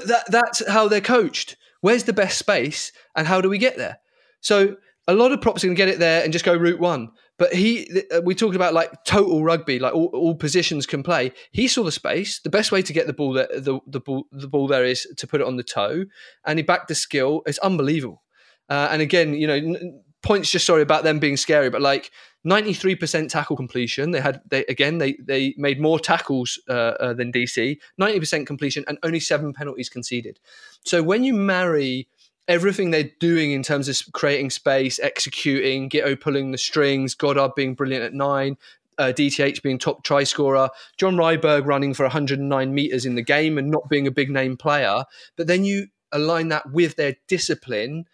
that, 0.07 0.23
that's 0.27 0.67
how 0.67 0.87
they're 0.87 1.01
coached. 1.01 1.55
Where's 1.81 2.03
the 2.03 2.13
best 2.13 2.37
space, 2.37 2.91
and 3.15 3.27
how 3.27 3.41
do 3.41 3.49
we 3.49 3.57
get 3.57 3.77
there? 3.77 3.99
So 4.41 4.77
a 5.07 5.13
lot 5.13 5.31
of 5.31 5.41
props 5.41 5.63
are 5.63 5.67
going 5.67 5.75
to 5.75 5.79
get 5.79 5.89
it 5.89 5.99
there 5.99 6.23
and 6.23 6.33
just 6.33 6.45
go 6.45 6.55
route 6.55 6.79
one. 6.79 7.11
But 7.37 7.53
he, 7.53 8.01
uh, 8.11 8.21
we 8.23 8.33
talked 8.33 8.55
about 8.55 8.73
like 8.73 8.91
total 9.05 9.43
rugby, 9.43 9.77
like 9.77 9.93
all, 9.93 10.07
all, 10.07 10.33
positions 10.35 10.87
can 10.87 11.03
play. 11.03 11.31
He 11.51 11.67
saw 11.67 11.83
the 11.83 11.91
space. 11.91 12.39
The 12.39 12.49
best 12.49 12.71
way 12.71 12.81
to 12.81 12.93
get 12.93 13.05
the 13.05 13.13
ball 13.13 13.33
there, 13.33 13.47
the, 13.53 13.79
the 13.85 13.99
ball, 13.99 14.25
the 14.31 14.47
ball 14.47 14.67
there 14.67 14.83
is 14.83 15.07
to 15.17 15.27
put 15.27 15.39
it 15.39 15.47
on 15.47 15.55
the 15.55 15.63
toe, 15.63 16.05
and 16.45 16.57
he 16.57 16.63
backed 16.63 16.87
the 16.87 16.95
skill. 16.95 17.43
It's 17.45 17.59
unbelievable. 17.59 18.23
Uh, 18.69 18.89
and 18.91 19.01
again, 19.03 19.33
you 19.33 19.47
know, 19.47 19.75
points 20.23 20.49
just 20.49 20.65
sorry 20.65 20.81
about 20.81 21.03
them 21.03 21.19
being 21.19 21.37
scary, 21.37 21.69
but 21.69 21.81
like 21.81 22.11
93% 22.45 23.29
tackle 23.29 23.55
completion. 23.55 24.11
They 24.11 24.21
had 24.21 24.41
they 24.49 24.63
again 24.65 24.99
they 24.99 25.13
they 25.13 25.53
made 25.57 25.79
more 25.79 25.99
tackles 25.99 26.59
uh, 26.69 26.93
uh, 26.99 27.13
than 27.13 27.31
DC. 27.31 27.77
90% 27.99 28.45
completion 28.45 28.85
and 28.87 28.97
only 29.03 29.19
seven 29.19 29.53
penalties 29.53 29.89
conceded. 29.89 30.39
So 30.85 31.03
when 31.03 31.23
you 31.23 31.33
marry 31.33 32.07
everything 32.47 32.91
they're 32.91 33.11
doing 33.19 33.51
in 33.51 33.63
terms 33.63 33.89
of 33.89 33.97
creating 34.13 34.49
space, 34.49 34.99
executing, 34.99 35.89
Giteau 35.89 36.19
pulling 36.19 36.51
the 36.51 36.57
strings, 36.57 37.13
Goddard 37.13 37.55
being 37.55 37.73
brilliant 37.75 38.05
at 38.05 38.13
nine, 38.13 38.57
uh, 38.97 39.11
DTH 39.15 39.61
being 39.61 39.77
top 39.77 40.03
try 40.03 40.23
scorer, 40.23 40.69
John 40.97 41.15
Ryberg 41.15 41.65
running 41.65 41.93
for 41.93 42.03
109 42.03 42.73
meters 42.73 43.05
in 43.05 43.15
the 43.15 43.21
game 43.21 43.57
and 43.57 43.69
not 43.69 43.89
being 43.89 44.07
a 44.07 44.11
big 44.11 44.29
name 44.29 44.57
player. 44.57 45.03
But 45.35 45.47
then 45.47 45.65
you 45.65 45.87
align 46.11 46.47
that 46.49 46.71
with 46.71 46.95
their 46.95 47.15
discipline, 47.27 48.05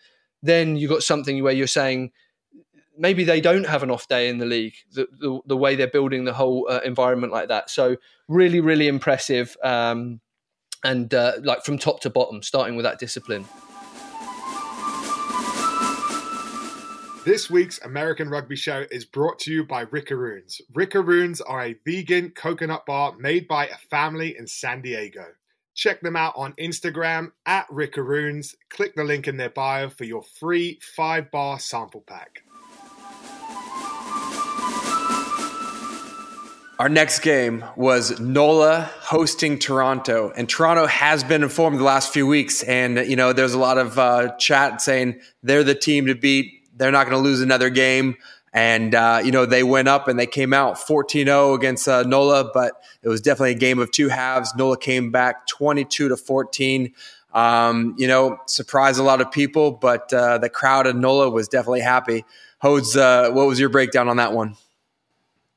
then 0.41 0.75
you've 0.75 0.89
got 0.89 1.03
something 1.03 1.41
where 1.43 1.53
you're 1.53 1.67
saying 1.67 2.11
maybe 2.97 3.23
they 3.23 3.41
don't 3.41 3.65
have 3.65 3.83
an 3.83 3.91
off 3.91 4.07
day 4.07 4.29
in 4.29 4.37
the 4.37 4.45
league, 4.45 4.75
the, 4.91 5.07
the, 5.19 5.39
the 5.45 5.57
way 5.57 5.75
they're 5.75 5.87
building 5.87 6.25
the 6.25 6.33
whole 6.33 6.67
uh, 6.69 6.79
environment 6.83 7.33
like 7.33 7.47
that. 7.49 7.69
So, 7.69 7.97
really, 8.27 8.59
really 8.59 8.87
impressive. 8.87 9.55
Um, 9.63 10.21
and 10.83 11.13
uh, 11.13 11.33
like 11.41 11.63
from 11.63 11.77
top 11.77 12.01
to 12.01 12.09
bottom, 12.09 12.43
starting 12.43 12.75
with 12.75 12.83
that 12.83 12.99
discipline. 12.99 13.45
This 17.25 17.49
week's 17.49 17.79
American 17.81 18.29
Rugby 18.29 18.57
Show 18.57 18.85
is 18.91 19.05
brought 19.05 19.39
to 19.39 19.51
you 19.51 19.63
by 19.63 19.85
Rickaroons. 19.85 20.59
Rickaroons 20.73 21.39
are 21.47 21.63
a 21.63 21.75
vegan 21.85 22.31
coconut 22.31 22.85
bar 22.85 23.15
made 23.17 23.47
by 23.47 23.67
a 23.67 23.77
family 23.89 24.35
in 24.37 24.45
San 24.45 24.81
Diego. 24.81 25.27
Check 25.73 26.01
them 26.01 26.17
out 26.17 26.33
on 26.35 26.51
Instagram 26.59 27.31
at 27.45 27.65
Rickaroons. 27.69 28.55
Click 28.69 28.95
the 28.95 29.05
link 29.05 29.29
in 29.29 29.37
their 29.37 29.49
bio 29.49 29.89
for 29.89 30.03
your 30.03 30.21
free 30.21 30.79
five 30.81 31.31
bar 31.31 31.59
sample 31.59 32.03
pack. 32.05 32.43
Our 36.79 36.89
next 36.89 37.19
game 37.19 37.63
was 37.75 38.19
NOLA 38.19 38.89
hosting 38.99 39.59
Toronto, 39.59 40.33
and 40.35 40.49
Toronto 40.49 40.87
has 40.87 41.23
been 41.23 41.43
informed 41.43 41.79
the 41.79 41.83
last 41.83 42.11
few 42.11 42.27
weeks. 42.27 42.63
And 42.63 42.97
you 42.97 43.15
know, 43.15 43.31
there's 43.31 43.53
a 43.53 43.59
lot 43.59 43.77
of 43.77 43.97
uh, 43.97 44.35
chat 44.37 44.81
saying 44.81 45.21
they're 45.43 45.63
the 45.63 45.75
team 45.75 46.07
to 46.07 46.15
beat 46.15 46.63
they're 46.75 46.91
not 46.91 47.05
going 47.07 47.17
to 47.17 47.23
lose 47.23 47.41
another 47.41 47.69
game. 47.69 48.17
And, 48.51 48.93
uh, 48.93 49.21
you 49.23 49.31
know, 49.31 49.45
they 49.45 49.63
went 49.63 49.87
up 49.87 50.07
and 50.07 50.19
they 50.19 50.27
came 50.27 50.53
out 50.53 50.77
14 50.77 51.25
0 51.25 51.53
against 51.53 51.87
uh, 51.87 52.03
NOLA, 52.03 52.51
but 52.53 52.73
it 53.01 53.09
was 53.09 53.19
definitely 53.19 53.51
a 53.51 53.57
game 53.57 53.79
of 53.79 53.91
two 53.91 54.09
halves. 54.09 54.53
NOLA 54.55 54.77
came 54.77 55.11
back 55.11 55.47
22 55.47 56.09
to 56.09 56.17
14. 56.17 56.93
Um, 57.33 57.95
you 57.97 58.07
know, 58.07 58.37
surprised 58.45 58.99
a 58.99 59.03
lot 59.03 59.21
of 59.21 59.31
people, 59.31 59.71
but 59.71 60.13
uh, 60.13 60.37
the 60.37 60.49
crowd 60.49 60.85
in 60.85 61.01
NOLA 61.01 61.31
was 61.31 61.47
definitely 61.47 61.81
happy. 61.81 62.25
Hodes, 62.61 62.95
uh, 62.95 63.31
what 63.31 63.47
was 63.47 63.59
your 63.59 63.69
breakdown 63.69 64.07
on 64.07 64.17
that 64.17 64.33
one? 64.33 64.55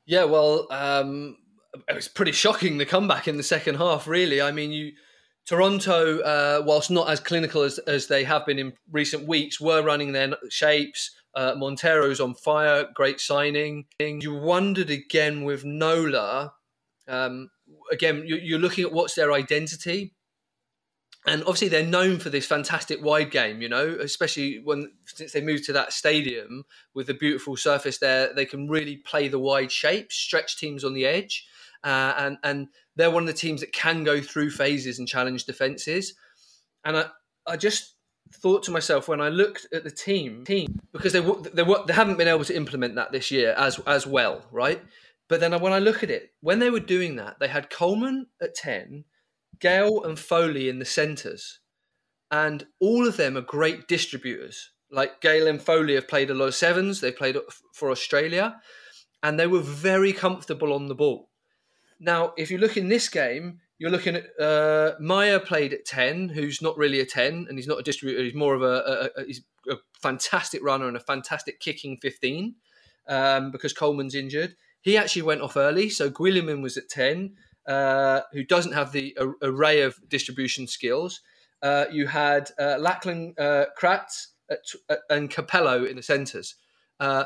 Yeah, 0.07 0.25
well, 0.25 0.67
um, 0.71 1.37
it 1.89 1.95
was 1.95 2.09
pretty 2.09 2.33
shocking 2.33 2.79
the 2.79 2.87
comeback 2.87 3.29
in 3.29 3.37
the 3.37 3.43
second 3.43 3.77
half. 3.77 4.07
Really, 4.07 4.41
I 4.41 4.53
mean, 4.53 4.71
you 4.71 4.93
Toronto, 5.47 6.19
uh, 6.21 6.63
whilst 6.67 6.91
not 6.91 7.09
as 7.09 7.21
clinical 7.21 7.63
as, 7.63 7.79
as 7.79 8.09
they 8.09 8.25
have 8.25 8.45
been 8.45 8.59
in 8.59 8.73
recent 8.91 9.29
weeks, 9.29 9.61
were 9.61 9.83
running 9.83 10.13
their 10.13 10.37
shapes. 10.51 11.15
Uh, 11.35 11.55
Montero's 11.57 12.21
on 12.21 12.35
fire, 12.35 12.87
great 12.95 13.21
signing. 13.21 13.85
You 14.01 14.35
wondered 14.35 14.91
again 14.91 15.45
with 15.45 15.65
Nola. 15.65 16.53
Um, 17.07 17.51
again, 17.93 18.25
you, 18.27 18.57
are 18.57 18.61
looking 18.61 18.85
at 18.85 18.93
what's 18.93 19.15
their 19.15 19.33
identity. 19.33 20.16
And 21.27 21.43
obviously 21.43 21.69
they're 21.69 21.85
known 21.85 22.19
for 22.19 22.31
this 22.31 22.47
fantastic 22.47 23.03
wide 23.03 23.31
game 23.31 23.61
you 23.61 23.69
know 23.69 23.97
especially 24.01 24.61
when 24.65 24.93
since 25.05 25.33
they 25.33 25.41
moved 25.41 25.65
to 25.65 25.73
that 25.73 25.93
stadium 25.93 26.65
with 26.95 27.07
the 27.07 27.15
beautiful 27.15 27.57
surface 27.57 27.99
there 27.99 28.33
they 28.33 28.47
can 28.47 28.69
really 28.69 28.97
play 28.97 29.29
the 29.29 29.39
wide 29.39 29.73
shape 29.73 30.13
stretch 30.13 30.57
teams 30.57 30.85
on 30.85 30.95
the 30.95 31.05
edge 31.05 31.47
uh, 31.87 32.15
and 32.19 32.39
and 32.43 32.69
they're 32.97 33.11
one 33.11 33.23
of 33.23 33.27
the 33.29 33.33
teams 33.33 33.61
that 33.61 33.73
can 33.73 34.03
go 34.03 34.21
through 34.21 34.51
phases 34.51 34.99
and 34.99 35.07
challenge 35.07 35.45
defenses. 35.45 36.15
And 36.85 36.97
i 36.97 37.07
i 37.47 37.57
just 37.57 37.95
thought 38.33 38.65
to 38.65 38.73
myself 38.73 39.07
when 39.07 39.21
i 39.21 39.29
looked 39.29 39.69
at 39.73 39.85
the 39.85 39.91
team 39.91 40.45
team 40.45 40.81
because 40.93 41.13
they 41.13 41.21
they, 41.21 41.63
they 41.87 41.93
haven't 41.93 42.19
been 42.19 42.27
able 42.27 42.45
to 42.45 42.57
implement 42.57 42.97
that 42.97 43.13
this 43.13 43.31
year 43.31 43.55
as 43.57 43.79
as 43.87 44.07
well 44.07 44.43
right? 44.51 44.83
But 45.29 45.41
then 45.41 45.61
when 45.61 45.73
i 45.73 45.79
look 45.79 46.03
at 46.03 46.11
it 46.11 46.33
when 46.41 46.59
they 46.59 46.71
were 46.71 46.81
doing 46.81 47.17
that 47.17 47.39
they 47.39 47.47
had 47.49 47.71
coleman 47.71 48.27
at 48.43 48.57
10 48.57 49.05
Gayle 49.61 50.05
and 50.05 50.19
Foley 50.19 50.69
in 50.69 50.79
the 50.79 50.85
centres, 50.85 51.61
and 52.31 52.67
all 52.81 53.07
of 53.07 53.17
them 53.17 53.37
are 53.37 53.43
great 53.43 53.89
distributors. 53.89 54.71
Like 54.91 55.21
Gayle 55.21 55.49
and 55.49 55.61
Foley 55.61 55.95
have 55.95 56.09
played 56.09 56.31
a 56.31 56.35
lot 56.35 56.49
of 56.49 56.55
sevens. 56.55 57.01
They 57.01 57.13
played 57.13 57.37
for 57.73 57.91
Australia, 57.91 58.61
and 59.23 59.39
they 59.39 59.47
were 59.47 59.61
very 59.61 60.13
comfortable 60.13 60.73
on 60.73 60.89
the 60.89 60.95
ball. 60.95 61.31
Now, 61.99 62.35
if 62.37 62.51
you 62.51 62.59
look 62.59 62.77
in 62.77 62.89
this 62.89 63.09
game, 63.09 63.61
you're 63.79 63.91
looking 63.91 64.17
at 64.17 64.41
uh, 64.41 64.95
Meyer 65.01 65.39
played 65.39 65.73
at 65.73 65.85
ten, 65.85 66.29
who's 66.29 66.63
not 66.63 66.77
really 66.79 67.01
a 67.01 67.07
ten, 67.07 67.47
and 67.49 67.59
he's 67.59 67.67
not 67.67 67.79
a 67.79 67.83
distributor. 67.83 68.23
He's 68.23 68.35
more 68.35 68.55
of 68.55 68.63
a, 68.63 69.11
a, 69.17 69.21
a 69.21 69.25
he's 69.25 69.43
a 69.69 69.77
fantastic 70.01 70.63
runner 70.63 70.89
and 70.89 70.97
a 70.97 71.01
fantastic 71.01 71.61
kicking 71.61 71.99
fifteen, 72.01 72.55
um, 73.09 73.51
because 73.51 73.75
Coleman's 73.75 74.15
injured. 74.15 74.57
He 74.81 74.97
actually 74.97 75.23
went 75.23 75.41
off 75.41 75.57
early, 75.57 75.91
so 75.91 76.11
Guilliman 76.11 76.63
was 76.63 76.77
at 76.77 76.89
ten. 76.89 77.35
Uh, 77.67 78.21
who 78.33 78.45
doesn't 78.45 78.73
have 78.73 78.93
the 78.93 79.17
array 79.43 79.83
of 79.83 79.99
distribution 80.09 80.69
skills. 80.69 81.21
Uh, 81.63 81.87
you 81.91 82.07
had 82.07 82.49
uh, 82.61 82.77
Lachlan 82.79 83.35
uh, 83.39 83.65
Kratz 83.77 84.29
and 85.11 85.29
Capello 85.29 85.85
in 85.85 85.97
the 85.97 86.03
centres. 86.03 86.55
Uh, 87.01 87.25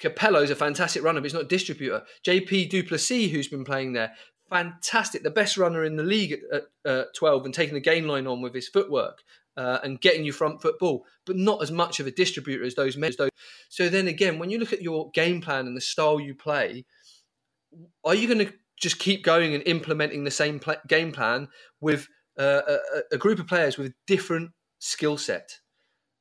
Capello 0.00 0.42
is 0.42 0.50
a 0.50 0.54
fantastic 0.54 1.02
runner, 1.02 1.20
but 1.20 1.24
he's 1.24 1.34
not 1.34 1.42
a 1.42 1.48
distributor. 1.48 2.02
JP 2.24 2.70
du 2.70 2.84
Plessis, 2.84 3.32
who's 3.32 3.48
been 3.48 3.64
playing 3.64 3.92
there, 3.94 4.12
fantastic, 4.48 5.24
the 5.24 5.30
best 5.30 5.56
runner 5.56 5.82
in 5.82 5.96
the 5.96 6.04
league 6.04 6.38
at, 6.52 6.62
at 6.84 7.14
12 7.16 7.46
and 7.46 7.54
taking 7.54 7.74
the 7.74 7.80
gain 7.80 8.06
line 8.06 8.28
on 8.28 8.42
with 8.42 8.54
his 8.54 8.68
footwork. 8.68 9.22
Uh, 9.58 9.78
and 9.82 10.02
getting 10.02 10.22
you 10.22 10.32
front 10.32 10.60
football, 10.60 11.06
but 11.24 11.34
not 11.34 11.62
as 11.62 11.72
much 11.72 11.98
of 11.98 12.06
a 12.06 12.10
distributor 12.10 12.62
as 12.62 12.74
those 12.74 12.94
men. 12.94 13.10
So 13.70 13.88
then 13.88 14.06
again, 14.06 14.38
when 14.38 14.50
you 14.50 14.58
look 14.58 14.74
at 14.74 14.82
your 14.82 15.10
game 15.12 15.40
plan 15.40 15.66
and 15.66 15.74
the 15.74 15.80
style 15.80 16.20
you 16.20 16.34
play, 16.34 16.84
are 18.04 18.14
you 18.14 18.28
going 18.28 18.46
to 18.46 18.52
just 18.80 18.98
keep 18.98 19.24
going 19.24 19.54
and 19.54 19.62
implementing 19.66 20.24
the 20.24 20.30
same 20.30 20.58
pl- 20.58 20.76
game 20.86 21.12
plan 21.12 21.48
with 21.80 22.08
uh, 22.38 22.60
a, 22.68 22.78
a, 23.12 23.18
group 23.18 23.38
of 23.38 23.46
players 23.46 23.78
with 23.78 23.94
different 24.06 24.50
skill 24.78 25.16
set. 25.16 25.58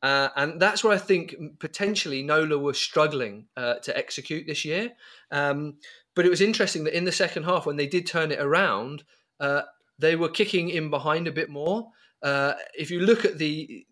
Uh, 0.01 0.29
and 0.35 0.61
that's 0.61 0.83
where 0.83 0.93
I 0.93 0.97
think 0.97 1.35
potentially 1.59 2.23
Nola 2.23 2.57
were 2.57 2.73
struggling 2.73 3.47
uh, 3.57 3.75
to 3.75 3.97
execute 3.97 4.45
this 4.47 4.63
year. 4.63 4.91
Um, 5.31 5.77
but 6.15 6.25
it 6.25 6.29
was 6.29 6.41
interesting 6.41 6.85
that 6.85 6.95
in 6.95 7.05
the 7.05 7.11
second 7.11 7.43
half, 7.43 7.65
when 7.65 7.75
they 7.75 7.87
did 7.87 8.05
turn 8.05 8.31
it 8.31 8.39
around, 8.39 9.03
uh, 9.39 9.63
they 9.99 10.15
were 10.15 10.29
kicking 10.29 10.69
in 10.69 10.89
behind 10.89 11.27
a 11.27 11.31
bit 11.31 11.49
more. 11.49 11.87
Uh, 12.21 12.53
if 12.73 12.89
you 12.91 12.99
look 12.99 13.25
at 13.25 13.37
the 13.37 13.85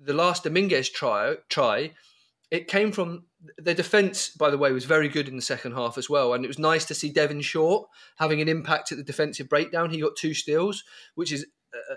the 0.00 0.14
last 0.14 0.44
Dominguez 0.44 0.88
try, 0.88 1.34
try 1.48 1.92
it 2.50 2.68
came 2.68 2.92
from 2.92 3.24
the 3.56 3.74
defence, 3.74 4.30
by 4.30 4.50
the 4.50 4.58
way, 4.58 4.72
was 4.72 4.84
very 4.84 5.08
good 5.08 5.28
in 5.28 5.36
the 5.36 5.42
second 5.42 5.72
half 5.72 5.96
as 5.96 6.10
well. 6.10 6.34
And 6.34 6.44
it 6.44 6.48
was 6.48 6.58
nice 6.58 6.84
to 6.86 6.94
see 6.94 7.10
Devin 7.10 7.40
Short 7.40 7.88
having 8.16 8.40
an 8.40 8.48
impact 8.48 8.90
at 8.90 8.98
the 8.98 9.04
defensive 9.04 9.48
breakdown. 9.48 9.90
He 9.90 10.00
got 10.00 10.16
two 10.16 10.34
steals, 10.34 10.82
which 11.14 11.32
is 11.32 11.46
uh, 11.72 11.94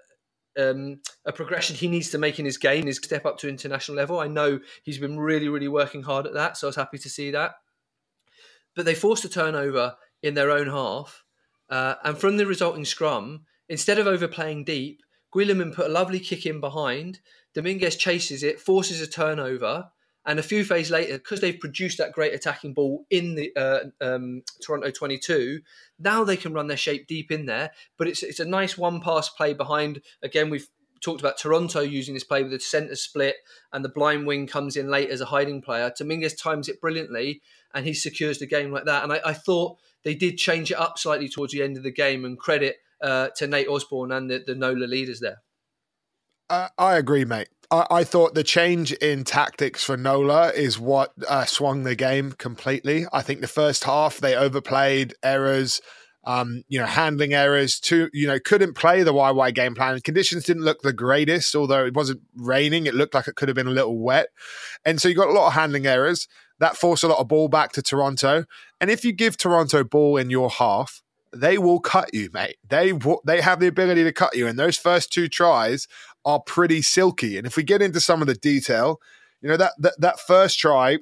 um, 0.61 1.01
a 1.25 1.31
progression 1.31 1.75
he 1.75 1.87
needs 1.87 2.09
to 2.11 2.17
make 2.17 2.37
in 2.37 2.45
his 2.45 2.57
game, 2.57 2.85
his 2.85 2.97
step 2.97 3.25
up 3.25 3.37
to 3.39 3.49
international 3.49 3.97
level. 3.97 4.19
I 4.19 4.27
know 4.27 4.59
he's 4.83 4.99
been 4.99 5.19
really, 5.19 5.49
really 5.49 5.67
working 5.67 6.03
hard 6.03 6.27
at 6.27 6.33
that. 6.33 6.57
So 6.57 6.67
I 6.67 6.69
was 6.69 6.75
happy 6.75 6.99
to 6.99 7.09
see 7.09 7.31
that. 7.31 7.53
But 8.75 8.85
they 8.85 8.95
forced 8.95 9.25
a 9.25 9.29
turnover 9.29 9.95
in 10.21 10.35
their 10.35 10.51
own 10.51 10.67
half. 10.67 11.23
Uh, 11.69 11.95
and 12.03 12.17
from 12.17 12.37
the 12.37 12.45
resulting 12.45 12.85
scrum, 12.85 13.45
instead 13.67 13.97
of 13.97 14.07
overplaying 14.07 14.65
deep, 14.65 15.01
Guilliman 15.33 15.73
put 15.73 15.87
a 15.87 15.93
lovely 15.93 16.19
kick 16.19 16.45
in 16.45 16.59
behind. 16.59 17.19
Dominguez 17.55 17.95
chases 17.95 18.43
it, 18.43 18.59
forces 18.59 19.01
a 19.01 19.07
turnover 19.07 19.89
and 20.26 20.39
a 20.39 20.43
few 20.43 20.63
phases 20.63 20.91
later, 20.91 21.17
because 21.17 21.41
they've 21.41 21.59
produced 21.59 21.97
that 21.97 22.11
great 22.11 22.34
attacking 22.34 22.74
ball 22.74 23.05
in 23.09 23.36
the 23.36 23.51
uh, 23.55 24.05
um, 24.05 24.43
Toronto 24.63 24.91
22, 24.91 25.61
now 25.99 26.24
they 26.24 26.38
can 26.38 26.53
run 26.53 26.67
their 26.67 26.78
shape 26.78 27.07
deep 27.07 27.32
in 27.32 27.47
there. 27.47 27.72
But 27.97 28.07
it's 28.07 28.22
it's 28.22 28.39
a 28.39 28.45
nice 28.45 28.78
one 28.78 29.01
pass 29.01 29.30
play 29.30 29.53
behind. 29.53 30.01
Again, 30.22 30.49
we've 30.49 30.67
talked 31.01 31.22
about 31.22 31.39
Toronto 31.39 31.82
using 31.82 32.13
this 32.13 32.24
play 32.24 32.43
with 32.43 32.51
the 32.51 32.59
centre 32.59 32.95
split, 32.95 33.38
and 33.74 33.84
the 33.84 33.89
blind 33.89 34.28
wing 34.28 34.45
comes 34.45 34.78
in 34.78 34.91
late 34.91 35.09
as 35.09 35.22
a 35.22 35.26
hiding 35.26 35.61
player. 35.61 35.91
Dominguez 35.97 36.36
times 36.36 36.69
it 36.69 36.80
brilliantly, 36.80 37.41
and 37.74 37.86
he 37.86 37.93
secures 37.93 38.38
the 38.38 38.45
game 38.45 38.72
like 38.72 38.86
that. 38.86 39.03
And 39.03 39.13
I, 39.13 39.22
I 39.26 39.34
thought 39.34 39.78
they 40.03 40.13
did 40.13 40.38
change 40.38 40.72
it 40.72 40.78
up 40.78 40.99
slightly 40.99 41.30
towards 41.30 41.53
the 41.53 41.63
end 41.63 41.78
of 41.78 41.84
the 41.84 41.91
game, 41.91 42.26
and 42.26 42.38
credit 42.38 42.78
uh, 43.01 43.30
to 43.38 43.47
Nate 43.47 43.67
Osborne 43.67 44.11
and 44.11 44.30
the, 44.30 44.43
the 44.45 44.55
NOLA 44.55 44.86
leaders 44.86 45.19
there. 45.19 45.41
Uh, 46.49 46.69
I 46.78 46.97
agree, 46.97 47.26
mate. 47.26 47.47
I, 47.72 47.88
I, 47.89 48.03
thought 48.03 48.36
the 48.36 48.43
change 48.43 48.91
in 48.91 49.24
tactics 49.24 49.84
for 49.84 49.95
Nola 49.95 50.49
is 50.49 50.78
what 50.78 51.13
uh, 51.28 51.45
swung 51.45 51.84
the 51.84 51.95
game 51.95 52.34
completely. 52.34 53.05
I 53.13 53.22
think 53.22 53.41
the 53.41 53.47
first 53.47 53.86
half 53.86 54.17
they 54.17 54.36
overplayed 54.36 55.13
errors, 55.24 55.82
um, 56.26 56.63
you 56.67 56.80
know, 56.80 56.86
handling 56.86 57.34
errors. 57.34 57.80
Too, 57.80 58.09
you 58.13 58.28
know, 58.28 58.39
couldn't 58.39 58.76
play 58.76 59.03
the 59.03 59.13
YY 59.13 59.55
game 59.55 59.74
plan. 59.74 59.99
Conditions 60.01 60.43
didn't 60.43 60.63
look 60.63 60.82
the 60.82 60.93
greatest, 60.93 61.55
although 61.55 61.86
it 61.86 61.95
wasn't 61.95 62.22
raining. 62.36 62.86
It 62.86 62.93
looked 62.93 63.13
like 63.13 63.28
it 63.28 63.36
could 63.36 63.47
have 63.47 63.55
been 63.55 63.67
a 63.67 63.72
little 63.72 63.97
wet, 63.97 64.28
and 64.86 65.01
so 65.01 65.07
you 65.07 65.15
got 65.15 65.30
a 65.30 65.34
lot 65.34 65.47
of 65.47 65.53
handling 65.53 65.88
errors. 65.88 66.28
That 66.59 66.78
forced 66.78 67.03
a 67.03 67.07
lot 67.07 67.19
of 67.19 67.28
ball 67.28 67.47
back 67.47 67.72
to 67.72 67.82
Toronto. 67.82 68.45
And 68.80 68.91
if 68.91 69.03
you 69.03 69.13
give 69.13 69.36
Toronto 69.36 69.84
ball 69.84 70.17
in 70.17 70.30
your 70.30 70.49
half, 70.49 71.01
they 71.34 71.57
will 71.57 71.80
cut 71.80 72.13
you, 72.13 72.30
mate. 72.34 72.57
They 72.67 72.93
they 73.26 73.41
have 73.41 73.59
the 73.59 73.67
ability 73.67 74.03
to 74.03 74.11
cut 74.11 74.36
you. 74.36 74.47
And 74.47 74.59
those 74.59 74.78
first 74.78 75.11
two 75.11 75.28
tries 75.28 75.88
are 76.26 76.39
pretty 76.39 76.82
silky. 76.82 77.38
And 77.38 77.47
if 77.47 77.57
we 77.57 77.63
get 77.63 77.82
into 77.82 77.99
some 77.99 78.22
of 78.22 78.28
the 78.28 78.36
detail, 78.36 78.99
you 79.41 79.49
know 79.49 79.57
that 79.57 79.74
that, 79.80 79.93
that 79.99 80.19
first 80.19 80.59
try, 80.59 80.99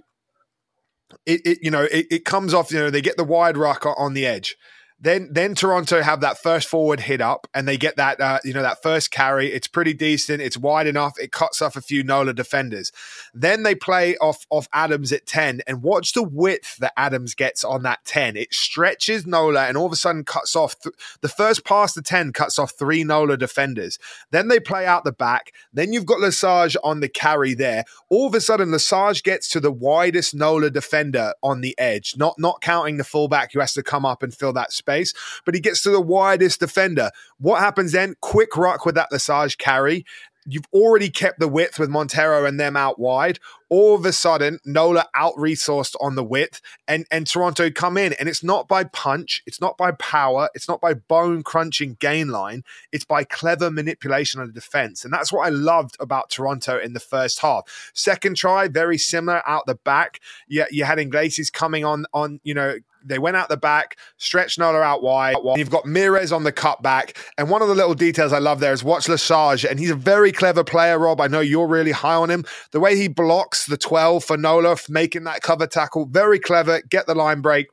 it, 1.25 1.41
it 1.45 1.59
you 1.61 1.71
know 1.71 1.83
it, 1.91 2.07
it 2.09 2.25
comes 2.25 2.53
off. 2.53 2.71
You 2.71 2.79
know 2.79 2.89
they 2.89 3.01
get 3.01 3.17
the 3.17 3.23
wide 3.23 3.57
ruck 3.57 3.85
on 3.85 4.13
the 4.13 4.25
edge. 4.25 4.55
Then 5.01 5.29
then 5.31 5.55
Toronto 5.55 6.01
have 6.01 6.19
that 6.21 6.37
first 6.37 6.67
forward 6.67 6.99
hit 6.99 7.21
up 7.21 7.47
and 7.53 7.65
they 7.65 7.77
get 7.77 7.95
that 7.95 8.19
uh, 8.19 8.39
you 8.43 8.53
know 8.53 8.61
that 8.61 8.83
first 8.83 9.11
carry. 9.11 9.47
It's 9.47 9.67
pretty 9.67 9.93
decent. 9.93 10.41
It's 10.41 10.57
wide 10.57 10.87
enough. 10.87 11.13
It 11.17 11.31
cuts 11.31 11.61
off 11.61 11.77
a 11.77 11.81
few 11.81 12.03
Nola 12.03 12.33
defenders. 12.33 12.91
Then 13.33 13.63
they 13.63 13.75
play 13.75 14.17
off 14.17 14.45
off 14.49 14.67
Adams 14.73 15.13
at 15.13 15.25
ten 15.25 15.61
and 15.67 15.81
watch 15.81 16.11
the 16.11 16.23
width 16.23 16.77
that 16.79 16.91
Adams 16.97 17.33
gets 17.33 17.63
on 17.63 17.83
that 17.83 18.03
ten. 18.03 18.35
It 18.35 18.53
stretches 18.53 19.25
Nola 19.25 19.67
and 19.67 19.77
all 19.77 19.85
of 19.85 19.93
a 19.93 19.95
sudden 19.95 20.25
cuts 20.25 20.53
off 20.53 20.77
th- 20.81 20.95
the 21.21 21.29
first 21.29 21.63
pass 21.63 21.93
to 21.93 22.01
ten 22.01 22.33
cuts 22.33 22.59
off 22.59 22.73
three 22.77 23.05
Nola 23.05 23.37
defenders. 23.37 23.99
Then 24.31 24.49
they 24.49 24.59
play 24.59 24.85
out 24.85 25.05
the 25.05 25.13
back. 25.13 25.53
Then 25.71 25.93
you've 25.93 26.05
got 26.05 26.19
Lesage 26.19 26.75
on 26.83 26.99
the 26.99 27.09
carry 27.09 27.53
there. 27.53 27.85
All 28.09 28.27
of 28.27 28.35
a 28.35 28.41
sudden 28.41 28.71
Lesage 28.71 29.23
gets 29.23 29.47
to 29.51 29.61
the 29.61 29.71
widest 29.71 30.35
Nola 30.35 30.69
defender 30.69 31.33
on 31.41 31.61
the 31.61 31.73
edge. 31.79 32.15
Not 32.17 32.37
not 32.37 32.59
counting 32.59 32.97
the 32.97 33.05
fullback 33.05 33.53
who 33.53 33.61
has 33.61 33.73
to 33.75 33.83
come 33.83 34.05
up 34.05 34.21
and 34.23 34.33
fill 34.33 34.51
that 34.53 34.73
space 34.73 34.88
space, 34.89 35.13
but 35.45 35.55
he 35.55 35.61
gets 35.61 35.81
to 35.83 35.91
the 35.91 36.01
widest 36.01 36.59
defender. 36.59 37.11
What 37.39 37.59
happens 37.59 37.91
then? 37.91 38.15
Quick 38.21 38.57
ruck 38.57 38.85
with 38.85 38.95
that 38.95 39.11
Lesage 39.11 39.57
carry. 39.57 40.05
You've 40.45 40.67
already 40.73 41.09
kept 41.09 41.39
the 41.39 41.47
width 41.47 41.77
with 41.77 41.89
Montero 41.89 42.45
and 42.45 42.59
them 42.59 42.75
out 42.75 42.99
wide 42.99 43.39
all 43.69 43.95
of 43.95 44.03
a 44.05 44.11
sudden 44.11 44.59
Nola 44.65 45.07
out 45.15 45.35
resourced 45.35 45.95
on 46.01 46.15
the 46.15 46.23
width 46.23 46.61
and, 46.87 47.05
and 47.11 47.25
Toronto 47.25 47.69
come 47.69 47.97
in. 47.97 48.13
And 48.13 48.27
it's 48.27 48.43
not 48.43 48.67
by 48.67 48.83
punch, 48.83 49.41
it's 49.45 49.61
not 49.61 49.77
by 49.77 49.91
power, 49.93 50.49
it's 50.53 50.67
not 50.67 50.81
by 50.81 50.95
bone 50.95 51.43
crunching 51.43 51.97
gain 51.99 52.29
line, 52.29 52.63
it's 52.91 53.05
by 53.05 53.23
clever 53.23 53.71
manipulation 53.71 54.41
of 54.41 54.47
the 54.47 54.53
defense. 54.53 55.05
And 55.05 55.13
that's 55.13 55.31
what 55.31 55.45
I 55.45 55.49
loved 55.49 55.95
about 55.99 56.29
Toronto 56.29 56.79
in 56.79 56.93
the 56.93 56.99
first 56.99 57.39
half. 57.39 57.91
Second 57.93 58.35
try, 58.37 58.67
very 58.67 58.97
similar 58.97 59.47
out 59.47 59.65
the 59.65 59.75
back. 59.75 60.19
Yeah, 60.47 60.65
you 60.71 60.83
had 60.83 60.99
Iglesias 60.99 61.49
coming 61.49 61.85
on 61.85 62.05
on, 62.13 62.39
you 62.43 62.53
know, 62.53 62.77
they 63.03 63.19
went 63.19 63.37
out 63.37 63.49
the 63.49 63.57
back, 63.57 63.97
stretched 64.17 64.59
Nola 64.59 64.79
out 64.79 65.01
wide. 65.01 65.35
You've 65.57 65.69
got 65.69 65.85
Mires 65.85 66.31
on 66.31 66.43
the 66.43 66.51
cutback. 66.51 67.15
And 67.37 67.49
one 67.49 67.61
of 67.61 67.67
the 67.67 67.75
little 67.75 67.93
details 67.93 68.33
I 68.33 68.39
love 68.39 68.59
there 68.59 68.73
is 68.73 68.83
watch 68.83 69.07
Lesage. 69.07 69.65
And 69.65 69.79
he's 69.79 69.91
a 69.91 69.95
very 69.95 70.31
clever 70.31 70.63
player, 70.63 70.99
Rob. 70.99 71.21
I 71.21 71.27
know 71.27 71.39
you're 71.39 71.67
really 71.67 71.91
high 71.91 72.15
on 72.15 72.29
him. 72.29 72.45
The 72.71 72.79
way 72.79 72.95
he 72.95 73.07
blocks 73.07 73.65
the 73.65 73.77
12 73.77 74.23
for 74.23 74.37
Nola 74.37 74.77
making 74.89 75.23
that 75.23 75.41
cover 75.41 75.67
tackle. 75.67 76.05
Very 76.05 76.39
clever. 76.39 76.81
Get 76.81 77.07
the 77.07 77.15
line 77.15 77.41
break. 77.41 77.67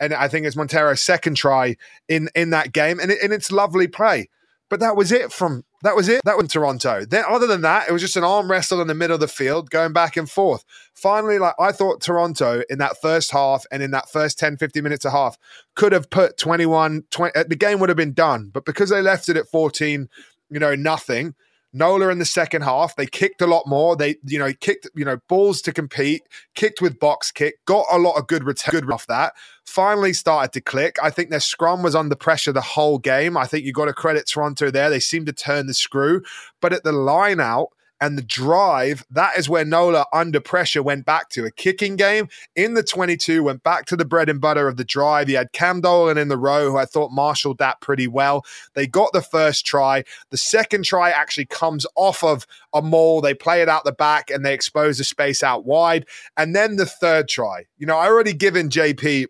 And 0.00 0.14
I 0.14 0.28
think 0.28 0.46
it's 0.46 0.56
Montero's 0.56 1.02
second 1.02 1.36
try 1.36 1.76
in, 2.08 2.28
in 2.34 2.50
that 2.50 2.72
game. 2.72 3.00
And, 3.00 3.10
it, 3.10 3.18
and 3.22 3.32
it's 3.32 3.50
lovely 3.50 3.88
play. 3.88 4.28
But 4.70 4.80
that 4.80 4.96
was 4.96 5.12
it 5.12 5.32
from 5.32 5.64
that 5.82 5.94
was 5.94 6.08
it. 6.08 6.20
That 6.24 6.36
was 6.36 6.48
Toronto. 6.48 7.04
Then 7.04 7.24
other 7.28 7.46
than 7.46 7.62
that, 7.62 7.88
it 7.88 7.92
was 7.92 8.02
just 8.02 8.16
an 8.16 8.24
arm 8.24 8.50
wrestle 8.50 8.80
in 8.80 8.88
the 8.88 8.94
middle 8.94 9.14
of 9.14 9.20
the 9.20 9.28
field, 9.28 9.70
going 9.70 9.92
back 9.92 10.16
and 10.16 10.28
forth. 10.28 10.64
Finally, 10.94 11.38
like 11.38 11.54
I 11.58 11.72
thought 11.72 12.00
Toronto 12.00 12.62
in 12.68 12.78
that 12.78 13.00
first 13.00 13.30
half 13.30 13.64
and 13.70 13.82
in 13.82 13.92
that 13.92 14.10
first 14.10 14.38
10, 14.38 14.56
15 14.56 14.82
minutes 14.82 15.04
a 15.04 15.10
half 15.10 15.38
could 15.74 15.92
have 15.92 16.10
put 16.10 16.36
21, 16.36 17.04
20, 17.10 17.34
uh, 17.34 17.44
the 17.48 17.56
game 17.56 17.78
would 17.78 17.88
have 17.88 17.96
been 17.96 18.12
done. 18.12 18.50
But 18.52 18.64
because 18.64 18.90
they 18.90 19.00
left 19.00 19.28
it 19.28 19.36
at 19.36 19.48
14, 19.48 20.08
you 20.50 20.58
know, 20.58 20.74
nothing. 20.74 21.34
Nola 21.72 22.08
in 22.08 22.18
the 22.18 22.24
second 22.24 22.62
half, 22.62 22.96
they 22.96 23.06
kicked 23.06 23.42
a 23.42 23.46
lot 23.46 23.66
more. 23.66 23.94
They, 23.94 24.16
you 24.24 24.38
know, 24.38 24.52
kicked, 24.52 24.88
you 24.94 25.04
know, 25.04 25.18
balls 25.28 25.60
to 25.62 25.72
compete, 25.72 26.22
kicked 26.54 26.80
with 26.80 26.98
box 26.98 27.30
kick, 27.30 27.56
got 27.66 27.84
a 27.90 27.98
lot 27.98 28.16
of 28.16 28.26
good 28.26 28.44
return 28.44 28.80
good 28.80 28.90
off 28.90 29.06
that. 29.06 29.34
Finally 29.64 30.12
started 30.14 30.52
to 30.52 30.60
click. 30.60 30.96
I 31.02 31.10
think 31.10 31.30
their 31.30 31.40
scrum 31.40 31.82
was 31.82 31.94
under 31.94 32.14
pressure 32.14 32.52
the 32.52 32.60
whole 32.60 32.98
game. 32.98 33.36
I 33.36 33.46
think 33.46 33.64
you 33.64 33.72
got 33.72 33.86
to 33.86 33.92
credit 33.92 34.26
Toronto 34.26 34.70
there. 34.70 34.90
They 34.90 35.00
seemed 35.00 35.26
to 35.26 35.32
turn 35.32 35.66
the 35.66 35.74
screw, 35.74 36.22
but 36.60 36.72
at 36.72 36.84
the 36.84 36.92
line 36.92 37.40
out, 37.40 37.68
and 38.00 38.16
the 38.16 38.22
drive, 38.22 39.04
that 39.10 39.38
is 39.38 39.48
where 39.48 39.64
Nola 39.64 40.06
under 40.12 40.40
pressure 40.40 40.82
went 40.82 41.04
back 41.04 41.28
to 41.30 41.44
a 41.44 41.50
kicking 41.50 41.96
game 41.96 42.28
in 42.54 42.74
the 42.74 42.82
22, 42.82 43.42
went 43.42 43.62
back 43.62 43.86
to 43.86 43.96
the 43.96 44.04
bread 44.04 44.28
and 44.28 44.40
butter 44.40 44.68
of 44.68 44.76
the 44.76 44.84
drive. 44.84 45.28
He 45.28 45.34
had 45.34 45.52
Cam 45.52 45.80
Dolan 45.80 46.18
in 46.18 46.28
the 46.28 46.36
row, 46.36 46.70
who 46.70 46.76
I 46.76 46.84
thought 46.84 47.10
marshaled 47.10 47.58
that 47.58 47.80
pretty 47.80 48.06
well. 48.06 48.44
They 48.74 48.86
got 48.86 49.12
the 49.12 49.22
first 49.22 49.66
try. 49.66 50.04
The 50.30 50.36
second 50.36 50.84
try 50.84 51.10
actually 51.10 51.46
comes 51.46 51.86
off 51.96 52.22
of 52.22 52.46
a 52.72 52.82
maul. 52.82 53.20
They 53.20 53.34
play 53.34 53.62
it 53.62 53.68
out 53.68 53.84
the 53.84 53.92
back 53.92 54.30
and 54.30 54.44
they 54.44 54.54
expose 54.54 54.98
the 54.98 55.04
space 55.04 55.42
out 55.42 55.64
wide. 55.64 56.06
And 56.36 56.54
then 56.54 56.76
the 56.76 56.86
third 56.86 57.28
try. 57.28 57.66
You 57.78 57.86
know, 57.86 57.96
I 57.96 58.06
already 58.06 58.32
given 58.32 58.68
JP 58.68 59.26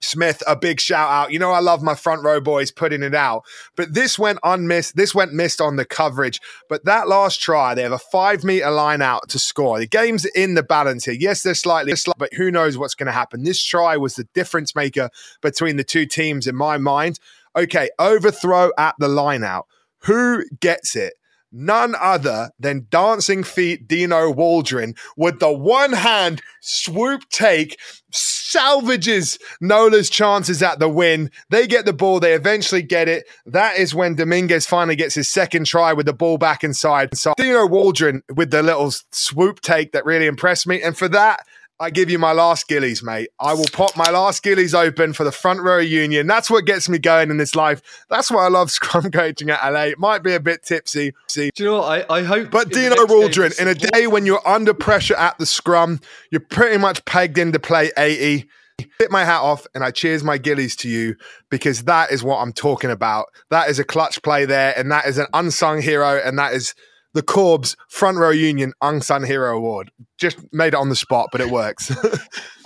Smith 0.00 0.42
a 0.46 0.56
big 0.56 0.80
shout 0.80 1.10
out. 1.10 1.32
You 1.32 1.38
know, 1.38 1.52
I 1.52 1.60
love 1.60 1.82
my 1.82 1.94
front 1.94 2.22
row 2.22 2.40
boys 2.40 2.70
putting 2.70 3.02
it 3.02 3.14
out, 3.14 3.42
but 3.76 3.94
this 3.94 4.18
went 4.18 4.38
unmissed. 4.44 4.96
This 4.96 5.14
went 5.14 5.32
missed 5.32 5.60
on 5.60 5.76
the 5.76 5.84
coverage. 5.84 6.40
But 6.68 6.84
that 6.84 7.08
last 7.08 7.40
try, 7.40 7.74
they 7.74 7.82
have 7.82 7.92
a 7.92 7.98
five 7.98 8.44
meter 8.44 8.70
line 8.70 9.02
out 9.02 9.28
to 9.30 9.38
score. 9.38 9.78
The 9.78 9.86
game's 9.86 10.24
in 10.24 10.54
the 10.54 10.62
balance 10.62 11.06
here. 11.06 11.16
Yes, 11.18 11.42
they're 11.42 11.54
slightly, 11.54 11.94
but 12.18 12.32
who 12.34 12.50
knows 12.50 12.76
what's 12.76 12.94
going 12.94 13.06
to 13.06 13.12
happen? 13.12 13.42
This 13.42 13.62
try 13.62 13.96
was 13.96 14.16
the 14.16 14.28
difference 14.34 14.74
maker 14.74 15.10
between 15.40 15.76
the 15.76 15.84
two 15.84 16.06
teams 16.06 16.46
in 16.46 16.54
my 16.56 16.78
mind. 16.78 17.18
Okay, 17.56 17.88
overthrow 17.98 18.70
at 18.76 18.94
the 18.98 19.08
line 19.08 19.42
out. 19.42 19.66
Who 20.00 20.44
gets 20.60 20.94
it? 20.94 21.14
None 21.56 21.94
other 22.00 22.50
than 22.58 22.86
dancing 22.90 23.42
feet 23.42 23.88
Dino 23.88 24.30
Waldron 24.30 24.94
with 25.16 25.40
the 25.40 25.52
one 25.52 25.92
hand 25.92 26.42
swoop 26.60 27.28
take 27.30 27.78
salvages 28.12 29.38
Nola's 29.60 30.10
chances 30.10 30.62
at 30.62 30.78
the 30.78 30.88
win. 30.88 31.30
They 31.50 31.66
get 31.66 31.84
the 31.84 31.92
ball, 31.92 32.20
they 32.20 32.34
eventually 32.34 32.82
get 32.82 33.08
it. 33.08 33.26
That 33.46 33.78
is 33.78 33.94
when 33.94 34.14
Dominguez 34.14 34.66
finally 34.66 34.96
gets 34.96 35.14
his 35.14 35.28
second 35.28 35.66
try 35.66 35.92
with 35.92 36.06
the 36.06 36.12
ball 36.12 36.38
back 36.38 36.62
inside. 36.62 37.16
So 37.16 37.34
Dino 37.36 37.66
Waldron 37.66 38.22
with 38.34 38.50
the 38.50 38.62
little 38.62 38.92
swoop 39.12 39.60
take 39.60 39.92
that 39.92 40.04
really 40.04 40.26
impressed 40.26 40.66
me. 40.66 40.82
And 40.82 40.96
for 40.96 41.08
that, 41.08 41.46
I 41.78 41.90
give 41.90 42.08
you 42.08 42.18
my 42.18 42.32
last 42.32 42.68
gillies, 42.68 43.02
mate. 43.02 43.28
I 43.38 43.52
will 43.52 43.66
pop 43.72 43.96
my 43.96 44.10
last 44.10 44.42
gillies 44.42 44.74
open 44.74 45.12
for 45.12 45.24
the 45.24 45.32
front 45.32 45.60
row 45.60 45.78
union. 45.78 46.26
That's 46.26 46.50
what 46.50 46.64
gets 46.64 46.88
me 46.88 46.98
going 46.98 47.30
in 47.30 47.36
this 47.36 47.54
life. 47.54 47.82
That's 48.08 48.30
why 48.30 48.46
I 48.46 48.48
love 48.48 48.70
scrum 48.76 49.10
coaching 49.10 49.50
at 49.50 49.62
LA. 49.62 49.82
It 49.82 49.98
might 49.98 50.22
be 50.22 50.32
a 50.32 50.40
bit 50.40 50.62
tipsy. 50.62 51.12
See, 51.28 51.50
do 51.54 51.64
you 51.64 51.70
know 51.70 51.78
what? 51.80 52.10
I, 52.10 52.16
I 52.16 52.22
hope. 52.22 52.50
But 52.50 52.70
Dino 52.70 53.06
Waldron, 53.06 53.52
in 53.58 53.68
a 53.68 53.74
day 53.74 54.06
when 54.06 54.24
you're 54.24 54.46
under 54.48 54.72
pressure 54.72 55.16
at 55.16 55.36
the 55.38 55.46
scrum, 55.46 56.00
you're 56.30 56.40
pretty 56.40 56.78
much 56.78 57.04
pegged 57.04 57.36
in 57.36 57.52
to 57.52 57.58
play 57.58 57.90
80. 57.96 58.48
Hit 58.98 59.10
my 59.10 59.24
hat 59.24 59.40
off 59.40 59.66
and 59.74 59.82
I 59.84 59.90
cheers 59.90 60.22
my 60.22 60.38
gillies 60.38 60.76
to 60.76 60.88
you 60.88 61.16
because 61.50 61.84
that 61.84 62.10
is 62.10 62.22
what 62.22 62.38
I'm 62.38 62.52
talking 62.52 62.90
about. 62.90 63.26
That 63.50 63.68
is 63.68 63.78
a 63.78 63.84
clutch 63.84 64.22
play 64.22 64.46
there, 64.46 64.74
and 64.76 64.90
that 64.92 65.06
is 65.06 65.18
an 65.18 65.26
unsung 65.34 65.82
hero, 65.82 66.20
and 66.22 66.38
that 66.38 66.54
is 66.54 66.74
the 67.16 67.22
Corbs 67.22 67.76
Front 67.88 68.18
Row 68.18 68.30
Union 68.30 68.74
Unsung 68.82 69.24
Hero 69.24 69.56
Award. 69.56 69.90
Just 70.18 70.38
made 70.52 70.68
it 70.68 70.74
on 70.74 70.90
the 70.90 70.96
spot, 70.96 71.30
but 71.32 71.40
it 71.40 71.50
works. 71.50 71.90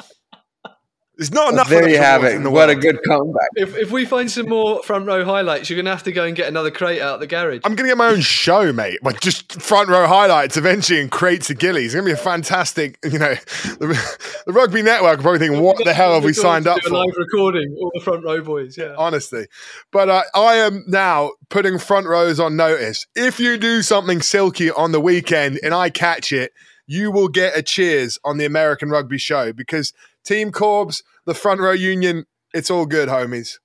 There's 1.20 1.32
not 1.32 1.52
enough. 1.52 1.68
Well, 1.68 1.82
there 1.82 1.90
you 1.90 1.98
have 1.98 2.24
it. 2.24 2.40
what 2.44 2.50
world. 2.50 2.70
a 2.70 2.74
good 2.76 2.98
comeback. 3.06 3.50
If, 3.54 3.76
if 3.76 3.90
we 3.90 4.06
find 4.06 4.30
some 4.30 4.48
more 4.48 4.82
front 4.82 5.06
row 5.06 5.22
highlights, 5.22 5.68
you're 5.68 5.76
going 5.76 5.84
to 5.84 5.90
have 5.90 6.04
to 6.04 6.12
go 6.12 6.24
and 6.24 6.34
get 6.34 6.48
another 6.48 6.70
crate 6.70 7.02
out 7.02 7.16
of 7.16 7.20
the 7.20 7.26
garage. 7.26 7.60
I'm 7.62 7.74
going 7.74 7.84
to 7.84 7.90
get 7.90 7.98
my 7.98 8.08
own 8.08 8.22
show, 8.22 8.72
mate. 8.72 9.04
Like 9.04 9.20
just 9.20 9.60
front 9.60 9.90
row 9.90 10.06
highlights 10.06 10.56
eventually 10.56 10.98
and 10.98 11.10
crates 11.10 11.50
of 11.50 11.58
gillies. 11.58 11.88
It's 11.88 11.94
going 11.94 12.06
to 12.06 12.14
be 12.14 12.18
a 12.18 12.24
fantastic, 12.24 12.98
you 13.04 13.18
know, 13.18 13.34
the, 13.34 14.16
the 14.46 14.52
Rugby 14.54 14.80
Network 14.80 15.18
will 15.18 15.24
probably 15.24 15.46
think, 15.46 15.60
what 15.60 15.76
the 15.84 15.92
hell 15.92 16.14
have 16.14 16.24
we 16.24 16.32
signed 16.32 16.66
up 16.66 16.80
for? 16.80 16.88
Live 16.88 17.14
recording, 17.18 17.76
all 17.78 17.90
the 17.92 18.00
front 18.00 18.24
row 18.24 18.40
boys, 18.40 18.78
yeah. 18.78 18.94
Honestly. 18.96 19.46
But 19.92 20.08
uh, 20.08 20.22
I 20.34 20.54
am 20.54 20.84
now 20.88 21.32
putting 21.50 21.78
front 21.78 22.06
rows 22.06 22.40
on 22.40 22.56
notice. 22.56 23.06
If 23.14 23.38
you 23.38 23.58
do 23.58 23.82
something 23.82 24.22
silky 24.22 24.70
on 24.70 24.92
the 24.92 25.00
weekend 25.00 25.60
and 25.62 25.74
I 25.74 25.90
catch 25.90 26.32
it, 26.32 26.54
you 26.90 27.12
will 27.12 27.28
get 27.28 27.56
a 27.56 27.62
cheers 27.62 28.18
on 28.24 28.36
the 28.38 28.44
American 28.44 28.90
Rugby 28.90 29.16
Show 29.16 29.52
because 29.52 29.92
Team 30.24 30.50
Corbs, 30.50 31.04
the 31.24 31.34
front 31.34 31.60
row 31.60 31.70
union, 31.70 32.26
it's 32.52 32.68
all 32.68 32.84
good, 32.84 33.08
homies. 33.08 33.58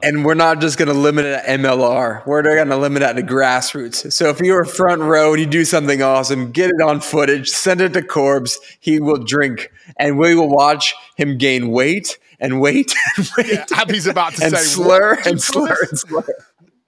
And 0.00 0.24
we're 0.24 0.34
not 0.34 0.60
just 0.60 0.78
going 0.78 0.86
to 0.88 0.94
limit 0.94 1.24
it 1.24 1.34
at 1.44 1.60
MLR. 1.60 2.24
We're 2.24 2.42
going 2.42 2.68
to 2.68 2.76
limit 2.76 3.02
it 3.02 3.14
to 3.14 3.22
grassroots. 3.22 4.12
So 4.12 4.28
if 4.28 4.38
you're 4.38 4.62
a 4.62 4.66
front 4.66 5.02
row 5.02 5.32
and 5.32 5.40
you 5.40 5.46
do 5.46 5.64
something 5.64 6.02
awesome, 6.02 6.52
get 6.52 6.70
it 6.70 6.80
on 6.80 7.00
footage, 7.00 7.48
send 7.48 7.80
it 7.80 7.94
to 7.94 8.02
Corbs. 8.02 8.56
He 8.78 9.00
will 9.00 9.18
drink, 9.18 9.72
and 9.98 10.16
we 10.16 10.36
will 10.36 10.48
watch 10.48 10.94
him 11.16 11.38
gain 11.38 11.68
weight 11.68 12.16
and 12.38 12.60
weight 12.60 12.94
and 13.16 13.28
weight. 13.36 13.50
Yeah, 13.52 13.66
Abby's 13.74 14.06
about 14.06 14.34
to 14.34 14.44
and 14.44 14.56
say 14.56 14.62
slur 14.62 15.18
and 15.26 15.42
slur 15.42 15.76
and 15.90 15.98
slur. 15.98 16.24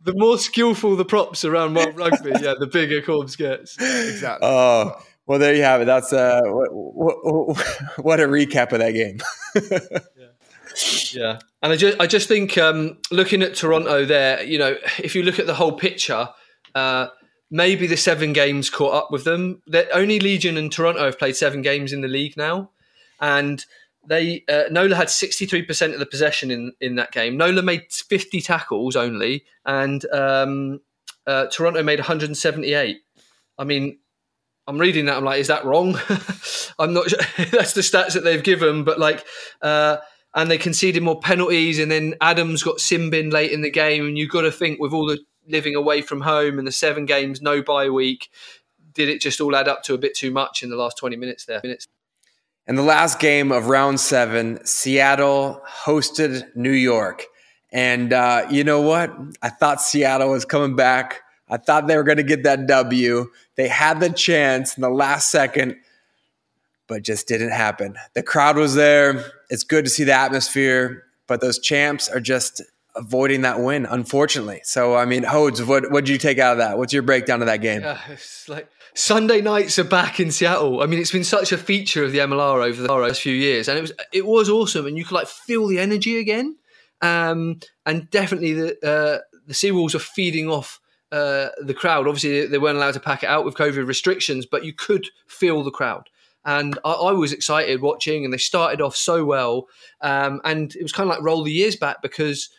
The 0.03 0.15
more 0.15 0.39
skillful 0.39 0.95
the 0.95 1.05
props 1.05 1.45
around 1.45 1.75
World 1.75 1.97
Rugby, 1.97 2.31
yeah, 2.41 2.55
the 2.61 2.69
bigger 2.69 3.03
Corbs 3.03 3.35
gets. 3.35 3.77
Exactly. 3.77 4.47
Oh. 4.49 5.03
Well, 5.27 5.39
there 5.39 5.55
you 5.55 5.63
have 5.63 5.81
it. 5.81 5.87
That's 5.87 6.13
uh, 6.13 6.41
what, 6.45 6.69
what, 6.71 7.59
what 7.99 8.21
a 8.21 8.25
recap 8.25 8.73
of 8.73 8.81
that 8.81 8.93
game. 8.93 9.21
yeah. 11.13 11.13
yeah, 11.13 11.39
and 11.63 11.73
I 11.73 11.77
just 11.77 12.01
I 12.01 12.07
just 12.07 12.29
think 12.29 12.59
um, 12.59 12.99
looking 13.11 13.43
at 13.43 13.55
Toronto 13.55 14.05
there, 14.05 14.43
you 14.43 14.59
know, 14.59 14.77
if 14.99 15.15
you 15.15 15.23
look 15.23 15.39
at 15.39 15.47
the 15.47 15.55
whole 15.55 15.73
picture, 15.73 16.29
uh, 16.75 17.09
maybe 17.51 17.87
the 17.87 17.97
seven 17.97 18.33
games 18.33 18.69
caught 18.69 18.93
up 18.93 19.11
with 19.11 19.25
them. 19.25 19.63
That 19.67 19.89
only 19.93 20.21
Legion 20.21 20.59
and 20.59 20.71
Toronto 20.71 21.05
have 21.05 21.19
played 21.19 21.37
seven 21.37 21.63
games 21.63 21.93
in 21.93 22.03
the 22.03 22.09
league 22.09 22.37
now, 22.37 22.71
and 23.21 23.65
they 24.07 24.45
uh, 24.49 24.65
Nola 24.71 24.97
had 24.97 25.09
sixty 25.09 25.47
three 25.47 25.63
percent 25.63 25.95
of 25.95 26.01
the 26.01 26.07
possession 26.07 26.51
in 26.51 26.73
in 26.81 26.97
that 26.97 27.13
game. 27.13 27.39
Nola 27.39 27.63
made 27.63 27.91
fifty 27.91 28.43
tackles 28.43 28.95
only, 28.95 29.45
and 29.65 30.05
um, 30.13 30.81
uh, 31.27 31.47
Toronto 31.47 31.83
made 31.83 31.99
one 31.99 32.07
hundred 32.07 32.29
and 32.29 32.37
seventy 32.37 32.75
eight. 32.75 32.99
I 33.57 33.65
mean, 33.65 33.99
I'm 34.67 34.79
reading 34.79 35.07
that. 35.07 35.17
I'm 35.17 35.25
like, 35.25 35.41
is 35.41 35.49
that 35.49 35.65
wrong? 35.65 35.99
I'm 36.79 36.93
not. 36.93 37.11
Sure. 37.11 37.19
That's 37.51 37.75
the 37.75 37.83
stats 37.83 38.15
that 38.15 38.25
they've 38.25 38.43
given, 38.43 38.85
but 38.85 38.99
like, 38.99 39.25
uh, 39.61 39.99
and 40.35 40.51
they 40.51 40.59
conceded 40.59 41.03
more 41.03 41.21
penalties, 41.21 41.79
and 41.79 41.91
then 41.91 42.15
Adams 42.21 42.63
got 42.63 42.79
simbin 42.79 43.33
late 43.33 43.53
in 43.53 43.63
the 43.63 43.71
game, 43.71 44.07
and 44.07 44.19
you've 44.19 44.31
got 44.31 44.43
to 44.43 44.53
think 44.53 44.81
with 44.81 44.93
all 44.93 45.07
the 45.07 45.19
living 45.47 45.75
away 45.75 46.01
from 46.01 46.23
home 46.23 46.59
and 46.59 46.67
the 46.67 46.73
seven 46.73 47.07
games, 47.07 47.43
no 47.43 47.63
bye 47.63 47.91
week, 47.91 48.31
did 48.95 49.09
it 49.09 49.21
just 49.21 49.41
all 49.41 49.55
add 49.55 49.69
up 49.69 49.83
to 49.85 49.95
a 49.95 49.99
bit 49.99 50.15
too 50.15 50.31
much 50.31 50.63
in 50.63 50.71
the 50.71 50.77
last 50.77 50.97
20 50.97 51.17
minutes 51.17 51.45
there? 51.45 51.61
In 52.67 52.77
the 52.77 52.83
last 52.83 53.19
game 53.19 53.53
of 53.53 53.67
round 53.67 54.01
seven, 54.01 54.65
Seattle 54.65 55.61
hosted 55.85 56.45
New 56.57 56.71
York. 56.71 57.27
And 57.71 58.13
uh, 58.13 58.47
you 58.51 58.65
know 58.65 58.81
what? 58.81 59.13
I 59.43 59.51
thought 59.51 59.83
Seattle 59.83 60.31
was 60.31 60.45
coming 60.45 60.77
back 60.77 61.24
I 61.55 61.57
thought 61.57 61.87
they 61.87 61.97
were 61.97 62.03
going 62.03 62.17
to 62.17 62.25
get 62.25 62.43
that 62.43 62.67
W. 62.67 63.31
They 63.55 63.69
had 63.69 64.01
the 64.01 64.11
chance 64.11 64.77
in 64.77 64.81
the 64.81 64.91
last 64.91 65.31
second, 65.31 65.77
but 66.89 67.05
just 67.05 67.29
didn't 67.29 67.53
happen. 67.53 67.95
The 68.15 68.25
crowd 68.25 68.57
was 68.57 68.75
there. 68.75 69.25
It's 69.51 69.63
good 69.63 69.85
to 69.85 69.91
see 69.91 70.03
the 70.03 70.15
atmosphere, 70.15 71.05
but 71.29 71.41
those 71.41 71.61
champs 71.61 72.09
are 72.09 72.19
just 72.19 72.61
avoiding 72.97 73.43
that 73.43 73.61
win, 73.61 73.87
unfortunately. 73.87 74.63
So, 74.65 74.97
I 74.97 75.05
mean, 75.05 75.23
Hodes, 75.23 75.65
what 75.65 75.93
what 75.93 76.05
did 76.05 76.11
you 76.11 76.19
take 76.19 76.41
out 76.41 76.55
of 76.55 76.59
that? 76.59 76.77
What's 76.77 76.93
your 76.93 77.05
breakdown 77.05 77.41
of 77.41 77.47
that 77.47 77.61
game? 77.61 77.83
Yeah, 77.83 78.01
it's 78.09 78.49
like 78.49 78.69
Sunday 78.95 79.41
nights 79.41 79.79
are 79.79 79.85
back 79.85 80.19
in 80.19 80.33
Seattle. 80.33 80.83
I 80.83 80.87
mean, 80.87 80.99
it's 80.99 81.13
been 81.13 81.23
such 81.23 81.53
a 81.53 81.57
feature 81.57 82.03
of 82.03 82.11
the 82.11 82.19
MLR 82.19 82.67
over 82.67 82.83
the 82.83 82.93
last 82.93 83.21
few 83.21 83.33
years, 83.33 83.69
and 83.69 83.79
it 83.79 83.81
was 83.81 83.93
it 84.13 84.27
was 84.27 84.51
awesome, 84.51 84.87
and 84.87 84.99
you 84.99 85.05
could 85.05 85.15
like 85.15 85.29
feel 85.29 85.69
the 85.69 85.79
energy 85.79 86.19
again. 86.19 86.57
Um, 87.01 87.61
and 87.87 88.11
definitely 88.11 88.55
the 88.55 88.71
uh, 88.85 89.19
the 89.47 89.55
Seawolves 89.55 89.95
are 89.95 90.01
feeding 90.01 90.51
off 90.51 90.81
uh, 91.15 91.51
the 91.59 91.75
crowd. 91.75 92.09
Obviously, 92.09 92.47
they 92.47 92.59
weren't 92.59 92.77
allowed 92.77 92.95
to 92.95 93.01
pack 93.01 93.23
it 93.23 93.29
out 93.29 93.45
with 93.45 93.55
COVID 93.55 93.87
restrictions, 93.87 94.47
but 94.47 94.65
you 94.65 94.73
could 94.73 95.09
feel 95.29 95.63
the 95.63 95.71
crowd. 95.71 96.11
And 96.45 96.77
I, 96.85 96.91
I 96.91 97.13
was 97.13 97.33
excited 97.33 97.81
watching, 97.81 98.25
and 98.25 98.35
they 98.35 98.39
started 98.39 98.81
off 98.81 98.97
so 98.97 99.25
well. 99.25 99.69
Um, 100.01 100.41
and 100.45 100.75
it 100.75 100.83
was 100.83 100.93
kind 100.93 101.09
of 101.09 101.15
like 101.15 101.25
roll 101.25 101.45
the 101.45 101.53
years 101.53 101.77
back 101.77 102.03
because 102.03 102.51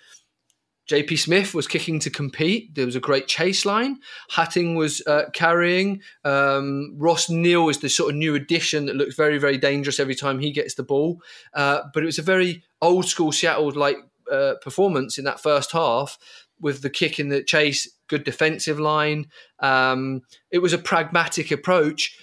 JP 0.89 1.19
Smith 1.19 1.53
was 1.53 1.67
kicking 1.67 1.99
to 1.99 2.09
compete. 2.09 2.73
There 2.75 2.85
was 2.85 2.95
a 2.95 3.01
great 3.01 3.27
chase 3.27 3.65
line. 3.65 3.99
Hattingh 4.31 4.77
was 4.77 5.01
uh, 5.05 5.23
carrying. 5.33 6.01
Um, 6.23 6.93
Ross 6.97 7.29
Neal 7.29 7.67
is 7.67 7.79
the 7.79 7.89
sort 7.89 8.11
of 8.11 8.15
new 8.15 8.35
addition 8.35 8.85
that 8.85 8.95
looks 8.95 9.15
very, 9.15 9.37
very 9.37 9.57
dangerous 9.57 9.99
every 9.99 10.15
time 10.15 10.39
he 10.39 10.51
gets 10.51 10.75
the 10.75 10.83
ball. 10.83 11.19
Uh, 11.53 11.81
but 11.93 12.03
it 12.03 12.05
was 12.05 12.19
a 12.19 12.23
very 12.23 12.63
old 12.81 13.05
school 13.05 13.33
Seattle 13.33 13.71
like 13.73 13.97
uh, 14.31 14.53
performance 14.61 15.17
in 15.17 15.25
that 15.25 15.39
first 15.39 15.71
half 15.71 16.17
with 16.59 16.81
the 16.81 16.89
kick 16.89 17.19
in 17.19 17.29
the 17.29 17.43
chase, 17.43 17.89
good 18.07 18.23
defensive 18.23 18.79
line. 18.79 19.27
Um, 19.59 20.21
it 20.51 20.59
was 20.59 20.73
a 20.73 20.77
pragmatic 20.77 21.51
approach. 21.51 22.17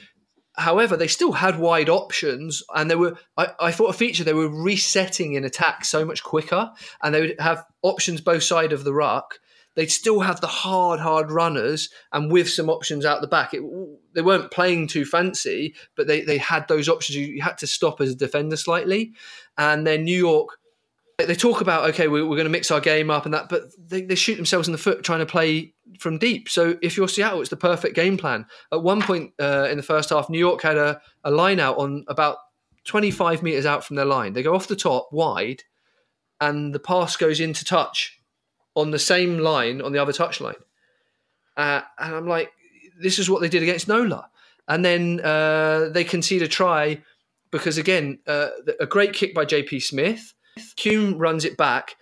However, 0.55 0.97
they 0.97 1.09
still 1.09 1.33
had 1.33 1.59
wide 1.59 1.89
options, 1.89 2.63
and 2.75 2.91
they 2.91 2.95
were. 2.95 3.17
I, 3.39 3.49
I, 3.59 3.73
thought 3.73 3.95
a 3.95 3.97
feature 3.97 4.23
they 4.23 4.35
were 4.35 4.49
resetting 4.49 5.33
in 5.33 5.45
attack 5.45 5.85
so 5.85 6.05
much 6.05 6.23
quicker, 6.23 6.71
and 7.03 7.15
they 7.15 7.21
would 7.23 7.41
have 7.41 7.65
options 7.83 8.21
both 8.21 8.43
side 8.43 8.73
of 8.73 8.85
the 8.85 8.93
ruck. 8.93 9.39
they'd 9.75 9.91
still 9.91 10.21
have 10.21 10.41
the 10.41 10.47
hard, 10.47 11.01
hard 11.01 11.31
runners 11.31 11.89
and 12.13 12.31
with 12.31 12.49
some 12.49 12.69
options 12.69 13.05
out 13.05 13.21
the 13.21 13.27
back. 13.27 13.55
It, 13.55 13.63
they 14.15 14.23
weren't 14.23 14.51
playing 14.51 14.89
too 14.89 15.05
fancy, 15.05 15.75
but 15.97 16.07
they, 16.07 16.21
they 16.23 16.39
had 16.39 16.69
those 16.69 16.89
options. 16.89 17.17
You, 17.17 17.27
you 17.27 17.43
had 17.43 17.59
to 17.59 17.67
stop 17.67 18.01
as 18.01 18.11
a 18.11 18.15
defender 18.15 18.57
slightly. 18.57 19.13
And 19.57 19.87
then 19.87 20.05
New 20.05 20.19
York, 20.19 20.59
they 21.19 21.35
talk 21.35 21.61
about, 21.61 21.89
okay, 21.91 22.09
we're, 22.09 22.27
we're 22.27 22.37
going 22.37 22.45
to 22.45 22.51
mix 22.51 22.71
our 22.71 22.81
game 22.81 23.11
up 23.11 23.25
and 23.25 23.35
that, 23.35 23.49
but 23.49 23.63
they, 23.79 24.03
they 24.03 24.15
shoot 24.15 24.37
themselves 24.37 24.69
in 24.69 24.73
the 24.73 24.79
foot 24.79 25.03
trying 25.03 25.21
to 25.21 25.27
play 25.27 25.75
from 25.99 26.19
deep. 26.19 26.49
So 26.49 26.77
if 26.83 26.97
you're 26.97 27.09
Seattle, 27.09 27.41
it's 27.41 27.51
the 27.51 27.57
perfect 27.57 27.95
game 27.95 28.17
plan. 28.17 28.47
At 28.73 28.83
one 28.83 29.03
point 29.03 29.33
uh, 29.41 29.69
in 29.71 29.77
the 29.77 29.83
first 29.83 30.11
half, 30.11 30.29
New 30.29 30.39
York 30.39 30.63
had 30.63 30.77
a, 30.77 31.01
a 31.25 31.31
line 31.31 31.61
out 31.61 31.79
on 31.79 32.05
about 32.09 32.39
25 32.85 33.43
meters 33.43 33.67
out 33.67 33.85
from 33.85 33.97
their 33.97 34.05
line. 34.05 34.33
They 34.33 34.43
go 34.43 34.55
off 34.55 34.69
the 34.69 34.77
top 34.77 35.09
wide, 35.13 35.63
and 36.41 36.75
the 36.75 36.81
pass 36.81 37.17
goes 37.17 37.41
into 37.41 37.65
touch 37.65 38.19
on 38.75 38.91
the 38.91 38.99
same 38.99 39.39
line 39.39 39.81
on 39.81 39.93
the 39.93 40.01
other 40.01 40.13
touch 40.13 40.41
line. 40.41 40.55
Uh, 41.57 41.83
and 41.99 42.15
I'm 42.15 42.27
like, 42.27 42.51
this 43.01 43.19
is 43.19 43.29
what 43.29 43.41
they 43.41 43.49
did 43.49 43.63
against 43.63 43.89
Nola. 43.89 44.29
And 44.69 44.85
then 44.85 45.21
uh, 45.21 45.91
they 45.91 46.05
concede 46.05 46.43
a 46.43 46.49
try 46.49 47.03
because, 47.51 47.79
again, 47.79 48.19
uh, 48.27 48.49
a 48.81 48.87
great 48.87 49.13
kick 49.13 49.35
by 49.35 49.45
JP 49.45 49.83
Smith. 49.83 50.33
Hume 50.77 51.19
runs 51.19 51.45
it 51.45 51.57
back, 51.57 51.97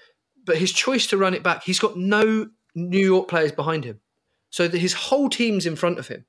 but 0.45 0.59
his 0.59 0.73
choice 0.73 1.07
to 1.09 1.17
run 1.17 1.35
it 1.35 1.43
back, 1.43 1.65
he's 1.65 1.79
got 1.79 1.97
no 1.97 2.49
New 2.75 3.05
York 3.05 3.29
players 3.29 3.53
behind 3.53 3.85
him. 3.85 4.01
So 4.51 4.67
that 4.67 4.79
his 4.79 4.95
whole 4.95 5.29
team's 5.29 5.67
in 5.67 5.77
front 5.77 5.99
of 5.99 6.09
him. 6.09 6.25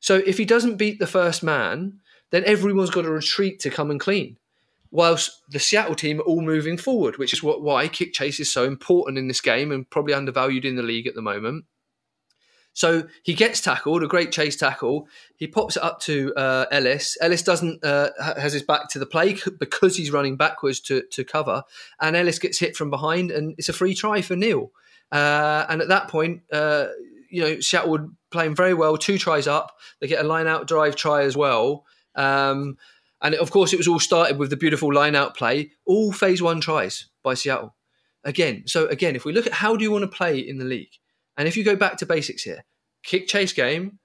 So 0.00 0.16
if 0.26 0.38
he 0.38 0.44
doesn't 0.44 0.76
beat 0.76 0.98
the 0.98 1.06
first 1.06 1.42
man, 1.42 2.00
then 2.30 2.44
everyone's 2.44 2.90
got 2.90 3.02
to 3.02 3.10
retreat 3.10 3.60
to 3.60 3.70
come 3.70 3.90
and 3.90 4.00
clean. 4.00 4.38
Whilst 4.90 5.42
the 5.50 5.58
Seattle 5.58 5.94
team 5.94 6.20
are 6.20 6.24
all 6.24 6.40
moving 6.40 6.78
forward, 6.78 7.18
which 7.18 7.34
is 7.34 7.42
what 7.42 7.60
why 7.60 7.88
kick 7.88 8.14
chase 8.14 8.40
is 8.40 8.50
so 8.50 8.64
important 8.64 9.18
in 9.18 9.28
this 9.28 9.42
game 9.42 9.70
and 9.70 9.88
probably 9.90 10.14
undervalued 10.14 10.64
in 10.64 10.76
the 10.76 10.82
league 10.82 11.06
at 11.06 11.14
the 11.14 11.20
moment. 11.20 11.66
So 12.78 13.08
he 13.24 13.34
gets 13.34 13.60
tackled, 13.60 14.04
a 14.04 14.06
great 14.06 14.30
chase 14.30 14.54
tackle. 14.54 15.08
He 15.34 15.48
pops 15.48 15.76
it 15.76 15.82
up 15.82 15.98
to 16.02 16.32
uh, 16.36 16.66
Ellis. 16.70 17.18
Ellis 17.20 17.42
doesn't 17.42 17.84
uh, 17.84 18.10
has 18.20 18.52
his 18.52 18.62
back 18.62 18.88
to 18.90 19.00
the 19.00 19.06
play 19.06 19.36
because 19.58 19.96
he's 19.96 20.12
running 20.12 20.36
backwards 20.36 20.78
to 20.82 21.02
to 21.10 21.24
cover, 21.24 21.64
and 22.00 22.14
Ellis 22.14 22.38
gets 22.38 22.60
hit 22.60 22.76
from 22.76 22.88
behind, 22.88 23.32
and 23.32 23.56
it's 23.58 23.68
a 23.68 23.72
free 23.72 23.96
try 23.96 24.22
for 24.22 24.36
Neal. 24.36 24.70
Uh, 25.10 25.66
and 25.68 25.82
at 25.82 25.88
that 25.88 26.06
point, 26.06 26.42
uh, 26.52 26.86
you 27.28 27.42
know, 27.42 27.58
Seattle 27.58 27.90
would 27.90 28.16
playing 28.30 28.54
very 28.54 28.74
well, 28.74 28.96
two 28.96 29.18
tries 29.18 29.48
up. 29.48 29.72
They 30.00 30.06
get 30.06 30.24
a 30.24 30.28
line 30.28 30.46
out 30.46 30.68
drive 30.68 30.94
try 30.94 31.22
as 31.22 31.36
well. 31.36 31.84
Um, 32.14 32.76
and 33.20 33.34
of 33.34 33.50
course, 33.50 33.72
it 33.72 33.78
was 33.78 33.88
all 33.88 33.98
started 33.98 34.38
with 34.38 34.50
the 34.50 34.56
beautiful 34.56 34.94
line 34.94 35.16
out 35.16 35.36
play, 35.36 35.72
all 35.84 36.12
phase 36.12 36.40
one 36.40 36.60
tries 36.60 37.08
by 37.24 37.34
Seattle. 37.34 37.74
Again, 38.22 38.68
so 38.68 38.86
again, 38.86 39.16
if 39.16 39.24
we 39.24 39.32
look 39.32 39.48
at 39.48 39.54
how 39.54 39.74
do 39.74 39.82
you 39.82 39.90
want 39.90 40.02
to 40.02 40.16
play 40.16 40.38
in 40.38 40.58
the 40.58 40.64
league, 40.64 40.92
and 41.38 41.48
if 41.48 41.56
you 41.56 41.64
go 41.64 41.76
back 41.76 41.96
to 41.98 42.06
basics 42.06 42.42
here, 42.42 42.64
kick 43.02 43.26
chase 43.26 43.54
game, 43.54 43.98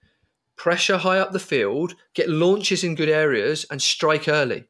pressure 0.55 0.97
high 0.97 1.19
up 1.19 1.34
the 1.34 1.39
field, 1.39 1.95
get 2.13 2.29
launches 2.29 2.84
in 2.84 2.95
good 2.95 3.09
areas, 3.09 3.65
and 3.69 3.81
strike 3.81 4.29
early. 4.29 4.65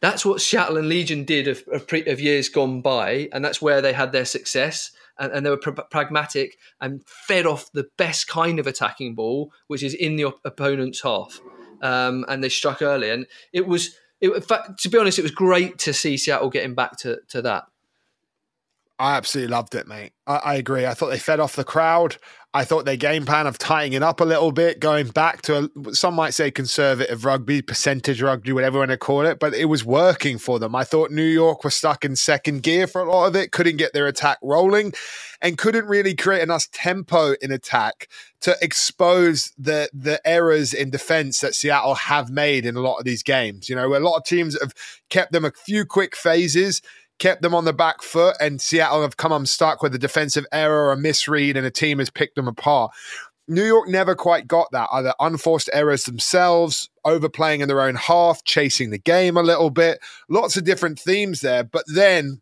That's 0.00 0.24
what 0.24 0.40
Seattle 0.40 0.78
and 0.78 0.88
Legion 0.88 1.24
did 1.24 1.48
of, 1.48 1.62
of, 1.72 1.86
pre, 1.86 2.06
of 2.06 2.20
years 2.20 2.48
gone 2.48 2.80
by, 2.80 3.28
and 3.32 3.44
that's 3.44 3.60
where 3.60 3.82
they 3.82 3.92
had 3.92 4.12
their 4.12 4.24
success. 4.24 4.90
And, 5.18 5.32
and 5.32 5.46
they 5.46 5.50
were 5.50 5.56
pr- 5.56 5.70
pragmatic 5.70 6.56
and 6.80 7.02
fed 7.06 7.46
off 7.46 7.70
the 7.72 7.86
best 7.96 8.26
kind 8.26 8.58
of 8.58 8.66
attacking 8.66 9.14
ball, 9.14 9.52
which 9.66 9.82
is 9.82 9.94
in 9.94 10.16
the 10.16 10.24
op- 10.24 10.40
opponent's 10.44 11.02
half 11.02 11.40
um, 11.84 12.24
and 12.28 12.42
they 12.42 12.48
struck 12.48 12.82
early. 12.82 13.10
And 13.10 13.26
it 13.52 13.66
was, 13.66 13.94
it, 14.20 14.30
in 14.30 14.42
fact, 14.42 14.82
to 14.82 14.88
be 14.88 14.98
honest, 14.98 15.18
it 15.18 15.22
was 15.22 15.30
great 15.30 15.78
to 15.80 15.92
see 15.92 16.16
Seattle 16.16 16.50
getting 16.50 16.74
back 16.74 16.96
to, 16.98 17.18
to 17.28 17.42
that. 17.42 17.64
I 18.98 19.16
absolutely 19.16 19.50
loved 19.50 19.74
it, 19.74 19.88
mate. 19.88 20.12
I, 20.26 20.36
I, 20.36 20.54
agree. 20.54 20.86
I 20.86 20.94
thought 20.94 21.08
they 21.08 21.18
fed 21.18 21.40
off 21.40 21.56
the 21.56 21.64
crowd. 21.64 22.16
I 22.56 22.62
thought 22.62 22.84
their 22.84 22.96
game 22.96 23.26
plan 23.26 23.48
of 23.48 23.58
tying 23.58 23.94
it 23.94 24.04
up 24.04 24.20
a 24.20 24.24
little 24.24 24.52
bit, 24.52 24.78
going 24.78 25.08
back 25.08 25.42
to 25.42 25.68
a, 25.86 25.94
some 25.94 26.14
might 26.14 26.34
say 26.34 26.52
conservative 26.52 27.24
rugby, 27.24 27.60
percentage 27.60 28.22
rugby, 28.22 28.52
whatever 28.52 28.76
you 28.76 28.80
want 28.80 28.92
to 28.92 28.96
call 28.96 29.26
it, 29.26 29.40
but 29.40 29.52
it 29.54 29.64
was 29.64 29.84
working 29.84 30.38
for 30.38 30.60
them. 30.60 30.76
I 30.76 30.84
thought 30.84 31.10
New 31.10 31.24
York 31.24 31.64
was 31.64 31.74
stuck 31.74 32.04
in 32.04 32.14
second 32.14 32.62
gear 32.62 32.86
for 32.86 33.00
a 33.00 33.10
lot 33.10 33.26
of 33.26 33.34
it, 33.34 33.50
couldn't 33.50 33.78
get 33.78 33.92
their 33.92 34.06
attack 34.06 34.38
rolling, 34.40 34.94
and 35.42 35.58
couldn't 35.58 35.86
really 35.86 36.14
create 36.14 36.42
enough 36.42 36.70
tempo 36.70 37.34
in 37.42 37.50
attack 37.50 38.08
to 38.42 38.56
expose 38.62 39.52
the 39.58 39.88
the 39.92 40.20
errors 40.24 40.72
in 40.72 40.90
defense 40.90 41.40
that 41.40 41.56
Seattle 41.56 41.94
have 41.94 42.30
made 42.30 42.64
in 42.64 42.76
a 42.76 42.80
lot 42.80 42.98
of 42.98 43.04
these 43.04 43.24
games. 43.24 43.68
You 43.68 43.74
know, 43.74 43.96
a 43.96 43.98
lot 43.98 44.16
of 44.16 44.24
teams 44.24 44.56
have 44.60 44.74
kept 45.10 45.32
them 45.32 45.44
a 45.44 45.50
few 45.50 45.84
quick 45.84 46.14
phases 46.14 46.82
kept 47.18 47.42
them 47.42 47.54
on 47.54 47.64
the 47.64 47.72
back 47.72 48.02
foot, 48.02 48.36
and 48.40 48.60
Seattle 48.60 49.02
have 49.02 49.16
come 49.16 49.32
unstuck 49.32 49.82
with 49.82 49.94
a 49.94 49.98
defensive 49.98 50.46
error 50.52 50.86
or 50.86 50.92
a 50.92 50.96
misread, 50.96 51.56
and 51.56 51.66
a 51.66 51.70
team 51.70 51.98
has 51.98 52.10
picked 52.10 52.36
them 52.36 52.48
apart. 52.48 52.92
New 53.46 53.64
York 53.64 53.88
never 53.88 54.14
quite 54.14 54.48
got 54.48 54.70
that. 54.72 54.88
Either 54.90 55.14
unforced 55.20 55.68
errors 55.72 56.04
themselves, 56.04 56.88
overplaying 57.04 57.60
in 57.60 57.68
their 57.68 57.82
own 57.82 57.94
half, 57.94 58.42
chasing 58.44 58.90
the 58.90 58.98
game 58.98 59.36
a 59.36 59.42
little 59.42 59.70
bit. 59.70 59.98
Lots 60.28 60.56
of 60.56 60.64
different 60.64 60.98
themes 60.98 61.40
there. 61.40 61.62
But 61.62 61.84
then 61.86 62.40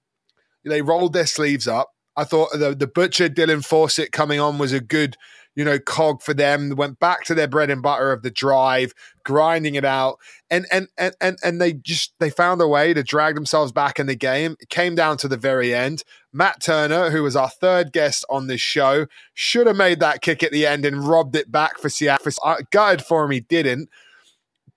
they 0.65 0.83
rolled 0.83 1.13
their 1.13 1.27
sleeves 1.27 1.67
up. 1.67 1.91
I 2.17 2.25
thought 2.25 2.51
the, 2.53 2.75
the 2.75 2.87
butcher 2.87 3.29
Dylan 3.29 3.65
Fawcett 3.65 4.13
coming 4.13 4.39
on 4.39 4.59
was 4.59 4.73
a 4.73 4.81
good 4.81 5.17
you 5.55 5.65
know, 5.65 5.79
cog 5.79 6.23
for 6.23 6.35
them. 6.35 6.75
Went 6.77 6.99
back 6.99 7.25
to 7.25 7.35
their 7.35 7.49
bread 7.49 7.71
and 7.71 7.83
butter 7.83 8.13
of 8.13 8.23
the 8.23 8.31
drive, 8.31 8.93
grinding 9.25 9.75
it 9.75 9.85
out, 9.85 10.19
and 10.51 10.67
and 10.71 10.89
and 10.97 11.15
and 11.21 11.39
and 11.43 11.61
they 11.61 11.73
just 11.73 12.15
they 12.21 12.31
found 12.31 12.61
a 12.61 12.69
way 12.69 12.95
to 12.95 13.03
drag 13.03 13.35
themselves 13.35 13.73
back 13.73 13.99
in 13.99 14.07
the 14.07 14.15
game. 14.15 14.57
It 14.61 14.69
came 14.69 14.95
down 14.95 15.17
to 15.19 15.29
the 15.29 15.37
very 15.37 15.75
end. 15.75 16.05
Matt 16.33 16.63
Turner, 16.63 17.11
who 17.11 17.23
was 17.23 17.37
our 17.37 17.51
third 17.51 17.93
guest 17.93 18.25
on 18.31 18.47
this 18.47 18.61
show, 18.61 19.07
should 19.35 19.67
have 19.67 19.77
made 19.77 20.01
that 20.01 20.23
kick 20.23 20.43
at 20.43 20.53
the 20.53 20.67
end 20.67 20.85
and 20.85 21.07
robbed 21.07 21.37
it 21.37 21.53
back 21.53 21.79
for 21.79 21.91
Seattle. 21.91 22.33
Uh, 22.43 22.57
gutted 22.71 23.03
for 23.05 23.25
him, 23.25 23.31
he 23.31 23.41
didn't. 23.41 23.91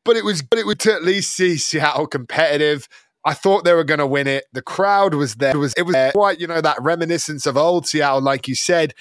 But 0.03 0.17
it 0.17 0.25
was, 0.25 0.41
but 0.41 0.59
it 0.59 0.65
would 0.65 0.79
to 0.81 0.93
at 0.93 1.03
least 1.03 1.33
see 1.33 1.57
Seattle 1.57 2.07
competitive. 2.07 2.87
I 3.23 3.33
thought 3.33 3.63
they 3.63 3.73
were 3.73 3.83
going 3.83 3.99
to 3.99 4.05
win 4.05 4.27
it. 4.27 4.45
The 4.53 4.61
crowd 4.61 5.15
was 5.15 5.35
there. 5.35 5.55
It 5.55 5.57
was, 5.57 5.73
it 5.73 5.81
was 5.81 5.95
quite, 6.11 6.39
you 6.39 6.45
know, 6.45 6.61
that 6.61 6.79
reminiscence 6.79 7.47
of 7.47 7.57
old 7.57 7.87
Seattle, 7.87 8.21
like 8.21 8.47
you 8.47 8.53
said. 8.53 8.93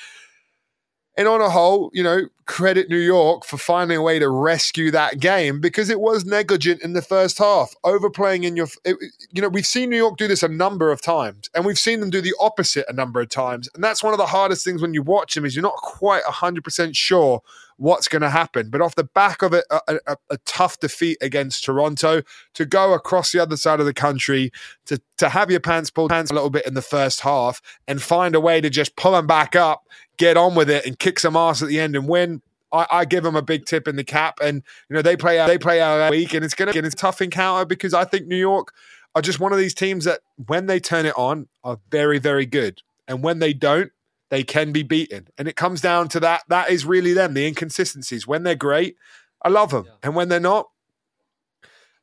And 1.17 1.29
on 1.29 1.41
a 1.41 1.49
whole, 1.49 1.91
you 1.93 2.03
know, 2.03 2.23
credit 2.47 2.91
New 2.91 2.99
York 2.99 3.45
for 3.45 3.57
finding 3.57 3.97
a 3.97 4.03
way 4.03 4.19
to 4.19 4.29
rescue 4.29 4.91
that 4.91 5.21
game 5.21 5.61
because 5.61 5.89
it 5.89 6.01
was 6.01 6.25
negligent 6.25 6.83
in 6.83 6.93
the 6.93 7.03
first 7.03 7.39
half, 7.39 7.75
overplaying 7.85 8.45
in 8.45 8.57
your. 8.57 8.67
It, 8.85 8.97
you 9.33 9.41
know, 9.41 9.49
we've 9.49 9.67
seen 9.67 9.91
New 9.91 9.97
York 9.97 10.17
do 10.17 10.27
this 10.27 10.43
a 10.43 10.49
number 10.49 10.91
of 10.91 11.01
times, 11.01 11.49
and 11.55 11.65
we've 11.65 11.79
seen 11.79 12.01
them 12.01 12.11
do 12.11 12.21
the 12.21 12.35
opposite 12.41 12.85
a 12.89 12.93
number 12.93 13.21
of 13.21 13.29
times, 13.29 13.69
and 13.75 13.83
that's 13.83 14.03
one 14.03 14.13
of 14.13 14.19
the 14.19 14.27
hardest 14.27 14.65
things 14.65 14.83
when 14.83 14.95
you 14.95 15.03
watch 15.03 15.35
them 15.35 15.45
is 15.45 15.55
you're 15.55 15.63
not 15.63 15.77
quite 15.77 16.23
hundred 16.25 16.65
percent 16.65 16.97
sure 16.97 17.43
what's 17.77 18.09
going 18.09 18.23
to 18.23 18.31
happen. 18.31 18.71
But 18.71 18.81
off 18.81 18.95
the 18.95 19.05
back 19.05 19.43
of 19.43 19.53
it, 19.53 19.65
a, 19.71 19.99
a, 20.07 20.17
a, 20.31 20.39
tough 20.45 20.79
defeat 20.79 21.19
against 21.21 21.65
Toronto, 21.65 22.23
to 22.55 22.65
go 22.65 22.93
across 22.93 23.33
the 23.33 23.41
other 23.41 23.57
side 23.57 23.81
of 23.81 23.87
the 23.87 23.95
country, 23.95 24.53
to 24.87 25.01
to 25.19 25.29
have 25.29 25.51
your 25.51 25.61
pants 25.61 25.91
pulled 25.91 26.11
pants 26.11 26.31
a 26.31 26.35
little 26.35 26.51
bit 26.51 26.67
in 26.67 26.75
the 26.75 26.83
first 26.83 27.21
half, 27.21 27.61
and 27.87 28.03
find 28.03 28.35
a 28.35 28.41
way 28.41 28.61
to 28.61 28.71
just 28.71 28.97
pull 28.97 29.13
them 29.13 29.27
back 29.27 29.57
up, 29.57 29.85
get 30.17 30.37
on 30.37 30.55
with 30.55 30.71
it, 30.71 30.87
and 30.87 30.99
kick 30.99 31.19
some 31.19 31.37
ass 31.37 31.63
at 31.63 31.69
the 31.69 31.81
end 31.81 31.97
and 31.97 32.09
win. 32.09 32.43
I, 32.73 32.87
I 32.91 33.05
give 33.05 33.23
them 33.23 33.37
a 33.37 33.43
big 33.43 33.67
tip 33.67 33.87
in 33.87 33.97
the 33.97 34.05
cap, 34.05 34.39
and 34.43 34.63
you 34.89 34.95
know 34.97 35.03
they 35.03 35.17
play 35.17 35.45
they 35.47 35.59
play 35.59 35.81
our 35.81 36.11
week, 36.11 36.35
and 36.35 36.45
it's 36.45 36.55
going 36.55 36.69
to 36.69 36.75
get 36.75 36.85
a 36.85 36.91
tough 36.91 37.21
encounter 37.21 37.65
because 37.65 37.95
I 37.95 38.05
think 38.05 38.27
New 38.27 38.37
York 38.37 38.73
are 39.15 39.23
just 39.23 39.39
one 39.39 39.53
of 39.53 39.59
these 39.59 39.75
teams 39.75 40.05
that 40.05 40.21
when 40.47 40.67
they 40.67 40.81
turn 40.81 41.07
it 41.07 41.15
on 41.17 41.49
are 41.63 41.79
very 41.91 42.19
very 42.19 42.47
good, 42.47 42.83
and 43.07 43.23
when 43.23 43.39
they 43.39 43.53
don't, 43.53 43.93
they 44.31 44.43
can 44.43 44.73
be 44.73 44.83
beaten. 44.83 45.29
And 45.39 45.47
it 45.47 45.55
comes 45.55 45.81
down 45.81 46.09
to 46.09 46.21
that. 46.21 46.43
That 46.49 46.71
is 46.71 46.85
really 46.85 47.13
them, 47.13 47.35
the 47.35 47.47
inconsistencies. 47.47 48.27
When 48.27 48.43
they're 48.43 48.57
great, 48.57 48.97
I 49.43 49.49
love 49.49 49.71
them. 49.71 49.85
Yeah. 49.87 49.93
And 50.03 50.17
when 50.17 50.29
they're 50.29 50.41
not, 50.41 50.71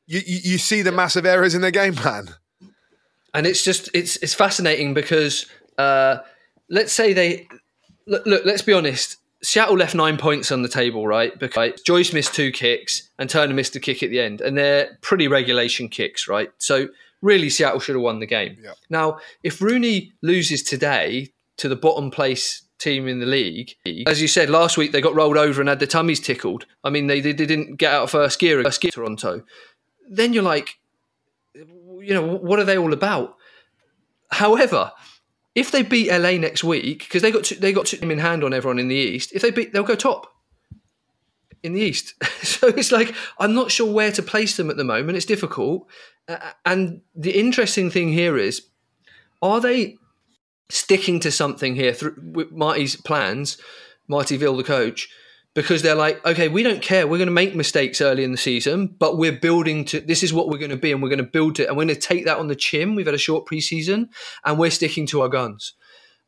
you, 0.05 0.21
you, 0.25 0.39
you 0.43 0.57
see 0.57 0.81
the 0.81 0.91
yeah. 0.91 0.95
massive 0.95 1.25
errors 1.25 1.55
in 1.55 1.61
their 1.61 1.71
game 1.71 1.93
plan. 1.93 2.29
And 3.33 3.45
it's 3.45 3.63
just, 3.63 3.89
it's, 3.93 4.15
it's 4.17 4.33
fascinating 4.33 4.93
because 4.93 5.45
uh, 5.77 6.19
let's 6.69 6.93
say 6.93 7.11
they, 7.11 7.47
look, 8.11 8.25
look, 8.25 8.45
let's 8.45 8.61
be 8.61 8.73
honest. 8.73 9.17
Seattle 9.43 9.75
left 9.75 9.95
nine 9.95 10.17
points 10.17 10.51
on 10.51 10.61
the 10.61 10.69
table, 10.69 11.07
right? 11.07 11.37
Because 11.39 11.81
Joyce 11.81 12.13
missed 12.13 12.35
two 12.35 12.51
kicks 12.51 13.09
and 13.17 13.27
Turner 13.27 13.55
missed 13.55 13.75
a 13.75 13.79
kick 13.79 14.03
at 14.03 14.11
the 14.11 14.19
end, 14.19 14.39
and 14.39 14.55
they're 14.55 14.99
pretty 15.01 15.27
regulation 15.27 15.89
kicks, 15.89 16.27
right? 16.27 16.51
So 16.59 16.89
really, 17.23 17.49
Seattle 17.49 17.79
should 17.79 17.95
have 17.95 18.03
won 18.03 18.19
the 18.19 18.27
game. 18.27 18.57
Yeah. 18.61 18.73
Now, 18.91 19.17
if 19.41 19.57
RUNY 19.59 20.11
loses 20.21 20.61
today, 20.61 21.31
to 21.61 21.69
the 21.69 21.75
bottom 21.75 22.09
place 22.09 22.63
team 22.79 23.07
in 23.07 23.19
the 23.19 23.25
league. 23.27 23.75
As 24.07 24.19
you 24.19 24.27
said 24.27 24.49
last 24.49 24.77
week, 24.77 24.91
they 24.91 24.99
got 24.99 25.13
rolled 25.13 25.37
over 25.37 25.61
and 25.61 25.69
had 25.69 25.79
their 25.79 25.87
tummies 25.87 26.19
tickled. 26.19 26.65
I 26.83 26.89
mean, 26.89 27.05
they, 27.05 27.21
they 27.21 27.33
didn't 27.33 27.75
get 27.75 27.93
out 27.93 28.03
of 28.03 28.09
first 28.09 28.39
gear, 28.39 28.63
first 28.63 28.81
gear 28.81 28.89
Toronto. 28.89 29.43
Then 30.09 30.33
you're 30.33 30.41
like, 30.41 30.79
you 31.53 32.15
know, 32.15 32.25
what 32.25 32.57
are 32.57 32.63
they 32.63 32.79
all 32.79 32.93
about? 32.93 33.35
However, 34.31 34.91
if 35.55 35.71
they 35.71 35.83
beat 35.83 36.11
LA 36.11 36.31
next 36.31 36.63
week, 36.63 36.99
because 36.99 37.21
they 37.21 37.31
got 37.31 37.43
to, 37.45 37.55
they 37.55 37.73
got 37.73 37.87
them 37.87 38.11
in 38.11 38.19
hand 38.19 38.43
on 38.43 38.53
everyone 38.53 38.79
in 38.79 38.87
the 38.87 38.95
East, 38.95 39.31
if 39.33 39.41
they 39.41 39.51
beat, 39.51 39.73
they'll 39.73 39.83
go 39.83 39.95
top 39.95 40.33
in 41.63 41.73
the 41.73 41.81
East. 41.81 42.13
so 42.43 42.67
it's 42.67 42.91
like 42.91 43.13
I'm 43.39 43.53
not 43.53 43.71
sure 43.71 43.91
where 43.91 44.11
to 44.11 44.23
place 44.23 44.57
them 44.57 44.69
at 44.69 44.77
the 44.77 44.83
moment. 44.83 45.17
It's 45.17 45.25
difficult. 45.25 45.87
Uh, 46.27 46.51
and 46.65 47.01
the 47.15 47.37
interesting 47.37 47.89
thing 47.89 48.09
here 48.09 48.37
is, 48.37 48.67
are 49.41 49.59
they 49.59 49.97
sticking 50.69 51.19
to 51.19 51.31
something 51.31 51.75
here 51.75 51.93
through 51.93 52.15
with 52.21 52.51
Marty's 52.51 52.95
plans, 52.95 53.57
Marty 54.07 54.37
Veale, 54.37 54.57
the 54.57 54.63
coach, 54.63 55.09
because 55.53 55.81
they're 55.81 55.95
like, 55.95 56.25
okay, 56.25 56.47
we 56.47 56.63
don't 56.63 56.81
care. 56.81 57.05
We're 57.07 57.17
going 57.17 57.27
to 57.27 57.33
make 57.33 57.55
mistakes 57.55 57.99
early 57.99 58.23
in 58.23 58.31
the 58.31 58.37
season, 58.37 58.87
but 58.87 59.17
we're 59.17 59.37
building 59.37 59.83
to 59.85 59.99
this 59.99 60.23
is 60.23 60.33
what 60.33 60.47
we're 60.47 60.57
going 60.57 60.71
to 60.71 60.77
be, 60.77 60.91
and 60.91 61.01
we're 61.03 61.09
going 61.09 61.17
to 61.17 61.23
build 61.23 61.59
it, 61.59 61.67
and 61.67 61.75
we're 61.75 61.85
going 61.85 61.95
to 61.95 62.01
take 62.01 62.25
that 62.25 62.37
on 62.37 62.47
the 62.47 62.55
chin. 62.55 62.95
We've 62.95 63.05
had 63.05 63.15
a 63.15 63.19
short 63.19 63.45
preseason, 63.45 64.09
and 64.45 64.57
we're 64.57 64.71
sticking 64.71 65.05
to 65.07 65.21
our 65.21 65.29
guns. 65.29 65.73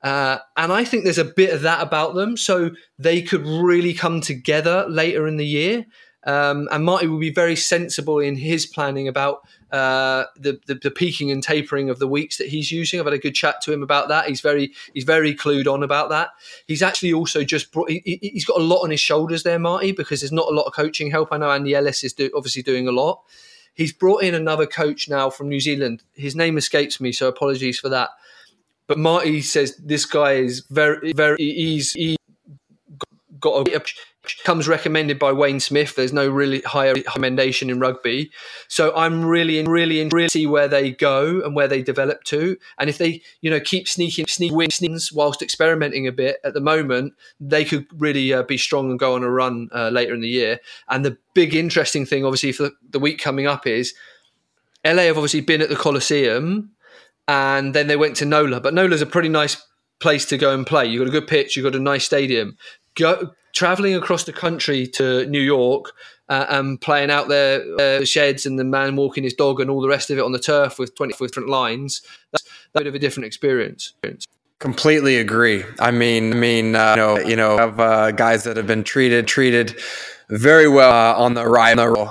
Uh, 0.02 0.40
and 0.58 0.74
I 0.74 0.84
think 0.84 1.06
there's 1.06 1.18
a 1.18 1.24
bit 1.24 1.54
of 1.54 1.62
that 1.62 1.82
about 1.82 2.16
them, 2.16 2.36
so 2.36 2.72
they 3.00 3.22
could 3.22 3.46
really 3.46 3.94
come 3.94 4.20
together 4.20 4.86
later 4.90 5.26
in 5.28 5.38
the 5.38 5.46
year. 5.46 5.86
Um, 6.26 6.70
and 6.72 6.86
Marty 6.86 7.08
will 7.08 7.20
be 7.20 7.32
very 7.32 7.56
sensible 7.56 8.20
in 8.20 8.36
his 8.36 8.66
planning 8.66 9.08
about 9.08 9.42
uh, 9.72 10.26
the, 10.38 10.60
the, 10.68 10.76
the 10.76 10.92
peaking 10.92 11.32
and 11.32 11.44
tapering 11.44 11.90
of 11.90 12.00
the 12.00 12.08
weeks 12.08 12.38
that 12.38 12.48
he's 12.48 12.72
using. 12.72 13.00
I've 13.00 13.06
had 13.06 13.14
a 13.14 13.20
good 13.20 13.36
chat 13.36 13.60
to 13.62 13.74
him 13.74 13.84
about 13.84 14.08
that. 14.08 14.28
He's 14.28 14.40
very 14.40 14.72
he's 14.94 15.04
very 15.04 15.36
clued 15.36 15.72
on 15.72 15.84
about 15.84 16.10
that. 16.10 16.30
He's 16.68 16.82
actually 16.82 17.12
also 17.12 17.44
just 17.44 17.72
brought. 17.72 17.90
He, 17.90 18.32
has 18.34 18.46
got 18.46 18.60
a 18.60 18.64
lot 18.64 18.84
on 18.84 18.92
his 18.92 19.00
shoulders 19.00 19.44
there, 19.44 19.60
Marty, 19.60 19.92
because 19.92 20.22
there's 20.22 20.32
not 20.32 20.48
a 20.48 20.56
lot 20.56 20.64
of 20.64 20.74
coaching 20.74 21.12
help. 21.12 21.30
I 21.32 21.38
know 21.38 21.52
Andy 21.52 21.76
Ellis 21.76 22.04
is 22.04 22.14
do, 22.14 22.30
obviously 22.36 22.62
doing 22.62 22.88
a 22.88 22.92
lot. 22.92 23.22
He's 23.74 23.92
brought 23.92 24.22
in 24.22 24.36
another 24.36 24.68
coach 24.68 25.10
now 25.10 25.30
from 25.30 25.50
New 25.50 25.60
Zealand. 25.60 26.04
His 26.14 26.36
name 26.36 26.58
escapes 26.58 27.02
me, 27.02 27.12
so 27.12 27.28
apologies 27.28 27.80
for 27.80 27.90
that. 27.90 28.12
But 28.86 29.00
Marty 29.00 29.42
says 29.42 29.76
this 29.78 30.06
guy 30.06 30.34
is 30.34 30.64
very 30.70 31.14
very 31.14 31.38
he's 31.38 31.94
he 31.94 32.18
got 33.44 33.68
a 33.68 33.82
comes 34.46 34.70
recommended 34.70 35.20
by 35.20 35.34
Wayne 35.34 35.60
Smith. 35.60 35.96
There's 35.96 36.14
no 36.14 36.30
really 36.30 36.62
higher 36.62 36.94
recommendation 36.94 37.70
in 37.70 37.80
rugby, 37.80 38.32
so 38.70 38.96
I'm 38.96 39.26
really, 39.26 39.62
really, 39.64 40.08
really 40.12 40.30
see 40.30 40.48
where 40.48 40.70
they 40.70 40.92
go 40.92 41.42
and 41.42 41.56
where 41.56 41.68
they 41.68 41.82
develop 41.82 42.24
to. 42.26 42.58
And 42.80 42.90
if 42.90 42.98
they, 42.98 43.22
you 43.42 43.52
know, 43.52 43.60
keep 43.60 43.88
sneaking, 43.88 44.28
sneak 44.28 44.54
wins 44.54 45.12
whilst 45.12 45.42
experimenting 45.42 46.08
a 46.08 46.12
bit 46.12 46.38
at 46.46 46.54
the 46.54 46.62
moment, 46.62 47.14
they 47.40 47.66
could 47.66 47.86
really 47.98 48.34
uh, 48.34 48.44
be 48.44 48.58
strong 48.58 48.90
and 48.90 49.00
go 49.00 49.16
on 49.16 49.24
a 49.24 49.30
run 49.30 49.68
uh, 49.74 49.90
later 49.90 50.14
in 50.14 50.22
the 50.22 50.30
year. 50.30 50.60
And 50.88 51.04
the 51.04 51.18
big 51.34 51.54
interesting 51.54 52.06
thing, 52.06 52.24
obviously, 52.24 52.54
for 52.54 52.72
the 52.90 53.00
week 53.00 53.20
coming 53.20 53.46
up 53.46 53.68
is 53.68 53.94
LA 54.86 55.04
have 55.04 55.18
obviously 55.18 55.42
been 55.42 55.62
at 55.62 55.70
the 55.70 55.76
Coliseum, 55.76 56.72
and 57.28 57.74
then 57.74 57.88
they 57.88 57.98
went 57.98 58.16
to 58.18 58.26
NOLA. 58.26 58.62
But 58.62 58.74
NOLA's 58.74 59.02
a 59.02 59.06
pretty 59.06 59.30
nice 59.30 59.62
place 60.00 60.26
to 60.26 60.38
go 60.38 60.54
and 60.54 60.68
play. 60.68 60.86
You've 60.86 61.02
got 61.02 61.08
a 61.08 61.20
good 61.20 61.28
pitch, 61.28 61.56
you've 61.56 61.64
got 61.64 61.76
a 61.76 61.80
nice 61.80 62.04
stadium. 62.04 62.58
Go 62.96 63.34
traveling 63.54 63.96
across 63.96 64.24
the 64.24 64.34
country 64.34 64.88
to 64.88 65.26
New 65.28 65.42
York 65.42 65.94
uh, 66.30 66.46
and 66.50 66.82
playing 66.82 67.12
out 67.12 67.28
their 67.28 67.64
uh, 67.80 68.04
sheds 68.04 68.46
and 68.46 68.58
the 68.58 68.64
man 68.64 68.96
walking 68.96 69.24
his 69.24 69.34
dog 69.34 69.60
and 69.60 69.70
all 69.70 69.82
the 69.82 69.88
rest 69.88 70.10
of 70.10 70.18
it 70.18 70.22
on 70.22 70.32
the 70.32 70.40
turf 70.40 70.80
with 70.80 70.96
20 70.96 71.14
different 71.20 71.50
lines, 71.50 72.02
that's 72.32 72.44
a 72.44 72.80
bit 72.80 72.88
of 72.88 72.96
a 72.96 73.00
different 73.00 73.26
experience. 73.26 73.94
Completely 74.60 75.18
agree. 75.18 75.64
I 75.80 75.92
mean, 75.92 76.34
I 76.34 76.36
mean, 76.36 76.76
uh, 76.76 76.92
you 76.92 76.96
know, 76.96 77.18
you 77.20 77.36
know, 77.36 77.60
of 77.60 77.80
uh, 77.80 78.12
guys 78.12 78.44
that 78.46 78.58
have 78.58 78.68
been 78.68 78.84
treated 78.84 79.28
treated 79.28 79.80
very 80.30 80.70
well 80.70 80.92
uh, 80.92 81.22
on 81.22 81.34
the 81.34 81.46
rival, 81.46 82.10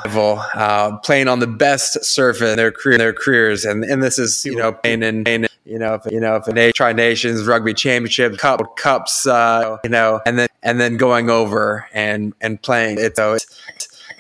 uh, 0.55 0.99
playing 0.99 1.29
on 1.29 1.39
the 1.39 1.47
best 1.47 2.05
surface 2.05 2.51
in 2.51 2.57
their 2.57 2.71
career, 2.71 2.99
their 2.99 3.15
careers, 3.15 3.65
and 3.65 3.85
and 3.85 4.03
this 4.03 4.19
is 4.19 4.45
you 4.45 4.55
know 4.55 4.73
playing 4.73 5.03
in, 5.03 5.25
in 5.27 5.49
you 5.65 5.79
know, 5.79 5.95
if, 5.95 6.13
you 6.13 6.21
know, 6.21 6.37
if 6.37 6.47
a 6.47 6.73
Tri 6.73 6.93
Nations 6.93 7.47
Rugby 7.47 7.73
Championship 7.73 8.37
Cup 8.37 8.77
cups, 8.77 9.27
uh, 9.27 9.79
you 9.85 9.91
know, 9.91 10.21
and 10.27 10.39
then 10.39 10.49
and 10.63 10.81
then 10.81 10.97
going 10.97 11.31
over 11.31 11.89
and 11.93 12.35
and 12.41 12.61
playing 12.63 12.99
it. 12.99 13.17
So 13.17 13.39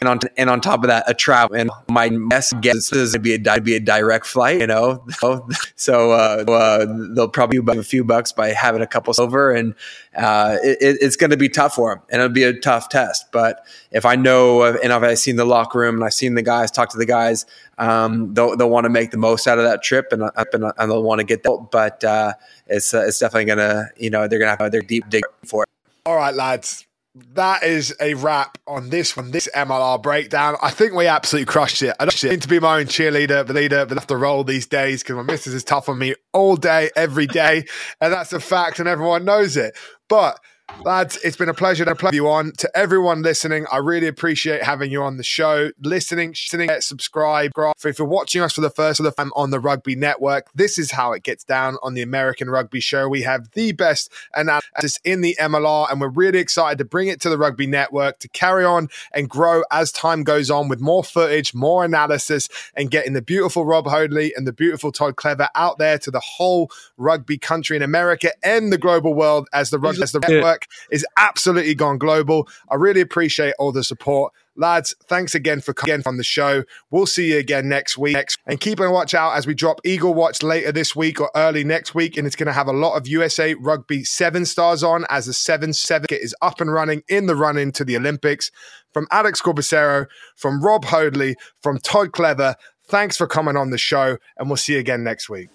and 0.02 0.08
on 0.08 0.18
and 0.36 0.50
on 0.50 0.60
top 0.60 0.82
of 0.82 0.88
that, 0.88 1.08
a 1.08 1.14
travel. 1.14 1.56
And 1.56 1.70
my 1.88 2.10
best 2.28 2.60
guess 2.60 2.92
is 2.92 3.12
to 3.12 3.20
be 3.20 3.34
a 3.34 3.60
be 3.60 3.76
a 3.76 3.80
direct 3.80 4.26
flight. 4.26 4.58
You 4.58 4.66
know, 4.66 5.06
so 5.76 6.10
uh, 6.10 6.44
uh, 6.48 6.86
they'll 7.14 7.28
probably 7.28 7.60
buy 7.60 7.74
a 7.74 7.84
few 7.84 8.02
bucks 8.02 8.32
by 8.32 8.48
having 8.48 8.82
a 8.82 8.86
couple 8.86 9.14
over, 9.18 9.52
and 9.52 9.74
uh, 10.16 10.56
it, 10.62 10.98
it's 11.00 11.14
going 11.14 11.30
to 11.30 11.36
be 11.36 11.48
tough 11.48 11.74
for 11.74 11.94
them, 11.94 12.04
and 12.10 12.20
it'll 12.20 12.34
be 12.34 12.42
a 12.42 12.52
tough 12.52 12.88
test. 12.88 13.30
But 13.30 13.64
if 13.92 14.04
I 14.04 14.16
know, 14.16 14.64
and 14.64 14.92
if 14.92 15.02
I've 15.02 15.18
seen 15.18 15.36
the 15.36 15.44
locker 15.44 15.78
room 15.78 15.96
and 15.96 16.04
I've 16.04 16.14
seen 16.14 16.34
the 16.34 16.42
guys 16.42 16.72
talk 16.72 16.90
to 16.90 16.98
the 16.98 17.06
guys, 17.06 17.46
um, 17.78 18.34
they'll 18.34 18.56
they'll 18.56 18.70
want 18.70 18.84
to 18.84 18.90
make 18.90 19.12
the 19.12 19.18
most 19.18 19.46
out 19.46 19.58
of 19.58 19.64
that 19.64 19.84
trip, 19.84 20.08
and 20.10 20.22
and, 20.22 20.64
and 20.64 20.90
they'll 20.90 21.02
want 21.04 21.20
to 21.20 21.24
get 21.24 21.44
that. 21.44 21.68
But 21.70 22.02
uh, 22.02 22.32
it's 22.66 22.92
uh, 22.92 23.04
it's 23.06 23.20
definitely 23.20 23.44
gonna, 23.44 23.84
you 23.96 24.10
know, 24.10 24.26
they're 24.26 24.40
gonna 24.40 24.56
have 24.58 24.72
their 24.72 24.80
deep 24.80 25.08
dig 25.08 25.22
for 25.46 25.62
it. 25.62 25.68
All 26.04 26.16
right, 26.16 26.34
lads 26.34 26.86
that 27.34 27.62
is 27.62 27.94
a 28.00 28.14
wrap 28.14 28.56
on 28.66 28.88
this 28.88 29.16
one, 29.16 29.32
this 29.32 29.48
MLR 29.54 30.02
breakdown. 30.02 30.56
I 30.62 30.70
think 30.70 30.94
we 30.94 31.06
absolutely 31.06 31.46
crushed 31.46 31.82
it. 31.82 31.94
I 32.00 32.06
don't 32.06 32.22
need 32.24 32.42
to 32.42 32.48
be 32.48 32.58
my 32.58 32.80
own 32.80 32.86
cheerleader, 32.86 33.46
the 33.46 33.52
leader, 33.52 33.84
but 33.84 33.98
I 33.98 34.00
have 34.00 34.06
to 34.08 34.16
roll 34.16 34.44
these 34.44 34.66
days 34.66 35.02
because 35.02 35.16
my 35.16 35.22
missus 35.22 35.52
is 35.52 35.64
tough 35.64 35.88
on 35.88 35.98
me 35.98 36.14
all 36.32 36.56
day, 36.56 36.90
every 36.96 37.26
day. 37.26 37.66
And 38.00 38.12
that's 38.12 38.32
a 38.32 38.40
fact, 38.40 38.78
and 38.78 38.88
everyone 38.88 39.24
knows 39.24 39.56
it. 39.58 39.76
But 40.08 40.40
Lads, 40.84 41.16
it's 41.22 41.36
been 41.36 41.48
a 41.48 41.54
pleasure 41.54 41.84
to 41.84 41.94
play 41.94 42.10
you 42.12 42.28
on. 42.28 42.50
To 42.58 42.68
everyone 42.76 43.22
listening, 43.22 43.66
I 43.70 43.76
really 43.76 44.08
appreciate 44.08 44.64
having 44.64 44.90
you 44.90 45.02
on 45.04 45.16
the 45.16 45.22
show. 45.22 45.70
Listening, 45.80 46.30
listening, 46.30 46.70
subscribe. 46.80 47.52
If 47.84 48.00
you're 48.00 48.08
watching 48.08 48.42
us 48.42 48.54
for 48.54 48.62
the 48.62 48.70
first 48.70 48.98
of 48.98 49.04
the 49.04 49.12
time 49.12 49.30
on 49.36 49.50
the 49.50 49.60
Rugby 49.60 49.94
Network, 49.94 50.48
this 50.56 50.78
is 50.78 50.90
how 50.90 51.12
it 51.12 51.22
gets 51.22 51.44
down 51.44 51.76
on 51.84 51.94
the 51.94 52.02
American 52.02 52.50
Rugby 52.50 52.80
Show. 52.80 53.08
We 53.08 53.22
have 53.22 53.52
the 53.52 53.70
best 53.70 54.10
analysis 54.34 54.98
in 55.04 55.20
the 55.20 55.36
MLR, 55.38 55.88
and 55.88 56.00
we're 56.00 56.08
really 56.08 56.40
excited 56.40 56.78
to 56.78 56.84
bring 56.84 57.06
it 57.06 57.20
to 57.20 57.30
the 57.30 57.38
Rugby 57.38 57.68
Network 57.68 58.18
to 58.18 58.28
carry 58.28 58.64
on 58.64 58.88
and 59.12 59.30
grow 59.30 59.62
as 59.70 59.92
time 59.92 60.24
goes 60.24 60.50
on 60.50 60.68
with 60.68 60.80
more 60.80 61.04
footage, 61.04 61.54
more 61.54 61.84
analysis, 61.84 62.48
and 62.74 62.90
getting 62.90 63.12
the 63.12 63.22
beautiful 63.22 63.64
Rob 63.64 63.86
Hoadley 63.86 64.32
and 64.36 64.48
the 64.48 64.52
beautiful 64.52 64.90
Todd 64.90 65.14
Clever 65.14 65.48
out 65.54 65.78
there 65.78 65.98
to 65.98 66.10
the 66.10 66.20
whole 66.20 66.72
rugby 66.96 67.38
country 67.38 67.76
in 67.76 67.82
America 67.82 68.32
and 68.42 68.72
the 68.72 68.78
global 68.78 69.14
world 69.14 69.48
as 69.52 69.70
the 69.70 69.78
rugby 69.78 70.02
as 70.02 70.10
the 70.10 70.18
network 70.18 70.61
is 70.90 71.06
absolutely 71.16 71.74
gone 71.74 71.98
global. 71.98 72.48
I 72.70 72.76
really 72.76 73.00
appreciate 73.00 73.54
all 73.58 73.72
the 73.72 73.84
support. 73.84 74.32
Lads, 74.54 74.94
thanks 75.04 75.34
again 75.34 75.62
for 75.62 75.72
coming 75.72 76.02
on 76.04 76.18
the 76.18 76.24
show. 76.24 76.64
We'll 76.90 77.06
see 77.06 77.32
you 77.32 77.38
again 77.38 77.68
next 77.70 77.96
week. 77.96 78.14
And 78.46 78.60
keep 78.60 78.80
a 78.80 78.90
watch 78.90 79.14
out 79.14 79.34
as 79.34 79.46
we 79.46 79.54
drop 79.54 79.80
Eagle 79.82 80.12
Watch 80.12 80.42
later 80.42 80.72
this 80.72 80.94
week 80.94 81.20
or 81.20 81.30
early 81.34 81.64
next 81.64 81.94
week. 81.94 82.18
And 82.18 82.26
it's 82.26 82.36
going 82.36 82.48
to 82.48 82.52
have 82.52 82.68
a 82.68 82.72
lot 82.72 82.96
of 82.96 83.08
USA 83.08 83.54
Rugby 83.54 84.04
seven 84.04 84.44
stars 84.44 84.82
on 84.82 85.06
as 85.08 85.26
the 85.26 85.32
7 85.32 85.72
7 85.72 86.06
is 86.10 86.34
up 86.42 86.60
and 86.60 86.70
running 86.72 87.02
in 87.08 87.26
the 87.26 87.36
run 87.36 87.56
into 87.56 87.84
the 87.84 87.96
Olympics. 87.96 88.50
From 88.92 89.06
Alex 89.10 89.40
Corbisiero, 89.40 90.06
from 90.36 90.62
Rob 90.62 90.84
Hoadley, 90.84 91.36
from 91.62 91.78
Todd 91.78 92.12
Clever, 92.12 92.56
thanks 92.84 93.16
for 93.16 93.26
coming 93.26 93.56
on 93.56 93.70
the 93.70 93.78
show. 93.78 94.18
And 94.36 94.50
we'll 94.50 94.58
see 94.58 94.74
you 94.74 94.80
again 94.80 95.02
next 95.02 95.30
week. 95.30 95.48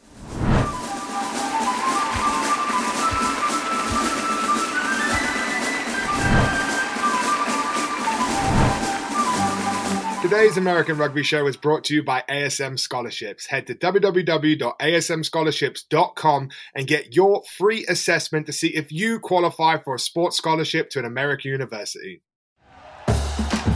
Today's 10.29 10.57
American 10.57 10.97
Rugby 10.97 11.23
Show 11.23 11.47
is 11.47 11.55
brought 11.55 11.85
to 11.85 11.95
you 11.95 12.03
by 12.03 12.21
ASM 12.29 12.77
Scholarships. 12.77 13.47
Head 13.47 13.65
to 13.67 13.75
www.asmscholarships.com 13.75 16.49
and 16.75 16.85
get 16.85 17.15
your 17.15 17.43
free 17.57 17.85
assessment 17.87 18.45
to 18.47 18.51
see 18.51 18.75
if 18.75 18.91
you 18.91 19.21
qualify 19.21 19.77
for 19.77 19.95
a 19.95 19.99
sports 19.99 20.35
scholarship 20.35 20.89
to 20.89 20.99
an 20.99 21.05
American 21.05 21.51
university. 21.51 22.23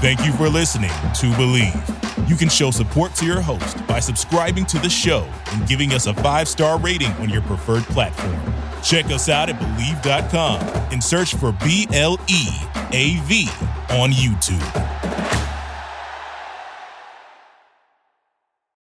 Thank 0.02 0.26
you 0.26 0.34
for 0.34 0.49
listening 0.49 0.89
to 0.89 1.32
Bleav. 1.38 2.30
You 2.30 2.36
can 2.36 2.49
show 2.49 2.70
support 2.70 3.16
to 3.16 3.26
your 3.26 3.39
host 3.39 3.88
by 3.88 4.02
subscribing 4.02 4.66
to 4.66 4.78
the 4.80 4.89
show 4.89 5.26
and 5.54 5.66
giving 5.70 5.93
us 5.93 6.08
a 6.08 6.14
five 6.16 6.49
star 6.49 6.78
rating 6.80 7.14
on 7.14 7.30
your 7.30 7.43
preferred 7.43 7.84
platform. 7.84 8.38
Check 8.84 9.06
us 9.06 9.30
out 9.30 9.47
at 9.47 9.58
Bleav.com 9.58 10.60
and 10.91 11.02
search 11.02 11.34
for 11.34 11.54
B 11.64 11.88
L 11.93 12.20
E 12.28 12.49
A 12.91 13.22
V 13.22 13.47
on 13.91 14.12
YouTube. 14.12 15.11